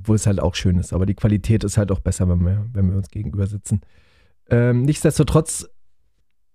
obwohl 0.02 0.16
es 0.16 0.26
halt 0.26 0.40
auch 0.40 0.56
schön 0.56 0.78
ist. 0.78 0.92
Aber 0.92 1.06
die 1.06 1.14
Qualität 1.14 1.62
ist 1.62 1.76
halt 1.76 1.92
auch 1.92 2.00
besser, 2.00 2.28
wenn 2.28 2.44
wir, 2.44 2.66
wenn 2.72 2.90
wir 2.90 2.96
uns 2.96 3.08
gegenüber 3.08 3.46
sitzen. 3.46 3.82
Ähm, 4.50 4.82
nichtsdestotrotz 4.82 5.68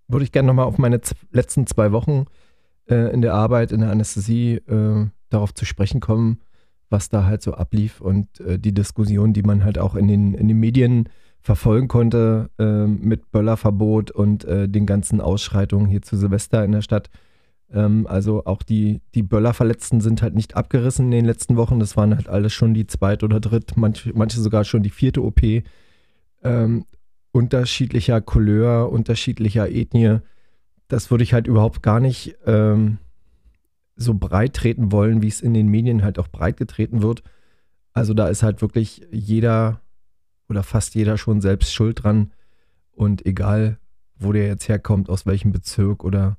würde 0.06 0.24
ich 0.24 0.32
gerne 0.32 0.48
nochmal 0.48 0.66
auf 0.66 0.76
meine 0.76 1.00
letzten 1.32 1.66
zwei 1.66 1.90
Wochen 1.92 2.26
äh, 2.90 3.10
in 3.10 3.22
der 3.22 3.32
Arbeit, 3.32 3.72
in 3.72 3.80
der 3.80 3.90
Anästhesie, 3.90 4.56
äh, 4.56 5.06
darauf 5.30 5.54
zu 5.54 5.64
sprechen 5.64 6.00
kommen, 6.00 6.40
was 6.90 7.08
da 7.08 7.24
halt 7.24 7.40
so 7.40 7.54
ablief 7.54 8.02
und 8.02 8.38
äh, 8.40 8.58
die 8.58 8.74
Diskussion, 8.74 9.32
die 9.32 9.42
man 9.42 9.64
halt 9.64 9.78
auch 9.78 9.94
in 9.94 10.08
den, 10.08 10.34
in 10.34 10.48
den 10.48 10.60
Medien 10.60 11.08
verfolgen 11.40 11.88
konnte 11.88 12.50
äh, 12.58 12.86
mit 12.86 13.30
Böllerverbot 13.30 14.10
und 14.10 14.44
äh, 14.44 14.68
den 14.68 14.84
ganzen 14.84 15.22
Ausschreitungen 15.22 15.86
hier 15.86 16.02
zu 16.02 16.18
Silvester 16.18 16.64
in 16.64 16.72
der 16.72 16.82
Stadt. 16.82 17.08
Ähm, 17.72 18.06
also 18.06 18.44
auch 18.44 18.62
die, 18.62 19.00
die 19.14 19.22
Böllerverletzten 19.22 20.00
sind 20.00 20.22
halt 20.22 20.34
nicht 20.34 20.56
abgerissen 20.56 21.06
in 21.06 21.10
den 21.10 21.24
letzten 21.24 21.56
Wochen. 21.56 21.78
Das 21.78 21.96
waren 21.96 22.14
halt 22.14 22.28
alles 22.28 22.52
schon 22.52 22.74
die 22.74 22.86
zweite 22.86 23.24
oder 23.24 23.40
dritte, 23.40 23.78
manche, 23.78 24.12
manche 24.14 24.40
sogar 24.40 24.64
schon 24.64 24.82
die 24.82 24.90
vierte 24.90 25.22
OP. 25.22 25.42
Ähm, 26.42 26.84
unterschiedlicher 27.32 28.20
Couleur, 28.20 28.90
unterschiedlicher 28.90 29.70
Ethnie. 29.70 30.18
Das 30.88 31.10
würde 31.10 31.24
ich 31.24 31.34
halt 31.34 31.46
überhaupt 31.46 31.82
gar 31.82 32.00
nicht 32.00 32.36
ähm, 32.46 32.98
so 33.96 34.14
breit 34.14 34.54
treten 34.54 34.92
wollen, 34.92 35.22
wie 35.22 35.28
es 35.28 35.40
in 35.40 35.54
den 35.54 35.68
Medien 35.68 36.02
halt 36.02 36.18
auch 36.18 36.28
breit 36.28 36.56
getreten 36.56 37.02
wird. 37.02 37.22
Also 37.92 38.14
da 38.14 38.28
ist 38.28 38.42
halt 38.42 38.62
wirklich 38.62 39.06
jeder 39.10 39.80
oder 40.48 40.62
fast 40.62 40.94
jeder 40.94 41.18
schon 41.18 41.40
selbst 41.40 41.74
schuld 41.74 42.02
dran. 42.04 42.32
Und 42.92 43.26
egal, 43.26 43.78
wo 44.16 44.32
der 44.32 44.46
jetzt 44.46 44.68
herkommt, 44.68 45.10
aus 45.10 45.26
welchem 45.26 45.52
Bezirk 45.52 46.04
oder 46.04 46.38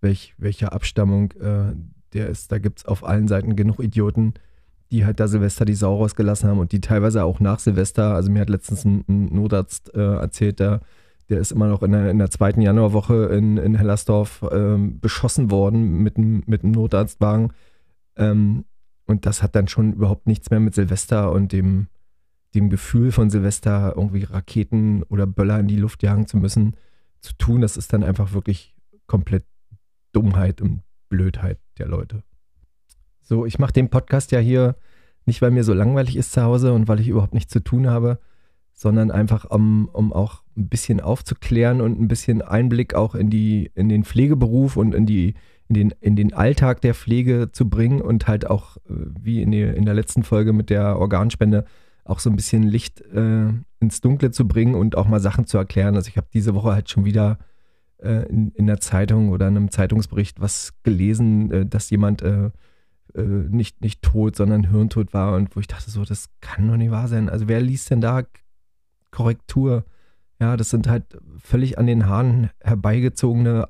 welch, 0.00 0.34
welcher 0.38 0.72
Abstammung 0.72 1.32
äh, 1.32 1.74
der 2.12 2.28
ist, 2.28 2.50
da 2.50 2.58
gibt 2.58 2.80
es 2.80 2.86
auf 2.86 3.04
allen 3.04 3.28
Seiten 3.28 3.56
genug 3.56 3.80
Idioten, 3.80 4.34
die 4.90 5.04
halt 5.04 5.20
da 5.20 5.28
Silvester 5.28 5.64
die 5.64 5.74
Sau 5.74 5.96
rausgelassen 5.96 6.48
haben 6.48 6.58
und 6.58 6.72
die 6.72 6.80
teilweise 6.80 7.24
auch 7.24 7.40
nach 7.40 7.60
Silvester, 7.60 8.14
also 8.14 8.30
mir 8.30 8.40
hat 8.40 8.50
letztens 8.50 8.84
ein, 8.84 9.04
ein 9.08 9.26
Notarzt 9.26 9.94
äh, 9.94 10.16
erzählt, 10.16 10.58
der, 10.58 10.80
der 11.28 11.38
ist 11.38 11.52
immer 11.52 11.68
noch 11.68 11.82
in 11.82 11.92
der, 11.92 12.10
in 12.10 12.18
der 12.18 12.30
zweiten 12.30 12.60
Januarwoche 12.60 13.26
in, 13.26 13.56
in 13.56 13.76
Hellersdorf 13.76 14.44
ähm, 14.50 14.98
beschossen 15.00 15.50
worden 15.50 16.02
mit 16.02 16.16
einem 16.16 16.42
mit 16.46 16.64
einem 16.64 16.72
Notarztwagen. 16.72 17.52
Ähm, 18.16 18.64
und 19.06 19.26
das 19.26 19.42
hat 19.42 19.54
dann 19.54 19.68
schon 19.68 19.92
überhaupt 19.92 20.26
nichts 20.26 20.50
mehr 20.50 20.60
mit 20.60 20.74
Silvester 20.74 21.32
und 21.32 21.52
dem, 21.52 21.86
dem 22.54 22.68
Gefühl 22.68 23.12
von 23.12 23.30
Silvester, 23.30 23.94
irgendwie 23.96 24.24
Raketen 24.24 25.04
oder 25.04 25.26
Böller 25.26 25.58
in 25.60 25.68
die 25.68 25.76
Luft 25.76 26.02
jagen 26.02 26.26
zu 26.26 26.36
müssen, 26.36 26.74
zu 27.20 27.32
tun. 27.34 27.60
Das 27.60 27.76
ist 27.76 27.92
dann 27.92 28.02
einfach 28.02 28.32
wirklich 28.32 28.74
komplett 29.06 29.44
Dummheit 30.12 30.60
und 30.60 30.82
Blödheit 31.08 31.58
der 31.78 31.88
Leute. 31.88 32.22
So, 33.20 33.46
ich 33.46 33.58
mache 33.58 33.72
den 33.72 33.90
Podcast 33.90 34.32
ja 34.32 34.38
hier 34.38 34.76
nicht, 35.26 35.42
weil 35.42 35.50
mir 35.50 35.64
so 35.64 35.74
langweilig 35.74 36.16
ist 36.16 36.32
zu 36.32 36.42
Hause 36.42 36.72
und 36.72 36.88
weil 36.88 37.00
ich 37.00 37.08
überhaupt 37.08 37.34
nichts 37.34 37.52
zu 37.52 37.60
tun 37.60 37.88
habe, 37.88 38.18
sondern 38.72 39.10
einfach, 39.10 39.44
um, 39.50 39.88
um 39.92 40.12
auch 40.12 40.42
ein 40.56 40.68
bisschen 40.68 41.00
aufzuklären 41.00 41.80
und 41.80 42.00
ein 42.00 42.08
bisschen 42.08 42.42
Einblick 42.42 42.94
auch 42.94 43.14
in, 43.14 43.30
die, 43.30 43.70
in 43.74 43.88
den 43.88 44.04
Pflegeberuf 44.04 44.76
und 44.76 44.94
in, 44.94 45.06
die, 45.06 45.34
in, 45.68 45.74
den, 45.74 45.94
in 46.00 46.16
den 46.16 46.32
Alltag 46.32 46.80
der 46.80 46.94
Pflege 46.94 47.50
zu 47.52 47.68
bringen 47.68 48.00
und 48.00 48.26
halt 48.26 48.48
auch, 48.48 48.78
äh, 48.78 48.92
wie 49.20 49.42
in, 49.42 49.50
die, 49.50 49.62
in 49.62 49.84
der 49.84 49.94
letzten 49.94 50.22
Folge 50.22 50.52
mit 50.52 50.70
der 50.70 50.98
Organspende, 50.98 51.64
auch 52.04 52.18
so 52.18 52.30
ein 52.30 52.36
bisschen 52.36 52.62
Licht 52.62 53.00
äh, 53.02 53.52
ins 53.78 54.00
Dunkle 54.00 54.30
zu 54.30 54.48
bringen 54.48 54.74
und 54.74 54.96
auch 54.96 55.06
mal 55.06 55.20
Sachen 55.20 55.46
zu 55.46 55.58
erklären. 55.58 55.94
Also 55.94 56.08
ich 56.08 56.16
habe 56.16 56.26
diese 56.32 56.54
Woche 56.54 56.72
halt 56.72 56.90
schon 56.90 57.04
wieder 57.04 57.38
äh, 58.02 58.26
in, 58.28 58.50
in 58.52 58.66
der 58.66 58.80
Zeitung 58.80 59.30
oder 59.30 59.48
in 59.48 59.56
einem 59.56 59.70
Zeitungsbericht 59.70 60.40
was 60.40 60.72
gelesen, 60.82 61.50
äh, 61.50 61.66
dass 61.66 61.90
jemand 61.90 62.22
äh, 62.22 62.50
äh, 63.14 63.22
nicht, 63.22 63.80
nicht 63.80 64.02
tot, 64.02 64.36
sondern 64.36 64.70
hirntot 64.70 65.12
war 65.12 65.34
und 65.36 65.54
wo 65.56 65.60
ich 65.60 65.66
dachte 65.66 65.90
so, 65.90 66.04
das 66.04 66.28
kann 66.40 66.68
doch 66.68 66.76
nicht 66.76 66.90
wahr 66.90 67.08
sein. 67.08 67.28
Also 67.28 67.48
wer 67.48 67.60
liest 67.60 67.90
denn 67.90 68.00
da 68.00 68.22
Korrektur? 69.10 69.84
Ja, 70.40 70.56
das 70.56 70.70
sind 70.70 70.88
halt 70.88 71.04
völlig 71.38 71.78
an 71.78 71.86
den 71.86 72.06
Haaren 72.06 72.50
herbeigezogene 72.60 73.68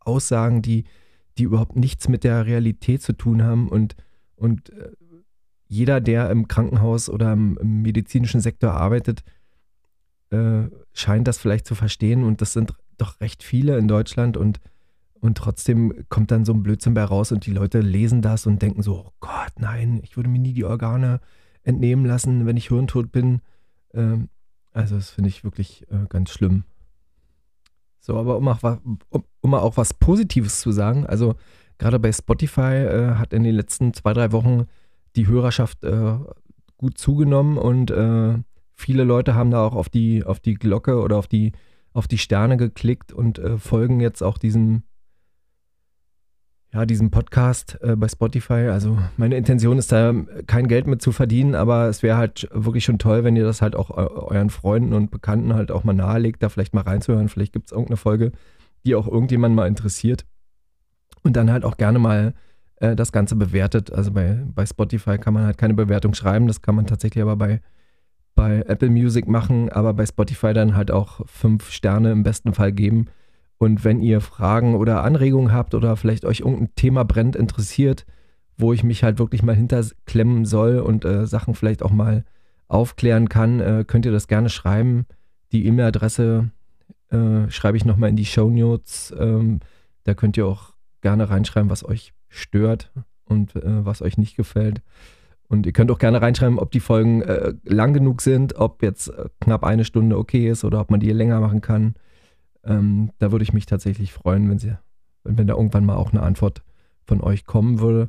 Aussagen, 0.00 0.60
die, 0.60 0.84
die 1.38 1.44
überhaupt 1.44 1.76
nichts 1.76 2.08
mit 2.08 2.24
der 2.24 2.46
Realität 2.46 3.02
zu 3.02 3.14
tun 3.14 3.42
haben 3.42 3.68
und, 3.68 3.96
und 4.36 4.70
äh, 4.70 4.90
jeder, 5.66 6.00
der 6.00 6.30
im 6.30 6.46
Krankenhaus 6.46 7.08
oder 7.08 7.32
im, 7.32 7.56
im 7.58 7.82
medizinischen 7.82 8.40
Sektor 8.40 8.72
arbeitet, 8.72 9.22
äh, 10.30 10.64
scheint 10.92 11.26
das 11.26 11.38
vielleicht 11.38 11.66
zu 11.66 11.74
verstehen 11.74 12.22
und 12.22 12.40
das 12.40 12.52
sind 12.52 12.74
doch 12.98 13.20
recht 13.20 13.42
viele 13.42 13.78
in 13.78 13.88
Deutschland 13.88 14.36
und 14.36 14.60
und 15.24 15.38
trotzdem 15.38 16.04
kommt 16.10 16.30
dann 16.30 16.44
so 16.44 16.52
ein 16.52 16.62
Blödsinn 16.62 16.92
bei 16.92 17.02
raus 17.02 17.32
und 17.32 17.46
die 17.46 17.50
Leute 17.50 17.80
lesen 17.80 18.20
das 18.20 18.46
und 18.46 18.60
denken 18.60 18.82
so, 18.82 19.06
oh 19.06 19.12
Gott, 19.20 19.52
nein, 19.58 20.00
ich 20.02 20.18
würde 20.18 20.28
mir 20.28 20.38
nie 20.38 20.52
die 20.52 20.66
Organe 20.66 21.18
entnehmen 21.62 22.04
lassen, 22.04 22.44
wenn 22.44 22.58
ich 22.58 22.68
hirntot 22.68 23.10
bin. 23.10 23.40
Ähm, 23.94 24.28
also 24.72 24.96
das 24.96 25.08
finde 25.08 25.30
ich 25.30 25.42
wirklich 25.42 25.86
äh, 25.90 26.06
ganz 26.10 26.30
schlimm. 26.30 26.64
So, 28.00 28.18
aber 28.18 28.36
um 28.36 28.46
auch, 28.48 28.62
um, 28.82 29.24
um 29.40 29.54
auch 29.54 29.78
was 29.78 29.94
Positives 29.94 30.60
zu 30.60 30.72
sagen, 30.72 31.06
also 31.06 31.36
gerade 31.78 31.98
bei 31.98 32.12
Spotify 32.12 32.60
äh, 32.60 33.14
hat 33.14 33.32
in 33.32 33.44
den 33.44 33.54
letzten 33.54 33.94
zwei, 33.94 34.12
drei 34.12 34.30
Wochen 34.32 34.66
die 35.16 35.26
Hörerschaft 35.26 35.84
äh, 35.84 36.18
gut 36.76 36.98
zugenommen 36.98 37.56
und 37.56 37.90
äh, 37.90 38.36
viele 38.74 39.04
Leute 39.04 39.34
haben 39.34 39.50
da 39.50 39.64
auch 39.64 39.74
auf 39.74 39.88
die, 39.88 40.22
auf 40.22 40.38
die 40.38 40.52
Glocke 40.52 41.00
oder 41.00 41.16
auf 41.16 41.28
die, 41.28 41.52
auf 41.94 42.06
die 42.06 42.18
Sterne 42.18 42.58
geklickt 42.58 43.12
und 43.12 43.38
äh, 43.38 43.56
folgen 43.56 44.00
jetzt 44.00 44.22
auch 44.22 44.36
diesem 44.36 44.82
ja, 46.74 46.84
diesen 46.86 47.12
Podcast 47.12 47.78
äh, 47.82 47.94
bei 47.94 48.08
Spotify. 48.08 48.68
Also 48.68 48.98
meine 49.16 49.36
Intention 49.36 49.78
ist 49.78 49.92
da 49.92 50.12
kein 50.48 50.66
Geld 50.66 50.88
mit 50.88 51.00
zu 51.00 51.12
verdienen, 51.12 51.54
aber 51.54 51.88
es 51.88 52.02
wäre 52.02 52.16
halt 52.16 52.48
wirklich 52.52 52.84
schon 52.84 52.98
toll, 52.98 53.22
wenn 53.22 53.36
ihr 53.36 53.44
das 53.44 53.62
halt 53.62 53.76
auch 53.76 53.90
euren 53.90 54.50
Freunden 54.50 54.92
und 54.92 55.12
Bekannten 55.12 55.54
halt 55.54 55.70
auch 55.70 55.84
mal 55.84 55.92
nahelegt, 55.92 56.42
da 56.42 56.48
vielleicht 56.48 56.74
mal 56.74 56.82
reinzuhören. 56.82 57.28
Vielleicht 57.28 57.52
gibt 57.52 57.66
es 57.66 57.72
irgendeine 57.72 57.96
Folge, 57.96 58.32
die 58.84 58.96
auch 58.96 59.06
irgendjemand 59.06 59.54
mal 59.54 59.68
interessiert. 59.68 60.26
Und 61.22 61.36
dann 61.36 61.50
halt 61.50 61.64
auch 61.64 61.76
gerne 61.76 62.00
mal 62.00 62.34
äh, 62.76 62.96
das 62.96 63.12
Ganze 63.12 63.36
bewertet. 63.36 63.92
Also 63.92 64.10
bei, 64.10 64.42
bei 64.44 64.66
Spotify 64.66 65.16
kann 65.16 65.32
man 65.32 65.44
halt 65.46 65.58
keine 65.58 65.74
Bewertung 65.74 66.12
schreiben, 66.12 66.48
das 66.48 66.60
kann 66.60 66.74
man 66.74 66.86
tatsächlich 66.88 67.22
aber 67.22 67.36
bei, 67.36 67.60
bei 68.34 68.62
Apple 68.66 68.90
Music 68.90 69.28
machen, 69.28 69.68
aber 69.70 69.94
bei 69.94 70.06
Spotify 70.06 70.52
dann 70.52 70.76
halt 70.76 70.90
auch 70.90 71.20
fünf 71.26 71.70
Sterne 71.70 72.12
im 72.12 72.22
besten 72.22 72.52
Fall 72.54 72.72
geben 72.72 73.06
und 73.58 73.84
wenn 73.84 74.02
ihr 74.02 74.20
Fragen 74.20 74.74
oder 74.74 75.04
Anregungen 75.04 75.52
habt 75.52 75.74
oder 75.74 75.96
vielleicht 75.96 76.24
euch 76.24 76.40
irgendein 76.40 76.74
Thema 76.74 77.04
brennt, 77.04 77.36
interessiert, 77.36 78.04
wo 78.56 78.72
ich 78.72 78.84
mich 78.84 79.02
halt 79.02 79.18
wirklich 79.18 79.42
mal 79.42 79.54
hinterklemmen 79.54 80.44
soll 80.44 80.78
und 80.78 81.04
äh, 81.04 81.26
Sachen 81.26 81.54
vielleicht 81.54 81.82
auch 81.82 81.90
mal 81.90 82.24
aufklären 82.68 83.28
kann, 83.28 83.60
äh, 83.60 83.84
könnt 83.86 84.06
ihr 84.06 84.12
das 84.12 84.28
gerne 84.28 84.48
schreiben. 84.48 85.06
Die 85.52 85.66
E-Mail-Adresse 85.66 86.50
äh, 87.10 87.50
schreibe 87.50 87.76
ich 87.76 87.84
nochmal 87.84 88.10
in 88.10 88.16
die 88.16 88.26
Show 88.26 88.50
Notes. 88.50 89.14
Ähm, 89.18 89.60
da 90.04 90.14
könnt 90.14 90.36
ihr 90.36 90.46
auch 90.46 90.74
gerne 91.00 91.30
reinschreiben, 91.30 91.70
was 91.70 91.84
euch 91.84 92.12
stört 92.28 92.92
und 93.24 93.56
äh, 93.56 93.84
was 93.84 94.02
euch 94.02 94.18
nicht 94.18 94.36
gefällt. 94.36 94.82
Und 95.48 95.66
ihr 95.66 95.72
könnt 95.72 95.90
auch 95.90 95.98
gerne 95.98 96.22
reinschreiben, 96.22 96.58
ob 96.58 96.70
die 96.70 96.80
Folgen 96.80 97.22
äh, 97.22 97.54
lang 97.64 97.92
genug 97.92 98.22
sind, 98.22 98.56
ob 98.56 98.82
jetzt 98.82 99.08
äh, 99.08 99.28
knapp 99.40 99.64
eine 99.64 99.84
Stunde 99.84 100.18
okay 100.18 100.48
ist 100.48 100.64
oder 100.64 100.80
ob 100.80 100.90
man 100.90 101.00
die 101.00 101.10
länger 101.10 101.40
machen 101.40 101.60
kann. 101.60 101.94
Ähm, 102.64 103.10
da 103.18 103.30
würde 103.30 103.42
ich 103.42 103.52
mich 103.52 103.66
tatsächlich 103.66 104.12
freuen, 104.12 104.48
wenn, 104.48 104.58
sie, 104.58 104.76
wenn 105.22 105.46
da 105.46 105.54
irgendwann 105.54 105.84
mal 105.84 105.96
auch 105.96 106.12
eine 106.12 106.22
Antwort 106.22 106.62
von 107.04 107.20
euch 107.20 107.44
kommen 107.44 107.80
würde. 107.80 108.08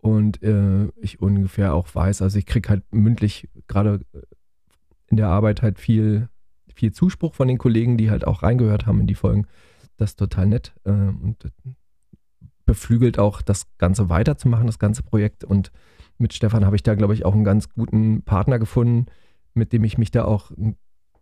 Und 0.00 0.42
äh, 0.42 0.88
ich 1.00 1.22
ungefähr 1.22 1.74
auch 1.74 1.94
weiß, 1.94 2.20
also 2.20 2.38
ich 2.38 2.44
kriege 2.44 2.68
halt 2.68 2.82
mündlich 2.92 3.48
gerade 3.66 4.00
in 5.06 5.16
der 5.16 5.28
Arbeit 5.28 5.62
halt 5.62 5.78
viel, 5.78 6.28
viel 6.74 6.92
Zuspruch 6.92 7.34
von 7.34 7.48
den 7.48 7.56
Kollegen, 7.56 7.96
die 7.96 8.10
halt 8.10 8.26
auch 8.26 8.42
reingehört 8.42 8.86
haben 8.86 9.00
in 9.00 9.06
die 9.06 9.14
Folgen. 9.14 9.46
Das 9.96 10.10
ist 10.10 10.18
total 10.18 10.46
nett 10.46 10.74
äh, 10.84 10.90
und 10.90 11.50
beflügelt 12.66 13.18
auch 13.18 13.42
das 13.42 13.66
Ganze 13.78 14.08
weiterzumachen, 14.08 14.66
das 14.66 14.78
ganze 14.78 15.02
Projekt. 15.02 15.44
Und 15.44 15.70
mit 16.18 16.32
Stefan 16.32 16.64
habe 16.64 16.76
ich 16.76 16.82
da, 16.82 16.94
glaube 16.94 17.14
ich, 17.14 17.24
auch 17.24 17.34
einen 17.34 17.44
ganz 17.44 17.68
guten 17.70 18.22
Partner 18.22 18.58
gefunden, 18.58 19.06
mit 19.54 19.72
dem 19.72 19.84
ich 19.84 19.98
mich 19.98 20.10
da 20.10 20.24
auch 20.24 20.50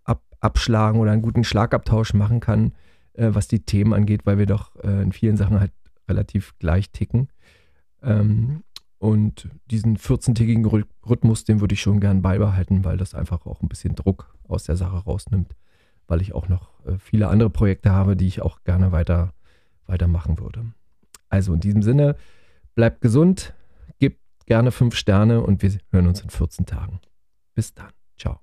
ab, 0.05 0.23
abschlagen 0.41 1.01
oder 1.01 1.13
einen 1.13 1.23
guten 1.23 1.45
Schlagabtausch 1.45 2.15
machen 2.15 2.41
kann, 2.41 2.73
äh, 3.15 3.31
was 3.33 3.49
die 3.49 3.61
Themen 3.61 3.93
angeht, 3.93 4.27
weil 4.27 4.39
wir 4.39 4.47
doch 4.47 4.77
äh, 4.83 5.03
in 5.03 5.13
vielen 5.13 5.37
Sachen 5.37 5.61
halt 5.61 5.73
relativ 6.09 6.59
gleich 6.59 6.91
ticken. 6.91 7.29
Ähm, 8.03 8.63
und 8.99 9.49
diesen 9.71 9.97
14-tägigen 9.97 10.65
Rhythmus, 11.05 11.45
den 11.45 11.61
würde 11.61 11.75
ich 11.75 11.81
schon 11.81 11.99
gern 11.99 12.23
beibehalten, 12.23 12.85
weil 12.85 12.97
das 12.97 13.15
einfach 13.15 13.47
auch 13.47 13.61
ein 13.61 13.69
bisschen 13.69 13.97
Druck 13.97 14.37
aus 14.47 14.65
der 14.65 14.77
Sache 14.77 14.97
rausnimmt, 14.97 15.57
weil 16.07 16.21
ich 16.21 16.35
auch 16.35 16.49
noch 16.49 16.85
äh, 16.87 16.99
viele 16.99 17.29
andere 17.29 17.51
Projekte 17.51 17.91
habe, 17.91 18.17
die 18.17 18.29
ich 18.29 18.43
auch 18.43 18.63
gerne 18.63 18.93
weiter, 18.93 19.33
weitermachen 19.87 20.39
würde. 20.39 20.67
Also 21.29 21.55
in 21.55 21.61
diesem 21.61 21.83
Sinne, 21.83 22.15
bleibt 22.75 23.01
gesund, 23.01 23.55
gebt 23.99 24.22
gerne 24.47 24.73
fünf 24.73 24.97
Sterne 24.97 25.43
und 25.43 25.63
wir 25.63 25.73
hören 25.91 26.07
uns 26.07 26.21
in 26.21 26.31
14 26.31 26.67
Tagen. 26.67 27.01
Bis 27.55 27.75
dann. 27.75 27.91
Ciao. 28.17 28.41